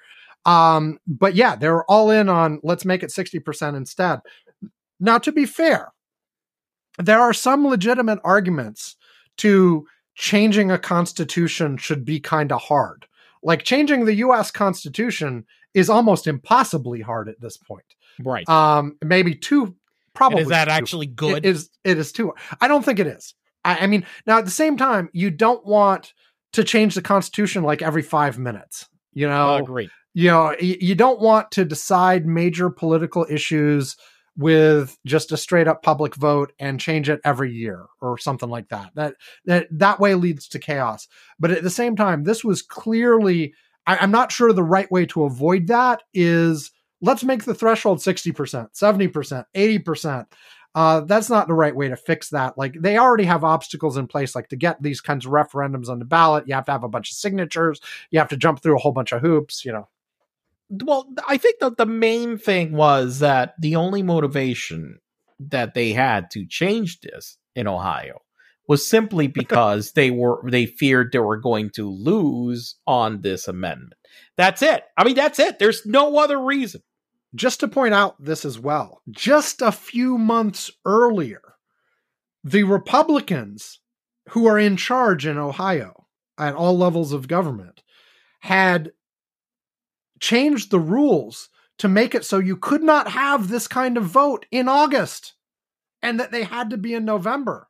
[0.45, 4.19] Um, but yeah, they're all in on let's make it 60% instead.
[4.99, 5.93] Now, to be fair,
[6.99, 8.97] there are some legitimate arguments
[9.39, 13.07] to changing a constitution should be kind of hard.
[13.43, 15.45] Like changing the US Constitution
[15.75, 17.85] is almost impossibly hard at this point.
[18.23, 18.49] Right.
[18.49, 19.75] Um, maybe too
[20.15, 21.39] probably And is that too- actually good?
[21.39, 23.35] It is it is too I don't think it is.
[23.65, 26.13] I, I mean, now at the same time, you don't want
[26.53, 28.87] to change the constitution like every five minutes.
[29.15, 29.89] You know, agree.
[30.15, 33.97] you know, y- you don't want to decide major political issues
[34.37, 38.69] with just a straight up public vote and change it every year or something like
[38.69, 38.91] that.
[38.95, 39.15] That
[39.45, 41.09] that that way leads to chaos.
[41.39, 43.55] But at the same time, this was clearly
[43.87, 47.99] I, I'm not sure the right way to avoid that is let's make the threshold
[47.99, 48.33] 60%,
[48.73, 50.27] 70%, 80%.
[50.75, 52.57] Uh, that's not the right way to fix that.
[52.57, 55.99] Like they already have obstacles in place, like to get these kinds of referendums on
[55.99, 57.81] the ballot, you have to have a bunch of signatures,
[58.11, 59.89] you have to jump through a whole bunch of hoops, you know.
[60.85, 64.99] Well i think that the main thing was that the only motivation
[65.39, 68.21] that they had to change this in ohio
[68.69, 73.95] was simply because they were they feared they were going to lose on this amendment.
[74.37, 74.85] That's it.
[74.97, 75.59] I mean that's it.
[75.59, 76.83] There's no other reason.
[77.35, 81.41] Just to point out this as well, just a few months earlier,
[82.45, 83.81] the Republicans
[84.31, 86.07] who are in charge in Ohio
[86.39, 87.83] at all levels of government
[88.41, 88.93] had
[90.23, 94.47] changed the rules to make it so you could not have this kind of vote
[94.53, 95.35] in August
[96.01, 97.69] and that they had to be in November.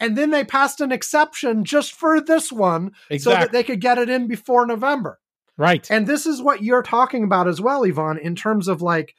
[0.00, 3.98] and then they passed an exception just for this one so that they could get
[3.98, 5.20] it in before November.
[5.56, 9.14] right And this is what you're talking about as well, Ivan, in terms of like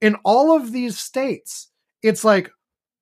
[0.00, 1.70] in all of these states,
[2.02, 2.50] it's like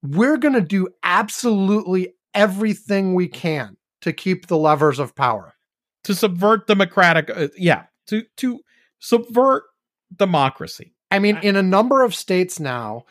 [0.03, 5.55] we're going to do absolutely everything we can to keep the levers of power.
[6.05, 8.61] to subvert democratic uh, yeah to to
[8.99, 9.65] subvert
[10.15, 13.05] democracy I mean, in a number of states now,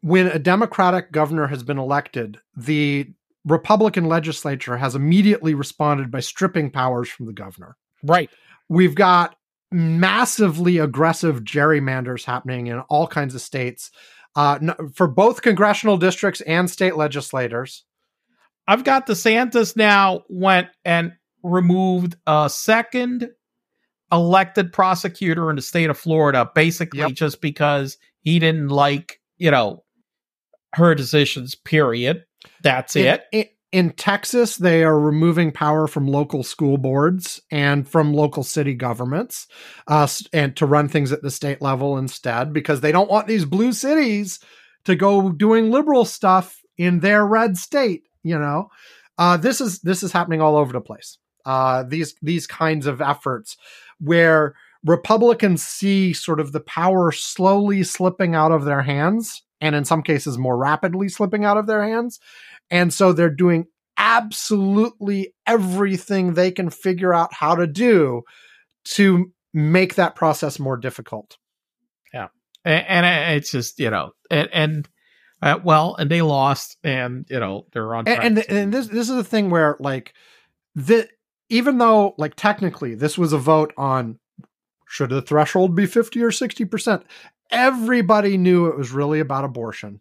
[0.00, 3.12] when a Democratic governor has been elected, the
[3.44, 7.76] Republican legislature has immediately responded by stripping powers from the governor.
[8.02, 8.28] right
[8.68, 9.36] We've got
[9.70, 13.92] massively aggressive gerrymanders happening in all kinds of states
[14.34, 17.84] uh, n- for both congressional districts and state legislators.
[18.66, 21.12] I've got DeSantis now went and
[21.44, 23.30] removed a second
[24.12, 27.12] elected prosecutor in the state of Florida, basically Yep.
[27.12, 29.84] just because he didn't like, you know,
[30.74, 32.24] her decisions, period.
[32.62, 33.24] That's In- it.
[33.32, 38.74] In, in Texas, they are removing power from local school boards and from local city
[38.74, 39.48] governments,
[39.88, 43.44] uh, and to run things at the state level instead, because they don't want these
[43.44, 44.38] blue cities
[44.84, 48.04] to go doing liberal stuff in their red state.
[48.22, 48.70] You know,
[49.18, 51.18] uh, this is this is happening all over the place.
[51.44, 53.56] Uh, these these kinds of efforts
[53.98, 54.54] where
[54.84, 60.02] Republicans see sort of the power slowly slipping out of their hands, and in some
[60.02, 62.20] cases more rapidly slipping out of their hands.
[62.70, 63.66] And so they're doing
[63.96, 68.22] absolutely everything they can figure out how to do
[68.84, 71.38] to make that process more difficult.
[72.64, 74.88] And, and it's just, you know, and, and
[75.40, 78.06] uh, well, and they lost, and, you know, they're on.
[78.08, 80.12] And, and, and this this is the thing where like
[80.74, 81.08] the
[81.48, 84.18] even though like technically this was a vote on
[84.88, 87.02] should the threshold be 50 or 60%,
[87.50, 90.00] everybody knew it was really about abortion.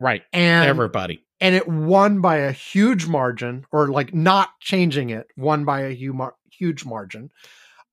[0.00, 0.22] right.
[0.32, 1.24] And Everybody.
[1.40, 5.94] and it won by a huge margin or like not changing it won by a
[5.94, 7.30] hu- huge margin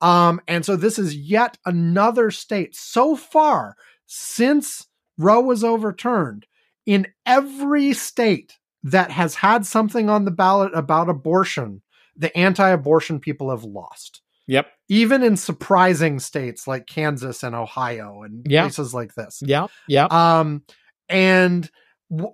[0.01, 3.75] um and so this is yet another state so far
[4.05, 6.45] since roe was overturned
[6.85, 11.81] in every state that has had something on the ballot about abortion
[12.15, 14.67] the anti-abortion people have lost Yep.
[14.89, 18.63] even in surprising states like kansas and ohio and Yeah.
[18.63, 19.67] places like this Yeah.
[19.87, 20.05] Yeah.
[20.11, 20.63] um,
[21.09, 21.69] and
[22.11, 22.33] w-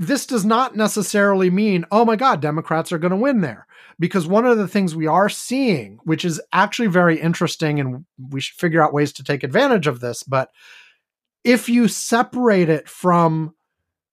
[0.00, 3.66] this does not necessarily mean, oh my God, Democrats are going to win there.
[3.98, 8.40] Because one of the things we are seeing, which is actually very interesting, and we
[8.40, 10.50] should figure out ways to take advantage of this, but
[11.42, 13.54] if you separate it from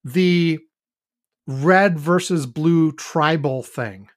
[0.03, 0.60] the
[1.48, 4.10] red versus blue tribal thing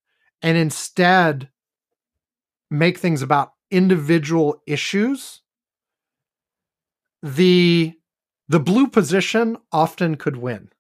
[0.43, 1.51] and instead
[2.71, 5.43] make things about individual issues,
[7.23, 7.95] the
[8.49, 10.71] the blue position often could win.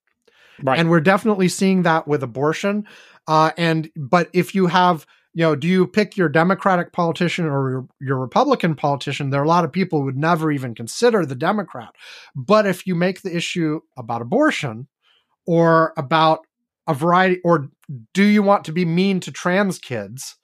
[0.63, 0.79] right.
[0.79, 2.87] And we're definitely seeing that with abortion.
[3.27, 7.71] Uh, and but if you have, you know, do you pick your Democratic politician or
[7.71, 9.29] your, your Republican politician?
[9.29, 11.95] There are a lot of people who would never even consider the Democrat.
[12.35, 14.89] But if you make the issue about abortion,
[15.49, 16.41] or about
[16.87, 17.71] a variety, or
[18.13, 20.37] do you want to be mean to trans kids?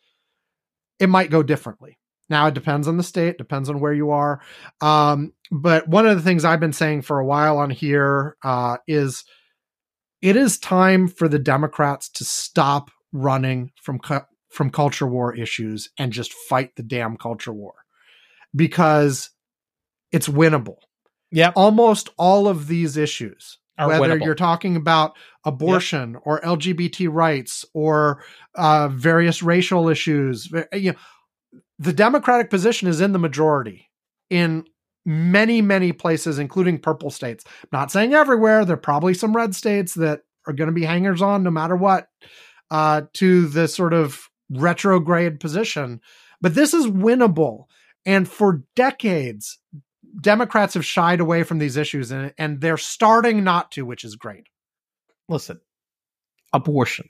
[0.99, 1.99] It might go differently.
[2.31, 4.41] Now it depends on the state, depends on where you are.
[4.81, 8.79] Um, but one of the things I've been saying for a while on here uh,
[8.89, 9.25] is
[10.23, 15.91] it is time for the Democrats to stop running from cu- from culture war issues
[15.99, 17.75] and just fight the damn culture war
[18.57, 19.29] because
[20.13, 20.77] it's winnable.
[21.31, 24.25] yeah Almost all of these issues, whether winnable.
[24.25, 28.23] you're talking about abortion or LGBT rights or
[28.55, 30.99] uh, various racial issues, you know,
[31.79, 33.91] the Democratic position is in the majority
[34.31, 34.65] in
[35.05, 37.45] many, many places, including purple states.
[37.73, 38.65] not saying everywhere.
[38.65, 41.77] There are probably some red states that are going to be hangers on no matter
[41.77, 42.09] what
[42.71, 46.01] uh, to the sort of retrograde position.
[46.41, 47.65] But this is winnable.
[48.07, 49.59] And for decades,
[50.21, 54.17] Democrats have shied away from these issues and, and they're starting not to, which is
[54.17, 54.47] great.
[55.29, 55.61] listen,
[56.53, 57.09] abortion.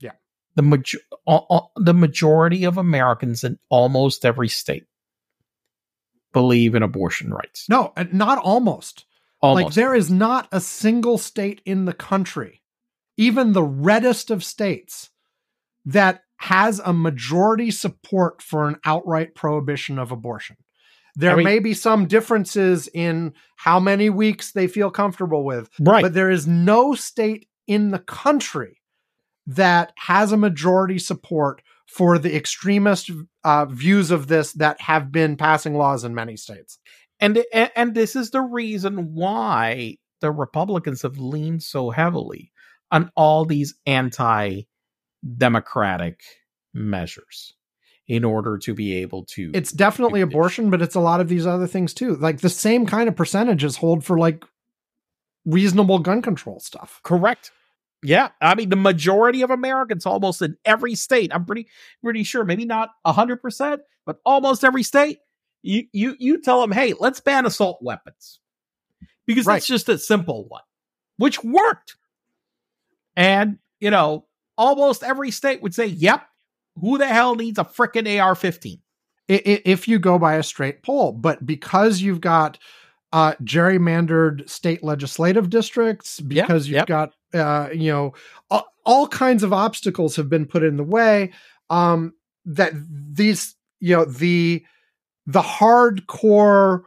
[0.00, 0.12] Yeah.
[0.56, 4.84] The major- all- all- the majority of Americans in almost every state
[6.32, 7.68] believe in abortion rights.
[7.68, 9.06] No, not almost.
[9.40, 9.64] Almost.
[9.64, 12.62] Like there is not a single state in the country,
[13.16, 15.10] even the reddest of states,
[15.86, 20.56] that has a majority support for an outright prohibition of abortion.
[21.16, 26.02] There mean- may be some differences in how many weeks they feel comfortable with, right.
[26.02, 28.80] but there is no state in the country
[29.46, 33.10] that has a majority support for the extremist
[33.42, 36.78] uh, views of this that have been passing laws in many states.
[37.18, 42.52] and and and this is the reason why the Republicans have leaned so heavily
[42.90, 46.20] on all these anti-democratic
[46.72, 47.54] measures
[48.10, 51.46] in order to be able to It's definitely abortion, but it's a lot of these
[51.46, 52.16] other things too.
[52.16, 54.44] Like the same kind of percentages hold for like
[55.46, 56.98] reasonable gun control stuff.
[57.04, 57.52] Correct.
[58.02, 61.68] Yeah, I mean the majority of Americans, almost in every state, I'm pretty
[62.02, 65.20] pretty sure, maybe not hundred percent, but almost every state,
[65.62, 68.40] you you you tell them, hey, let's ban assault weapons
[69.24, 69.54] because Right.
[69.56, 70.62] that's just a simple one,
[71.18, 71.94] which worked,
[73.14, 74.26] and you know
[74.58, 76.22] almost every state would say, yep,
[76.80, 78.80] who the hell needs a frickin' AR-15?
[79.28, 82.58] I- i- If you go by a straight poll, but because you've got
[83.12, 86.86] uh, gerrymandered state legislative districts, because you've yep.
[86.86, 88.14] got uh, you know
[88.50, 91.32] all, all kinds of obstacles have been put in the way.
[91.70, 92.72] Um, that
[93.12, 94.64] these you know the
[95.26, 96.82] the hardcore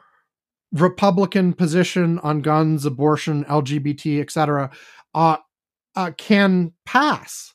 [0.71, 4.71] Republican position on guns, abortion, LGBT, etc.,
[5.13, 5.37] uh,
[5.95, 7.53] uh, can pass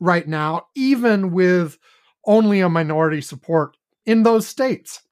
[0.00, 1.78] right now, even with
[2.26, 3.76] only a minority support
[4.06, 5.02] in those states.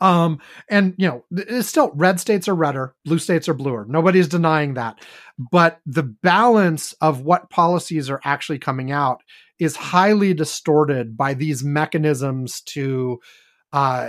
[0.00, 3.84] Um, and you know, it's still red states are redder, blue states are bluer.
[3.88, 4.98] Nobody's denying that.
[5.38, 9.22] But the balance of what policies are actually coming out
[9.58, 13.20] is highly distorted by these mechanisms to
[13.72, 14.08] uh,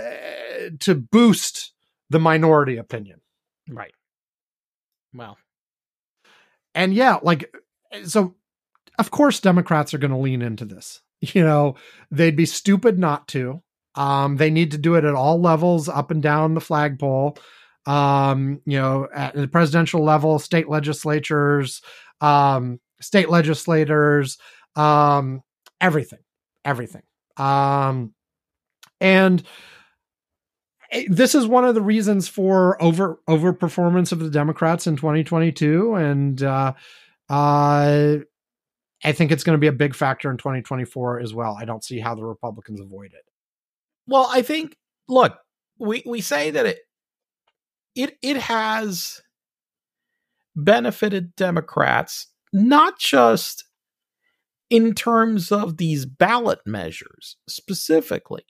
[0.80, 1.72] to boost
[2.08, 3.20] the minority opinion.
[3.68, 3.92] Right.
[5.12, 5.36] Well,
[6.74, 7.54] And yeah, like
[8.04, 8.34] so
[8.98, 11.00] of course Democrats are going to lean into this.
[11.22, 11.76] You know,
[12.10, 13.62] they'd be stupid not to.
[13.94, 17.38] Um they need to do it at all levels up and down the flagpole.
[17.86, 21.80] Um, you know, at the presidential level, state legislatures,
[22.20, 24.36] um state legislators,
[24.76, 25.42] um
[25.80, 26.18] everything.
[26.66, 27.02] Everything.
[27.38, 28.12] Um
[29.00, 29.42] and
[30.92, 35.94] eh, this is one of the reasons for over overperformance of the Democrats in 2022
[35.94, 36.74] and uh
[37.30, 38.16] uh
[39.04, 41.56] I think it's going to be a big factor in 2024 as well.
[41.58, 43.24] I don't see how the Republicans avoid it.
[44.06, 44.76] Well, I think
[45.08, 45.38] look,
[45.78, 46.78] we we say that it
[47.94, 49.20] it it has
[50.54, 53.64] benefited Democrats not just
[54.70, 58.44] in terms of these ballot measures specifically.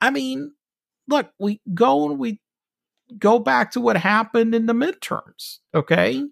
[0.00, 0.52] I mean,
[1.08, 2.40] look, we go and we
[3.18, 6.24] go back to what happened in the midterms, okay?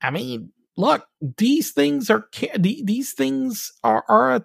[0.00, 1.06] I mean, look,
[1.38, 2.28] these things are
[2.58, 4.44] these things are are a,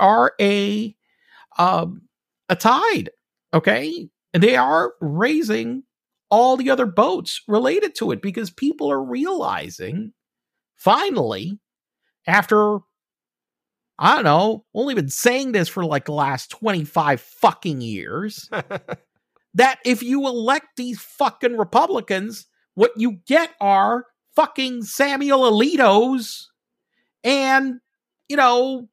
[0.00, 0.94] are a
[1.58, 2.02] um,
[2.48, 3.10] a tide.
[3.52, 4.08] Okay.
[4.32, 5.84] And they are raising
[6.30, 10.12] all the other boats related to it because people are realizing
[10.76, 11.58] finally,
[12.26, 12.78] after,
[13.98, 18.48] I don't know, only been saying this for like the last 25 fucking years,
[19.54, 24.04] that if you elect these fucking Republicans, what you get are
[24.38, 26.44] fucking Samuel Alitos
[27.24, 27.80] and,
[28.28, 28.88] you know,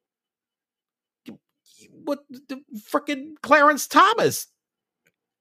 [2.04, 2.20] what
[2.50, 2.62] the
[2.92, 4.48] freaking Clarence Thomas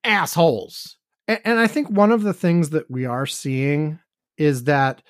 [0.04, 0.98] assholes.
[1.26, 3.98] And, and I think one of the things that we are seeing
[4.36, 5.00] is that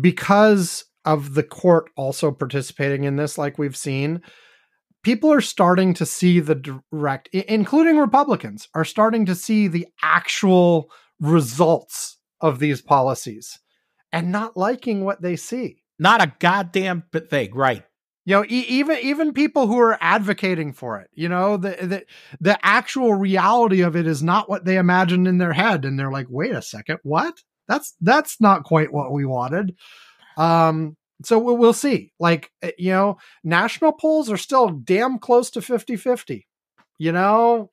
[0.00, 4.22] because of the court also participating in this, like we've seen,
[5.02, 10.92] people are starting to see the direct, including Republicans, are starting to see the actual
[11.18, 13.58] results of these policies
[14.12, 15.82] and not liking what they see.
[15.98, 17.82] Not a goddamn thing, right?
[18.24, 22.04] You know, e- even even people who are advocating for it, you know, the, the
[22.40, 26.12] the actual reality of it is not what they imagined in their head, and they're
[26.12, 27.42] like, "Wait a second, what?
[27.68, 29.74] That's that's not quite what we wanted."
[30.36, 32.12] Um, so we- we'll see.
[32.20, 36.46] Like, eh, you know, national polls are still damn close to 50-50,
[36.98, 37.70] You know,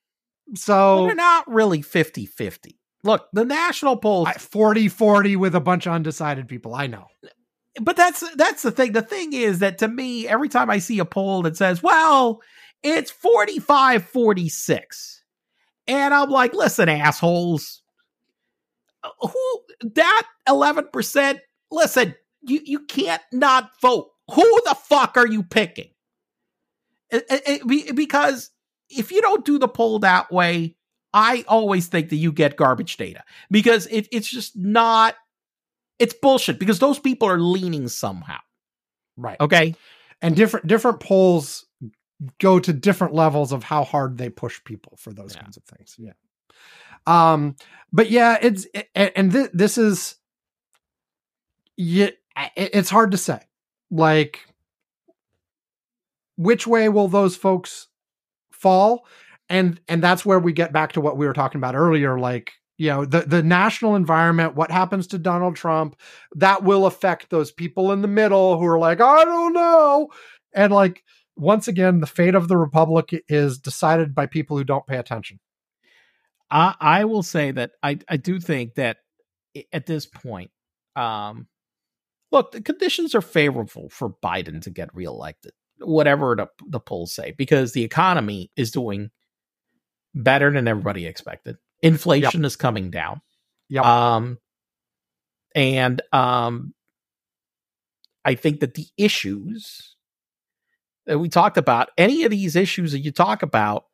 [0.48, 2.80] Well, so they're not really 50 50.
[3.06, 6.73] Look, the national polls, 40-40 with a bunch of undecided people.
[6.76, 7.07] I know.
[7.82, 8.94] but that's that's the thing.
[8.94, 12.41] The thing is that to me, every time I see a poll that says, well,
[12.84, 15.23] it's 45 46,
[15.88, 17.84] and I'm like, listen, assholes,
[19.03, 19.61] uh, who
[19.94, 21.40] that 11%,
[21.72, 24.10] listen, you, you can't not vote.
[24.34, 25.90] Who the fuck are you picking?
[27.11, 28.49] It- it- it- because
[28.90, 30.76] if you don't do the poll that way,
[31.16, 35.16] I always think that you get garbage data because it, it's just not,
[35.98, 38.40] it's bullshit because those people are leaning somehow.
[39.18, 39.40] Right.
[39.40, 39.76] Okay.
[40.22, 41.66] and different different polls
[42.40, 45.42] go to different levels of how hard they push people for those Yeah.
[45.44, 46.14] kinds of things yeah
[47.08, 47.56] um
[47.94, 50.16] but yeah it's and, and th- this is
[51.78, 52.10] yeah
[52.58, 53.40] it's hard to say
[53.92, 54.46] like
[56.38, 57.88] which way will those folks
[58.52, 59.06] fall
[59.49, 62.53] and and that's where we get back to what we were talking about earlier like
[62.77, 65.95] you know the the national environment what happens to Donald Trump
[66.35, 70.09] that will affect those people in the middle who are like I don't know.
[70.53, 71.03] And like
[71.35, 75.39] once again the fate of the republic is decided by people who don't pay attention.
[76.51, 78.97] I, I will say that I, I do think that
[79.73, 80.51] at this point,
[80.95, 81.47] um,
[82.31, 87.34] look, the conditions are favorable for Biden to get reelected, whatever the, the polls say,
[87.38, 89.09] because the economy is doing
[90.16, 91.58] better than everybody expected.
[91.82, 93.22] Inflation is coming down.
[93.70, 93.86] Yep.
[93.86, 94.40] Um,
[95.54, 96.74] and um,
[98.24, 99.96] I think that the issues
[101.06, 103.86] that we talked about, any of these issues that you talk about,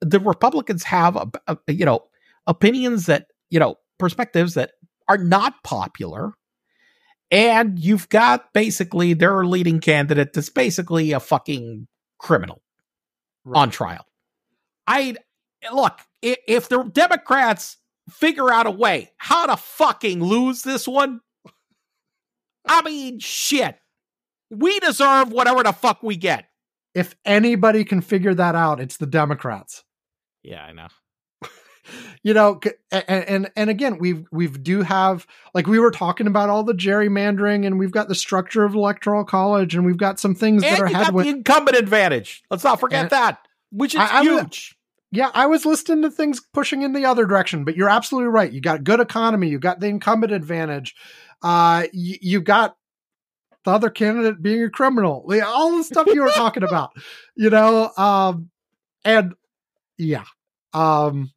[0.00, 2.04] the Republicans have, a, a- you know,
[2.46, 4.72] opinions that, you know, perspectives that
[5.08, 6.32] are not popular.
[7.30, 11.86] And you've got basically their leading candidate that's basically a fucking
[12.18, 12.62] criminal
[13.54, 14.04] on trial.
[14.86, 15.16] I
[15.72, 17.76] look, if the Democrats
[18.10, 21.20] figure out a way how to fucking lose this one,
[22.66, 23.76] I mean, shit.
[24.50, 26.46] We deserve whatever the fuck we get.
[26.94, 29.82] if anybody can figure that out it's the democrats
[30.42, 30.88] Yeah, I know.
[32.22, 32.60] you know
[32.90, 36.74] and, and and again we've we've do have like we were talking about all the
[36.74, 40.74] gerrymandering and we've got the structure of electoral college and we've got some things And
[40.74, 42.42] that are you got headwind the incumbent advantage.
[42.50, 43.38] Let's not forget And- that,
[43.70, 44.76] which is I- I was- huge.
[45.12, 48.50] Yeah i was listening to things pushing in the other direction but you're absolutely right.
[48.52, 50.94] You got good economy you got the incumbent advantage
[51.42, 52.76] uh you, you got
[53.64, 56.90] the other candidate being a criminal all the stuff you were talking about
[57.36, 58.50] you know um
[59.04, 59.34] and
[59.98, 60.24] yeah
[60.72, 61.30] um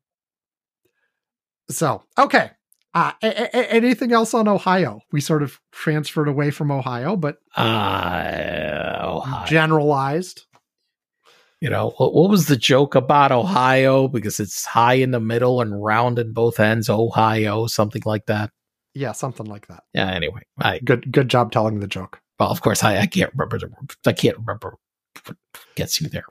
[1.69, 2.51] so okay
[2.93, 5.01] uh a- a- anything else on ohio?
[5.11, 9.45] We sort of transferred away from ohio but Uh, Ohio.
[9.45, 10.45] generalized
[11.61, 14.07] you know, what, what was the joke about Ohio?
[14.07, 16.89] Because it's high in the middle and round in both ends.
[16.89, 18.51] Ohio, something like that.
[18.93, 20.11] yeah something like that Yeah.
[20.11, 23.57] Anyway, I good good job telling the joke well, of course, I, I can't remember.
[23.59, 23.69] The,
[24.05, 24.75] I can't remember
[25.25, 25.37] what
[25.75, 26.25] gets you there.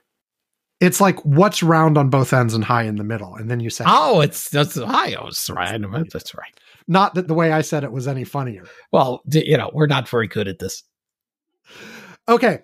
[0.81, 3.71] it's like what's round on both ends and high in the middle and then you
[3.71, 5.81] say Oh, it's that's Ohio's right.
[6.13, 6.55] That's right.
[6.87, 9.87] not that the way i said it was any funnier Well, d- you know, we're
[9.87, 10.83] not very good at this.
[12.29, 12.59] okay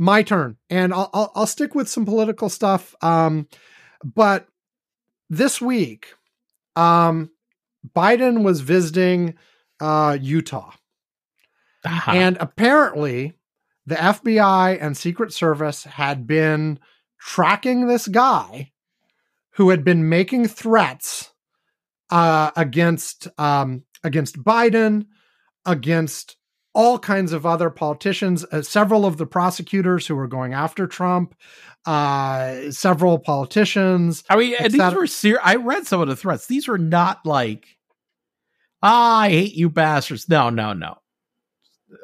[0.00, 3.46] my turn and i'll i'll, I'll stick with some political stuff um
[4.02, 4.48] but
[5.28, 6.14] this week
[6.74, 7.30] um
[7.94, 9.34] biden was visiting
[9.78, 10.72] uh utah.
[11.84, 13.34] Ah, and apparently
[13.84, 16.78] the fbi and secret service had been
[17.20, 18.72] tracking this guy
[19.56, 21.30] who had been making threats
[22.08, 25.04] uh against um against biden
[25.66, 26.36] against
[26.72, 31.34] all kinds of other politicians, uh, several of the prosecutors who were going after Trump,
[31.86, 34.22] uh, several politicians.
[34.28, 36.46] I mean, these were ser- I read some of the threats.
[36.46, 37.66] These were not like,
[38.82, 40.28] ah, I hate you bastards.
[40.28, 40.98] No, no, no.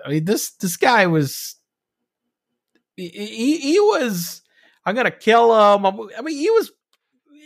[0.04, 1.54] I mean, this this guy was,
[2.96, 4.42] he, he, he was,
[4.84, 5.86] I'm gonna kill him.
[5.86, 6.72] I mean, he was,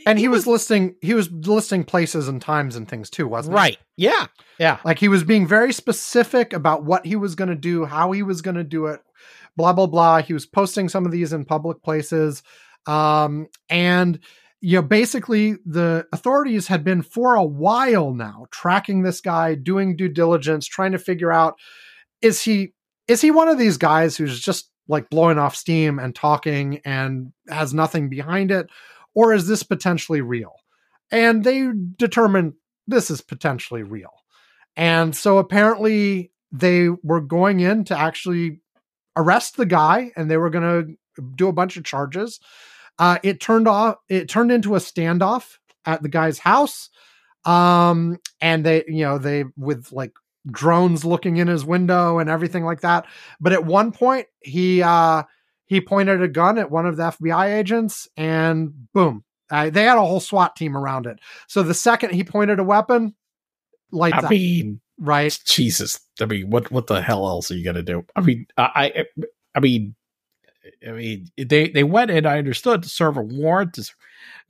[0.06, 3.60] and he was listing he was listing places and times and things too, wasn't he?
[3.60, 3.78] right.
[3.96, 4.26] Yeah.
[4.58, 4.78] Yeah.
[4.84, 8.22] Like he was being very specific about what he was going to do, how he
[8.22, 9.00] was going to do it,
[9.56, 10.22] blah blah blah.
[10.22, 12.42] He was posting some of these in public places,
[12.86, 14.18] um, and
[14.60, 19.96] you know basically the authorities had been for a while now tracking this guy, doing
[19.96, 21.56] due diligence, trying to figure out
[22.22, 22.72] is he
[23.08, 27.32] is he one of these guys who's just like blowing off steam and talking and
[27.48, 28.68] has nothing behind it,
[29.14, 30.54] or is this potentially real?
[31.10, 32.54] And they determined
[32.86, 34.12] this is potentially real.
[34.76, 38.60] And so apparently they were going in to actually
[39.16, 42.40] arrest the guy and they were going to do a bunch of charges.
[42.98, 46.90] Uh, it turned off, it turned into a standoff at the guy's house.
[47.44, 50.12] Um, and they, you know, they with like
[50.50, 53.06] drones looking in his window and everything like that.
[53.40, 55.22] But at one point, he, uh,
[55.70, 59.22] he pointed a gun at one of the FBI agents and boom,
[59.52, 61.20] uh, they had a whole SWAT team around it.
[61.46, 63.14] So the second he pointed a weapon,
[63.92, 65.38] like I mean, right?
[65.44, 66.00] Jesus.
[66.20, 68.04] I mean, what what the hell else are you gonna do?
[68.16, 69.22] I mean, I I,
[69.54, 69.94] I mean,
[70.86, 72.26] I mean, they they went in.
[72.26, 73.92] I understood to serve a warrant to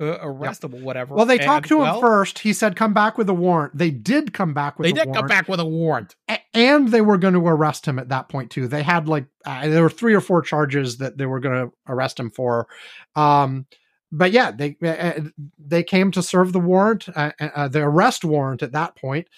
[0.01, 1.15] uh, arrest him or whatever.
[1.15, 2.39] Well, they talked and, to him first.
[2.39, 4.87] He said, "Come back with a warrant." They did come back with.
[4.87, 6.17] They did warrant, come back with a warrant.
[6.31, 8.67] a- and they were going to arrest him at that point too.
[8.67, 11.73] They had like uh, there were three or four charges that they were going to
[11.87, 12.67] arrest him for.
[13.15, 13.67] Um,
[14.13, 15.21] but yeah, they uh,
[15.59, 19.29] they came to serve the warrant, uh, uh, the arrest warrant at that point,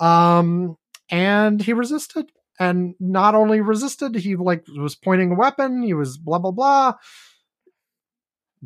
[0.00, 0.76] um,
[1.10, 2.30] and he resisted.
[2.58, 5.82] And not only resisted, he like was pointing a weapon.
[5.82, 6.94] He was blah blah blah.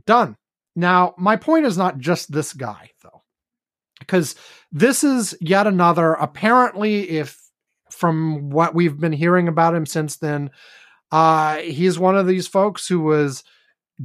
[0.06, 0.36] Done.
[0.76, 3.22] Now, my point is not just this guy though,
[3.98, 4.36] because
[4.70, 6.12] this is yet another.
[6.12, 7.40] Apparently, if
[7.90, 10.50] from what we've been hearing about him since then,
[11.12, 13.44] uh, he's one of these folks who was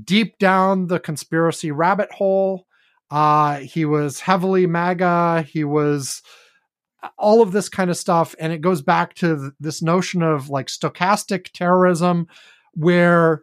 [0.04, 2.68] deep down the conspiracy rabbit hole.
[3.10, 5.42] Uh, he was heavily MAGA.
[5.44, 6.22] He was
[7.18, 8.36] all of this kind of stuff.
[8.40, 12.28] And it goes back to th- this notion of like stochastic terrorism,
[12.74, 13.42] where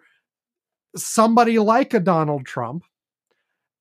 [0.96, 2.84] somebody like a Donald Trump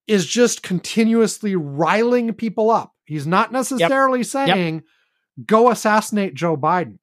[0.08, 2.94] is just continuously riling people up.
[3.06, 4.84] He's not necessarily saying,
[5.46, 6.98] go assassinate Joe Biden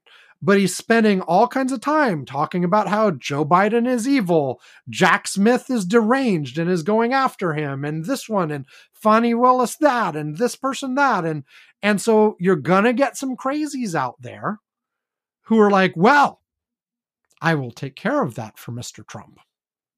[0.45, 5.27] but he's spending all kinds of time talking about how Joe Biden is evil, Jack
[5.27, 10.15] Smith is deranged and is going after him, and this one, and Fani Willis that,
[10.15, 11.45] and this person that, and
[11.83, 14.61] and so you're gonna get some crazies out there
[15.45, 16.43] who are like, well,
[17.41, 19.07] I will take care of that for Mr.
[19.07, 19.39] Trump.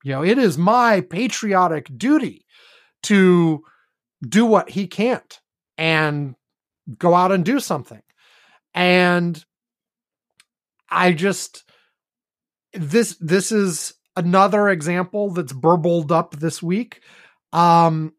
[0.04, 2.46] You know, it is my patriotic duty
[3.04, 3.64] to
[4.22, 5.40] do what he can't
[5.76, 6.36] and
[6.98, 8.02] go out and do something.
[8.76, 9.44] And
[10.88, 11.64] I just
[12.72, 17.00] this this is another example that's burbled up this week.
[17.52, 18.12] Um,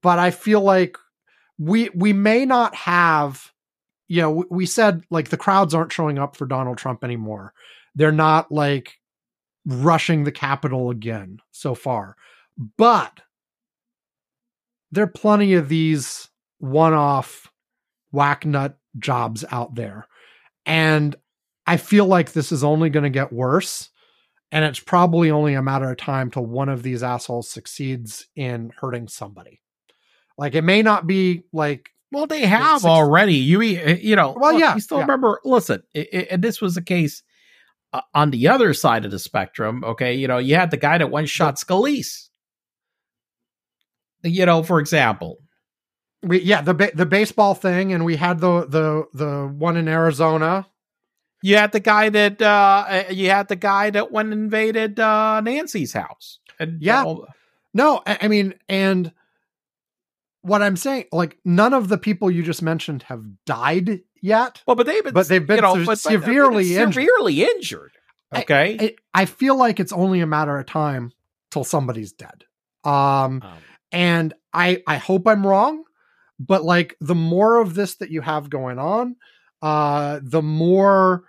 [0.00, 0.96] but I feel like
[1.58, 3.52] we we may not have
[4.08, 7.52] you know, we, said like the crowds aren't showing up for Donald Trump anymore.
[7.94, 8.98] They're not like
[9.64, 12.16] rushing the Capitol again so far.
[12.76, 13.20] But
[14.92, 16.28] there are plenty of these
[16.58, 17.50] one-off
[18.12, 20.06] whack nut jobs out there.
[20.66, 21.14] And
[21.66, 23.90] I feel like this is only going to get worse.
[24.52, 28.70] And it's probably only a matter of time till one of these assholes succeeds in
[28.80, 29.60] hurting somebody.
[30.38, 33.34] Like it may not be like, Well, they have six- already.
[33.34, 34.36] You e- you know.
[34.38, 35.04] Well, look, yeah, You still yeah.
[35.04, 35.40] remember?
[35.44, 37.22] Listen, i i and this was the case
[37.92, 39.82] uh, on the other side of the spectrum.
[39.84, 42.28] Okay, you know, you had the guy that one shot Scalise.
[44.22, 45.38] You know, for example,
[46.24, 49.88] we, yeah, the ba- the baseball thing, and we had the the the one in
[49.88, 50.66] Arizona.
[51.42, 54.98] you had the guy that uh uh, you had the guy that went and invaded
[54.98, 56.38] uh Nancy's house.
[56.58, 57.04] And Yeah.
[57.74, 59.12] No, I, I mean, and
[60.42, 64.62] what I'm saying, like, none of the people you just mentioned have died yet.
[64.66, 66.94] well, but they've been, But they've been you know, se- but- but, severely injured.
[66.94, 67.92] severely injured.
[68.34, 71.12] Okay, I, I feel like it's only a matter of time
[71.50, 72.44] till somebody's dead.
[72.84, 72.92] Um,
[73.42, 73.42] Um,
[73.92, 75.84] and I I hope I'm wrong,
[76.38, 79.16] but like the more of this that you have going on,
[79.62, 81.24] uh, the more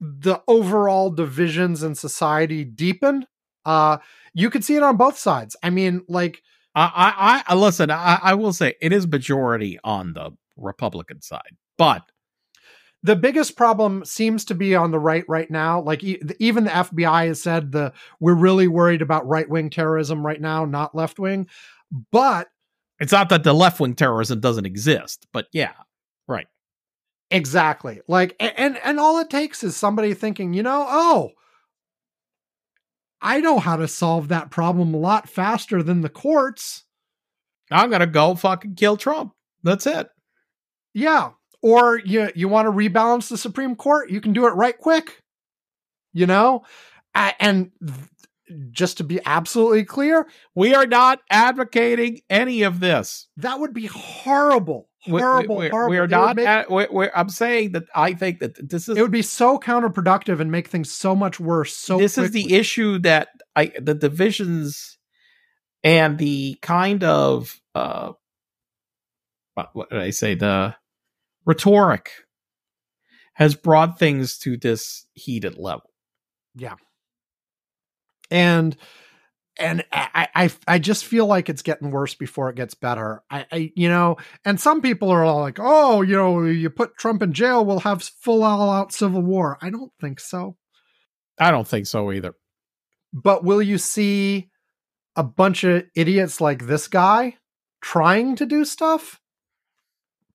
[0.00, 3.26] the overall divisions in society deepen.
[3.64, 3.98] Uh,
[4.34, 5.56] you could see it on both sides.
[5.62, 6.42] I mean, like
[6.74, 7.90] I, I, I listen.
[7.90, 12.02] I, I will say it is majority on the Republican side, but
[13.02, 15.80] the biggest problem seems to be on the right right now.
[15.80, 20.24] Like e- even the FBI has said the we're really worried about right wing terrorism
[20.24, 21.48] right now, not left wing.
[22.12, 22.48] But
[22.98, 25.26] it's not that the left wing terrorism doesn't exist.
[25.32, 25.72] But yeah,
[26.28, 26.46] right.
[27.30, 31.30] exactly, like and and all it takes is somebody thinking, you know, oh,
[33.20, 36.84] I know how to solve that problem a lot faster than the courts.
[37.70, 39.32] I'm gonna go fucking kill Trump.
[39.62, 40.08] That's it.
[40.94, 41.30] Yeah.
[41.62, 45.22] Or you you want to rebalance the Supreme Court, you can do it right quick.
[46.12, 46.64] You know?
[47.14, 47.70] And
[48.70, 53.28] just to be absolutely clear, We are not advocating any of this.
[53.38, 54.88] that would be horrible.
[55.08, 55.90] We- Horrible, we, horrible.
[55.90, 56.36] We are not.
[56.36, 59.22] make- ad- we- we- I'm saying that I think that this is it would be
[59.22, 61.76] so counterproductive and make things so much worse.
[61.76, 64.98] So this is the issue that I the divisions
[65.84, 68.12] and the kind of uh
[69.54, 70.74] what, what did I say the
[71.44, 72.10] rhetoric
[73.34, 75.90] has brought things to this heated level.
[78.30, 78.76] And
[79.58, 83.22] and I, I I just feel like it's getting worse before it gets better.
[83.30, 86.96] I, I you know, and some people are all like, oh, you know, you put
[86.96, 89.58] Trump in jail, we'll have full all out civil war.
[89.62, 90.56] I don't think so.
[91.38, 92.34] I don't think so either.
[93.12, 94.50] But will you see
[95.14, 97.36] a bunch of idiots like this guy
[97.80, 99.20] trying to do stuff?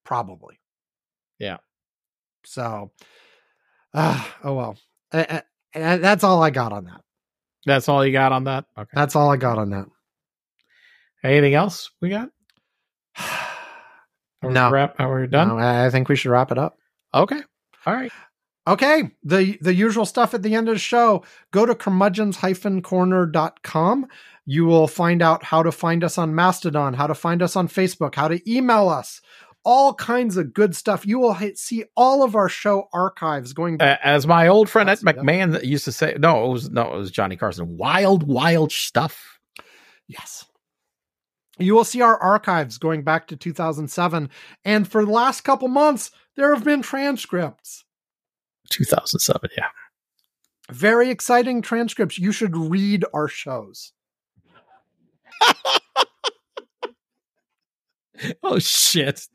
[0.04, 0.58] Probably.
[1.38, 1.58] Yeah.
[2.44, 2.90] So,
[3.94, 4.78] uh, oh well.
[5.12, 5.40] Uh,
[5.74, 7.02] uh, that's all I got on that.
[7.66, 8.64] That's all you got on that.
[8.76, 8.90] Okay.
[8.94, 9.86] That's all I got on that.
[11.24, 12.30] Anything else we got?
[14.42, 15.48] Are We wrap, are we done?
[15.48, 16.76] No, I I think we should wrap it up.
[17.14, 17.40] Okay.
[17.86, 18.10] All right.
[18.66, 21.24] Okay, the the usual stuff at the end of the show.
[21.50, 24.06] Go to curmudgeons-corner.com.
[24.44, 27.68] You will find out how to find us on Mastodon, how to find us on
[27.68, 29.20] Facebook, how to email us,
[29.64, 31.06] all kinds of good stuff.
[31.06, 34.00] You will hit, see all of our show archives going back.
[34.00, 36.94] Uh, as my old friend Ed McMahon that used to say, no, it was no,
[36.94, 37.76] it was Johnny Carson.
[37.76, 39.38] Wild, wild stuff.
[40.08, 40.46] Yes.
[41.58, 44.30] You will see our archives going back to 2007.
[44.64, 47.84] And for the last couple months, there have been transcripts.
[48.70, 49.50] 2007.
[49.56, 49.66] Yeah.
[50.70, 52.18] Very exciting transcripts.
[52.18, 53.92] You should read our shows.
[58.42, 59.26] Oh shit.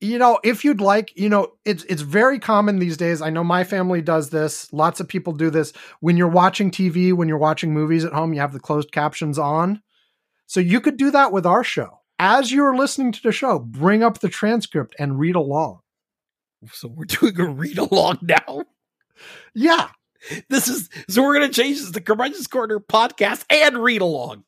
[0.00, 3.20] You know if you'd like you know it's it's very common these days.
[3.20, 4.72] I know my family does this.
[4.72, 5.72] Lots of people do this.
[6.00, 9.38] When you're watching tv when you're watching movies at home you have the closed captions
[9.38, 9.82] on.
[10.46, 12.00] So you could do that with our show.
[12.18, 15.80] As you're listening to the show bring up the transcript and read along.
[16.72, 18.64] So we're doing a read along now.
[19.54, 19.88] yeah.
[20.48, 24.44] This is so we're gonna change this to Curmudgeon's Corner podcast and read along.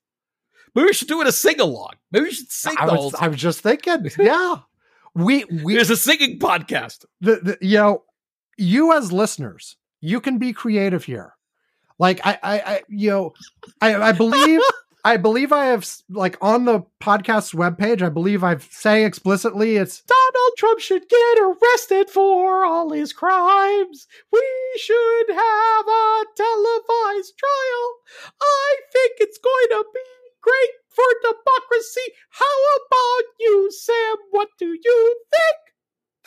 [0.75, 1.93] Maybe we should do it a sing along.
[2.13, 4.11] Maybe we should sing I the was, I was just thinking.
[4.19, 4.61] Yeah
[5.17, 7.05] we we There's a singing podcast.
[7.21, 8.05] the, the you know
[8.59, 11.33] you as listeners you can be creative here
[11.99, 13.33] like i i, I you know
[13.81, 14.61] i i believe
[15.05, 20.03] i believe i have like on the podcast's webpage i believe i've say explicitly it's
[20.03, 24.07] Donald Trump should get arrested for all his crimes.
[24.33, 24.43] We
[24.79, 27.89] should have a televised trial.
[28.41, 32.07] I think it's going to be great for democracy.
[32.31, 34.17] How about you, Sam?
[34.31, 35.57] What do you think?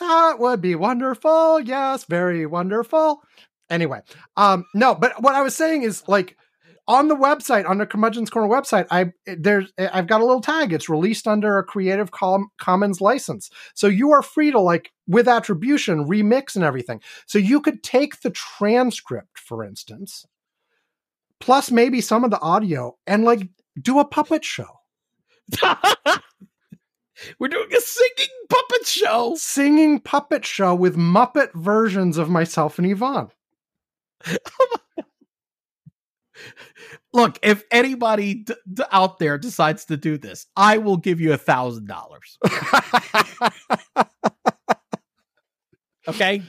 [0.00, 3.22] that would be wonderful yes very wonderful
[3.68, 4.00] anyway
[4.36, 6.36] um no but what i was saying is like
[6.88, 10.72] on the website on the curmudgeon's corner website i there's i've got a little tag
[10.72, 15.28] it's released under a creative Com- commons license so you are free to like with
[15.28, 20.24] attribution remix and everything so you could take the transcript for instance
[21.40, 23.48] plus maybe some of the audio and like
[23.80, 24.68] do a puppet show
[27.38, 29.34] We're doing a singing puppet show.
[29.36, 33.28] singing puppet show with muppet versions of myself and Ivan
[37.12, 41.32] Look, if anybody d- d- out there decides to do this, I will give you
[41.32, 42.38] a thousand dollars.
[46.08, 46.42] Okay,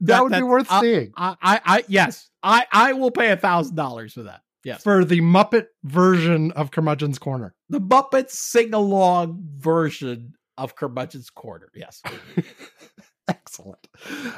[0.00, 3.36] that, would be worth I- seeing I, I, I, yes, I, I will pay a
[3.36, 4.42] thousand dollars for that.
[4.64, 7.54] Yes, for the Muppet version of Curmudgeon's Corner.
[7.68, 11.68] the Muppet sing along version of Curmudgeon's Corner.
[11.74, 12.02] Yes,
[13.28, 13.86] Excellent.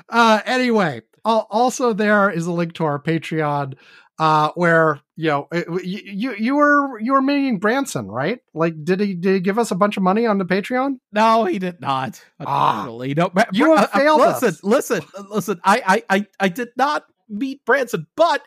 [0.08, 3.74] Uh, anyway, also there is a link to our Patreon,
[4.18, 5.48] uh, where you know
[5.82, 8.38] you you you were you were meeting Branson, right?
[8.54, 10.98] Like, did he did he give us a bunch of money on the Patreon?
[11.12, 12.24] no, he did not.
[12.40, 12.84] Ah.
[12.86, 13.02] No.
[13.02, 14.64] You have uh, failed Listen, us.
[14.64, 15.60] listen, listen.
[15.64, 18.40] I, I, I, I did not meet Branson, but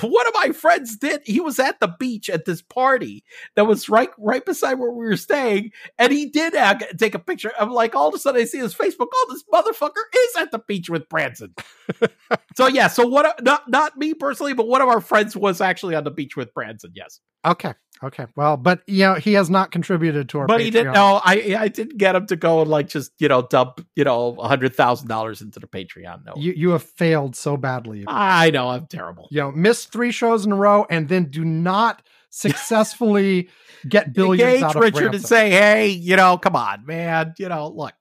[0.00, 1.20] one of my friends did.
[1.26, 3.24] He was at the beach at this party
[3.56, 7.18] that was right, right beside where we were staying, and he did uh, take a
[7.18, 7.52] picture.
[7.60, 9.08] I'm like, all of a sudden, I see his Facebook.
[9.12, 11.54] Oh, this motherfucker is at the beach with Branson.
[12.56, 13.42] so yeah, so what?
[13.42, 16.54] Not not me personally, but one of our friends was actually on the beach with
[16.54, 16.92] Branson.
[16.94, 18.26] Yes, Okay, okay.
[18.36, 20.46] Well, but you know he has not contributed to our.
[20.46, 20.64] but Patreon.
[20.64, 21.20] he didn't know.
[21.24, 24.36] I I didn't get him to go and like just you know dump you know
[24.38, 26.24] a hundred thousand dollars into the Patreon.
[26.24, 28.04] No, You you have failed so badly.
[28.06, 29.28] I know I'm terrible.
[29.30, 33.48] You know, miss three shows in a row, and then do not successfully
[33.88, 37.34] get billions Engage out of Richard and say, hey, you know, come on, man.
[37.38, 37.92] You know, look,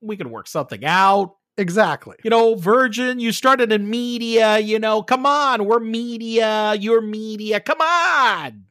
[0.00, 1.36] we can work something out.
[1.56, 2.16] Exactly.
[2.22, 4.58] You know, Virgin, you started in media.
[4.58, 6.74] You know, come on, we're media.
[6.74, 7.60] You're media.
[7.60, 8.64] Come on.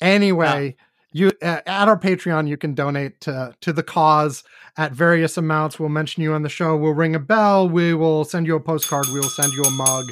[0.00, 0.76] Anyway,
[1.12, 4.44] you uh, at our Patreon, you can donate to to the cause
[4.76, 5.78] at various amounts.
[5.78, 6.76] We'll mention you on the show.
[6.76, 7.68] We'll ring a bell.
[7.68, 9.06] We will send you a postcard.
[9.12, 10.04] We will send you a mug,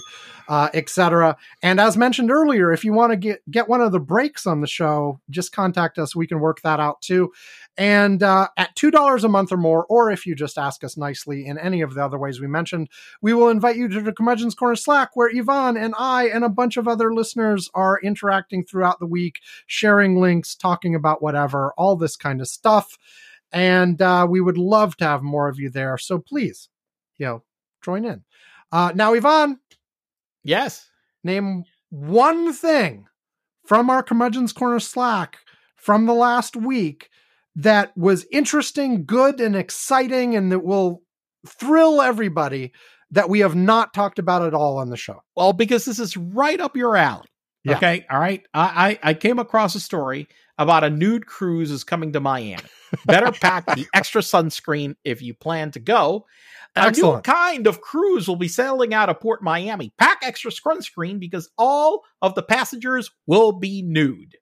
[0.49, 1.37] uh, etc.
[1.62, 4.61] And as mentioned earlier, if you want to get get one of the breaks on
[4.61, 6.16] the show, just contact us.
[6.16, 7.33] We can work that out too.
[7.78, 10.97] And uh, at two dollars a month or more, or if you just ask us
[10.97, 12.89] nicely in any of the other ways we mentioned,
[13.20, 16.48] we will invite you to the Curmudgeon's Corner Slack, where Ivan and I and a
[16.48, 21.97] bunch of other listeners are interacting throughout the week sharing links, talking about whatever, all
[21.97, 22.97] this kind of stuff.
[23.53, 25.98] And uh, we would love to have more of you there.
[25.98, 26.69] So please,
[27.19, 27.43] you know,
[27.82, 28.24] join in.
[28.73, 29.61] Uh, now, Ivan,
[30.43, 30.89] Yes.
[31.23, 33.07] name one thing
[33.65, 35.39] from our Curmudgeon's Corner Slack
[35.77, 37.09] from the last week
[37.57, 41.03] that was interesting, good, and exciting, and that will
[41.47, 42.73] thrill everybody
[43.11, 45.23] that we have not talked about at all on the show.
[45.35, 47.28] Well, because this is right up your alley.
[47.65, 47.77] Yeah.
[47.77, 48.07] Okay.
[48.11, 48.43] All right.
[48.55, 50.28] I, I I came across a story
[50.59, 52.62] about a nude cruise is coming to Miami.
[53.07, 56.27] Better pack the extra sunscreen if you plan to go.
[56.77, 59.93] A new kind of cruise will be sailing out of Port Miami.
[59.99, 64.37] Pack extra sunscreen because all of the passengers will be nude.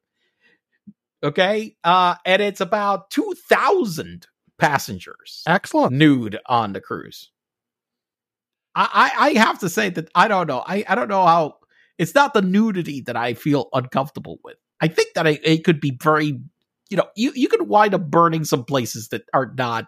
[1.25, 1.77] Okay.
[1.83, 4.27] Uh, and it's about 2,000
[4.59, 5.93] passengers Excellent.
[5.95, 7.31] nude on the cruise.
[8.75, 10.63] I, I, I have to say that I don't know.
[10.65, 11.57] I, I don't know how
[11.99, 14.57] it's not the nudity that I feel uncomfortable with.
[14.81, 16.41] I think that I, it could be very,
[16.91, 19.87] you know, you, you could wind up burning some places that are not.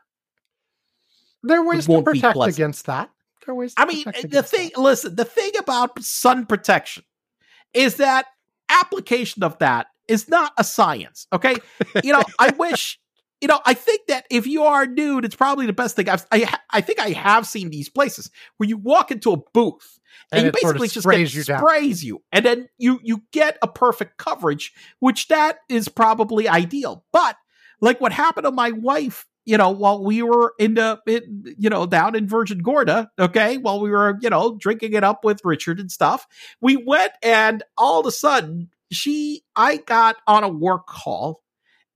[1.42, 3.10] There are ways to protect against that.
[3.44, 4.80] There are ways to I mean, the thing, that.
[4.80, 7.04] listen, the thing about sun protection
[7.74, 8.26] is that
[8.68, 11.26] application of that is not a science.
[11.32, 11.56] Okay.
[12.02, 12.98] You know, I wish,
[13.40, 16.08] you know, I think that if you are nude, it's probably the best thing.
[16.08, 19.98] I've, I, I think I have seen these places where you walk into a booth
[20.32, 21.60] and, And you it sort of basically just sprays get, you down.
[21.60, 27.04] sprays you, and then you you get a perfect coverage, which that is probably ideal.
[27.12, 27.36] But
[27.80, 31.70] like what happened to my wife, you know, while we were in the, in, you
[31.70, 35.44] know, down in Virgin Gorda, okay, while we were, you know, drinking it up with
[35.44, 36.26] Richard and stuff,
[36.60, 41.42] we went and all of a sudden she, I got on a work call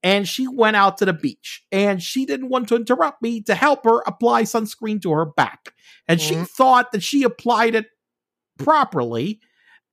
[0.03, 3.55] and she went out to the beach and she didn't want to interrupt me to
[3.55, 5.75] help her apply sunscreen to her back.
[6.09, 6.49] And she Mhm.
[6.49, 7.87] thought that she applied it
[8.59, 9.41] properly.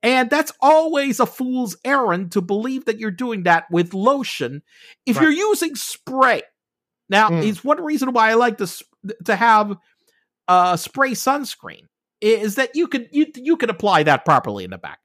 [0.04, 4.62] And that's always a fool's errand to believe that you're doing that with lotion.
[5.06, 5.24] If Right.
[5.24, 6.44] you're using spray,
[7.10, 7.44] now Mm.
[7.44, 8.68] it's one reason why I like to
[9.26, 9.78] to have
[10.48, 11.84] uh, spray sunscreen
[12.22, 15.00] is that you could you you can apply that properly in the back.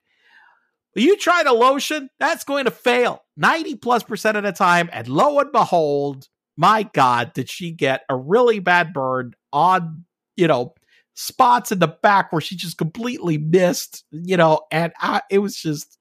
[0.95, 4.91] You try to lotion, that's going to fail 90 plus percent of the time.
[4.93, 10.05] And lo and behold, my God, did she get a really bad burn on,
[10.37, 10.75] you know,
[11.15, 15.57] spots in the back where she just completely missed, you know, and I, it was
[15.57, 15.99] just,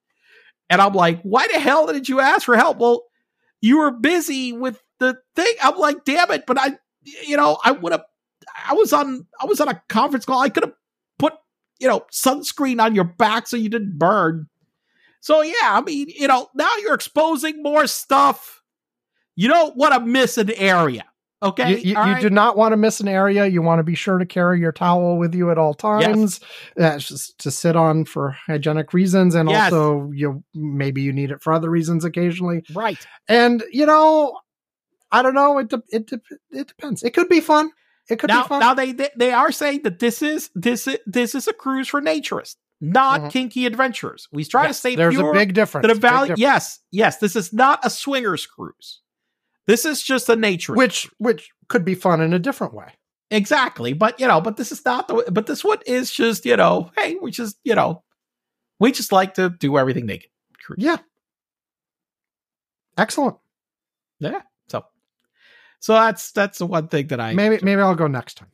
[0.70, 2.78] and I'm like, why the hell did you ask for help?
[2.78, 3.04] Well,
[3.62, 5.54] you were busy with the thing.
[5.62, 6.78] I'm like, damn it, but I,
[7.26, 8.04] you know, I would have,
[8.68, 10.42] I was on, I was on a conference call.
[10.42, 10.74] I could have
[11.20, 11.34] put,
[11.80, 14.48] you know, sunscreen on your back so you didn't burn.
[15.22, 18.62] So yeah, I mean, you know, now you're exposing more stuff.
[19.36, 21.06] You don't want to miss an area.
[21.44, 21.72] Okay.
[21.72, 23.48] You, you, All you do not want to miss an area.
[23.48, 26.40] You want to be sure to carry your towel with you at all times.
[26.80, 29.72] Uh, just to sit on for hygienic reasons, and Yes.
[29.74, 32.64] also you maybe you need it for other reasons occasionally.
[32.74, 33.04] right.
[33.28, 34.38] And you know,
[35.12, 35.58] I don't know.
[35.58, 36.22] It de- it de-
[36.52, 37.02] it depends.
[37.04, 37.72] It could be fun.
[38.10, 38.60] It could now, be fun.
[38.60, 41.88] now they, they they are saying that this is this is this is a cruise
[41.88, 43.32] for naturists, not Mhm.
[43.32, 44.28] kinky adventurers.
[44.32, 45.88] We try to Yes, stay there's pure a big difference.
[45.88, 46.40] to the big difference.
[46.40, 47.18] Yes, yes.
[47.18, 49.02] This is not a swingers cruise.
[49.68, 50.74] This is just a nature.
[50.74, 52.98] which which could be fun in a different way.
[53.30, 55.24] exactly, but you know, but this is not the.
[55.32, 58.04] But this one is just you know, hey, we just you know,
[58.80, 60.30] we just like to do everything naked.
[60.66, 60.80] Cruise.
[60.82, 60.98] Yeah.
[62.98, 63.38] Excellent.
[64.20, 64.42] Yeah.
[64.68, 64.86] So,
[65.80, 68.50] so that's that's the one thing that I Maybe maybe I'll go next time.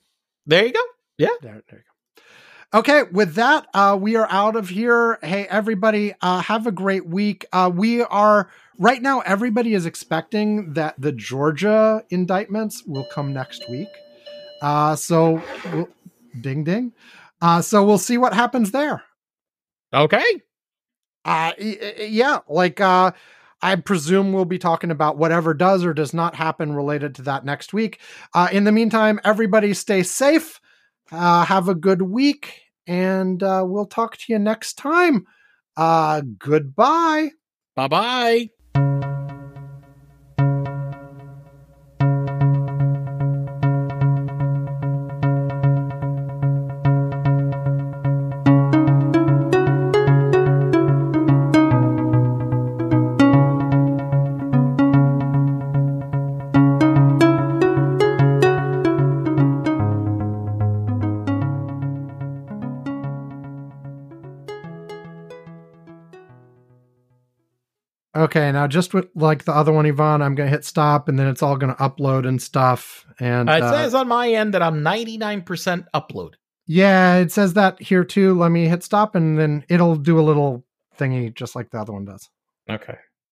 [0.45, 0.83] There you go.
[1.17, 1.29] Yeah.
[1.41, 1.96] There, there you go.
[2.73, 5.19] Okay, with that, uh, we are out of here.
[5.23, 7.45] Hey, everybody, uh, have a great week.
[7.53, 9.21] Uh, we are right now.
[9.21, 13.87] Everybody is expecting that the Georgia indictments will come next week.
[14.61, 15.41] Uh, so,
[15.71, 15.87] we'll,
[16.41, 16.91] ding ding.
[17.41, 19.01] Uh, so we'll see what happens there.
[19.93, 20.41] Okay.
[21.23, 23.11] Uh, yeah, like uh,
[23.61, 27.45] I presume we'll be talking about whatever does or does not happen related to that
[27.45, 28.01] next week.
[28.33, 30.59] Uh, in the meantime, everybody stay safe.
[31.11, 35.25] Uh, have a good week, and uh, we'll talk to you next time.
[35.75, 37.29] Uh, goodbye.
[37.75, 39.06] Bye bye.
[68.37, 71.27] Okay, now just with like the other one, Ivan, I'm gonna hit stop, and then
[71.27, 73.05] it's all gonna upload and stuff.
[73.19, 76.33] And Uh, it uh, says on my end that I'm 99% upload.
[76.67, 78.37] yeah, it says that here too.
[78.37, 80.63] Let me hit stop, and then it'll do a little
[80.99, 82.29] thingy just like the other one does.
[82.69, 82.97] Okay.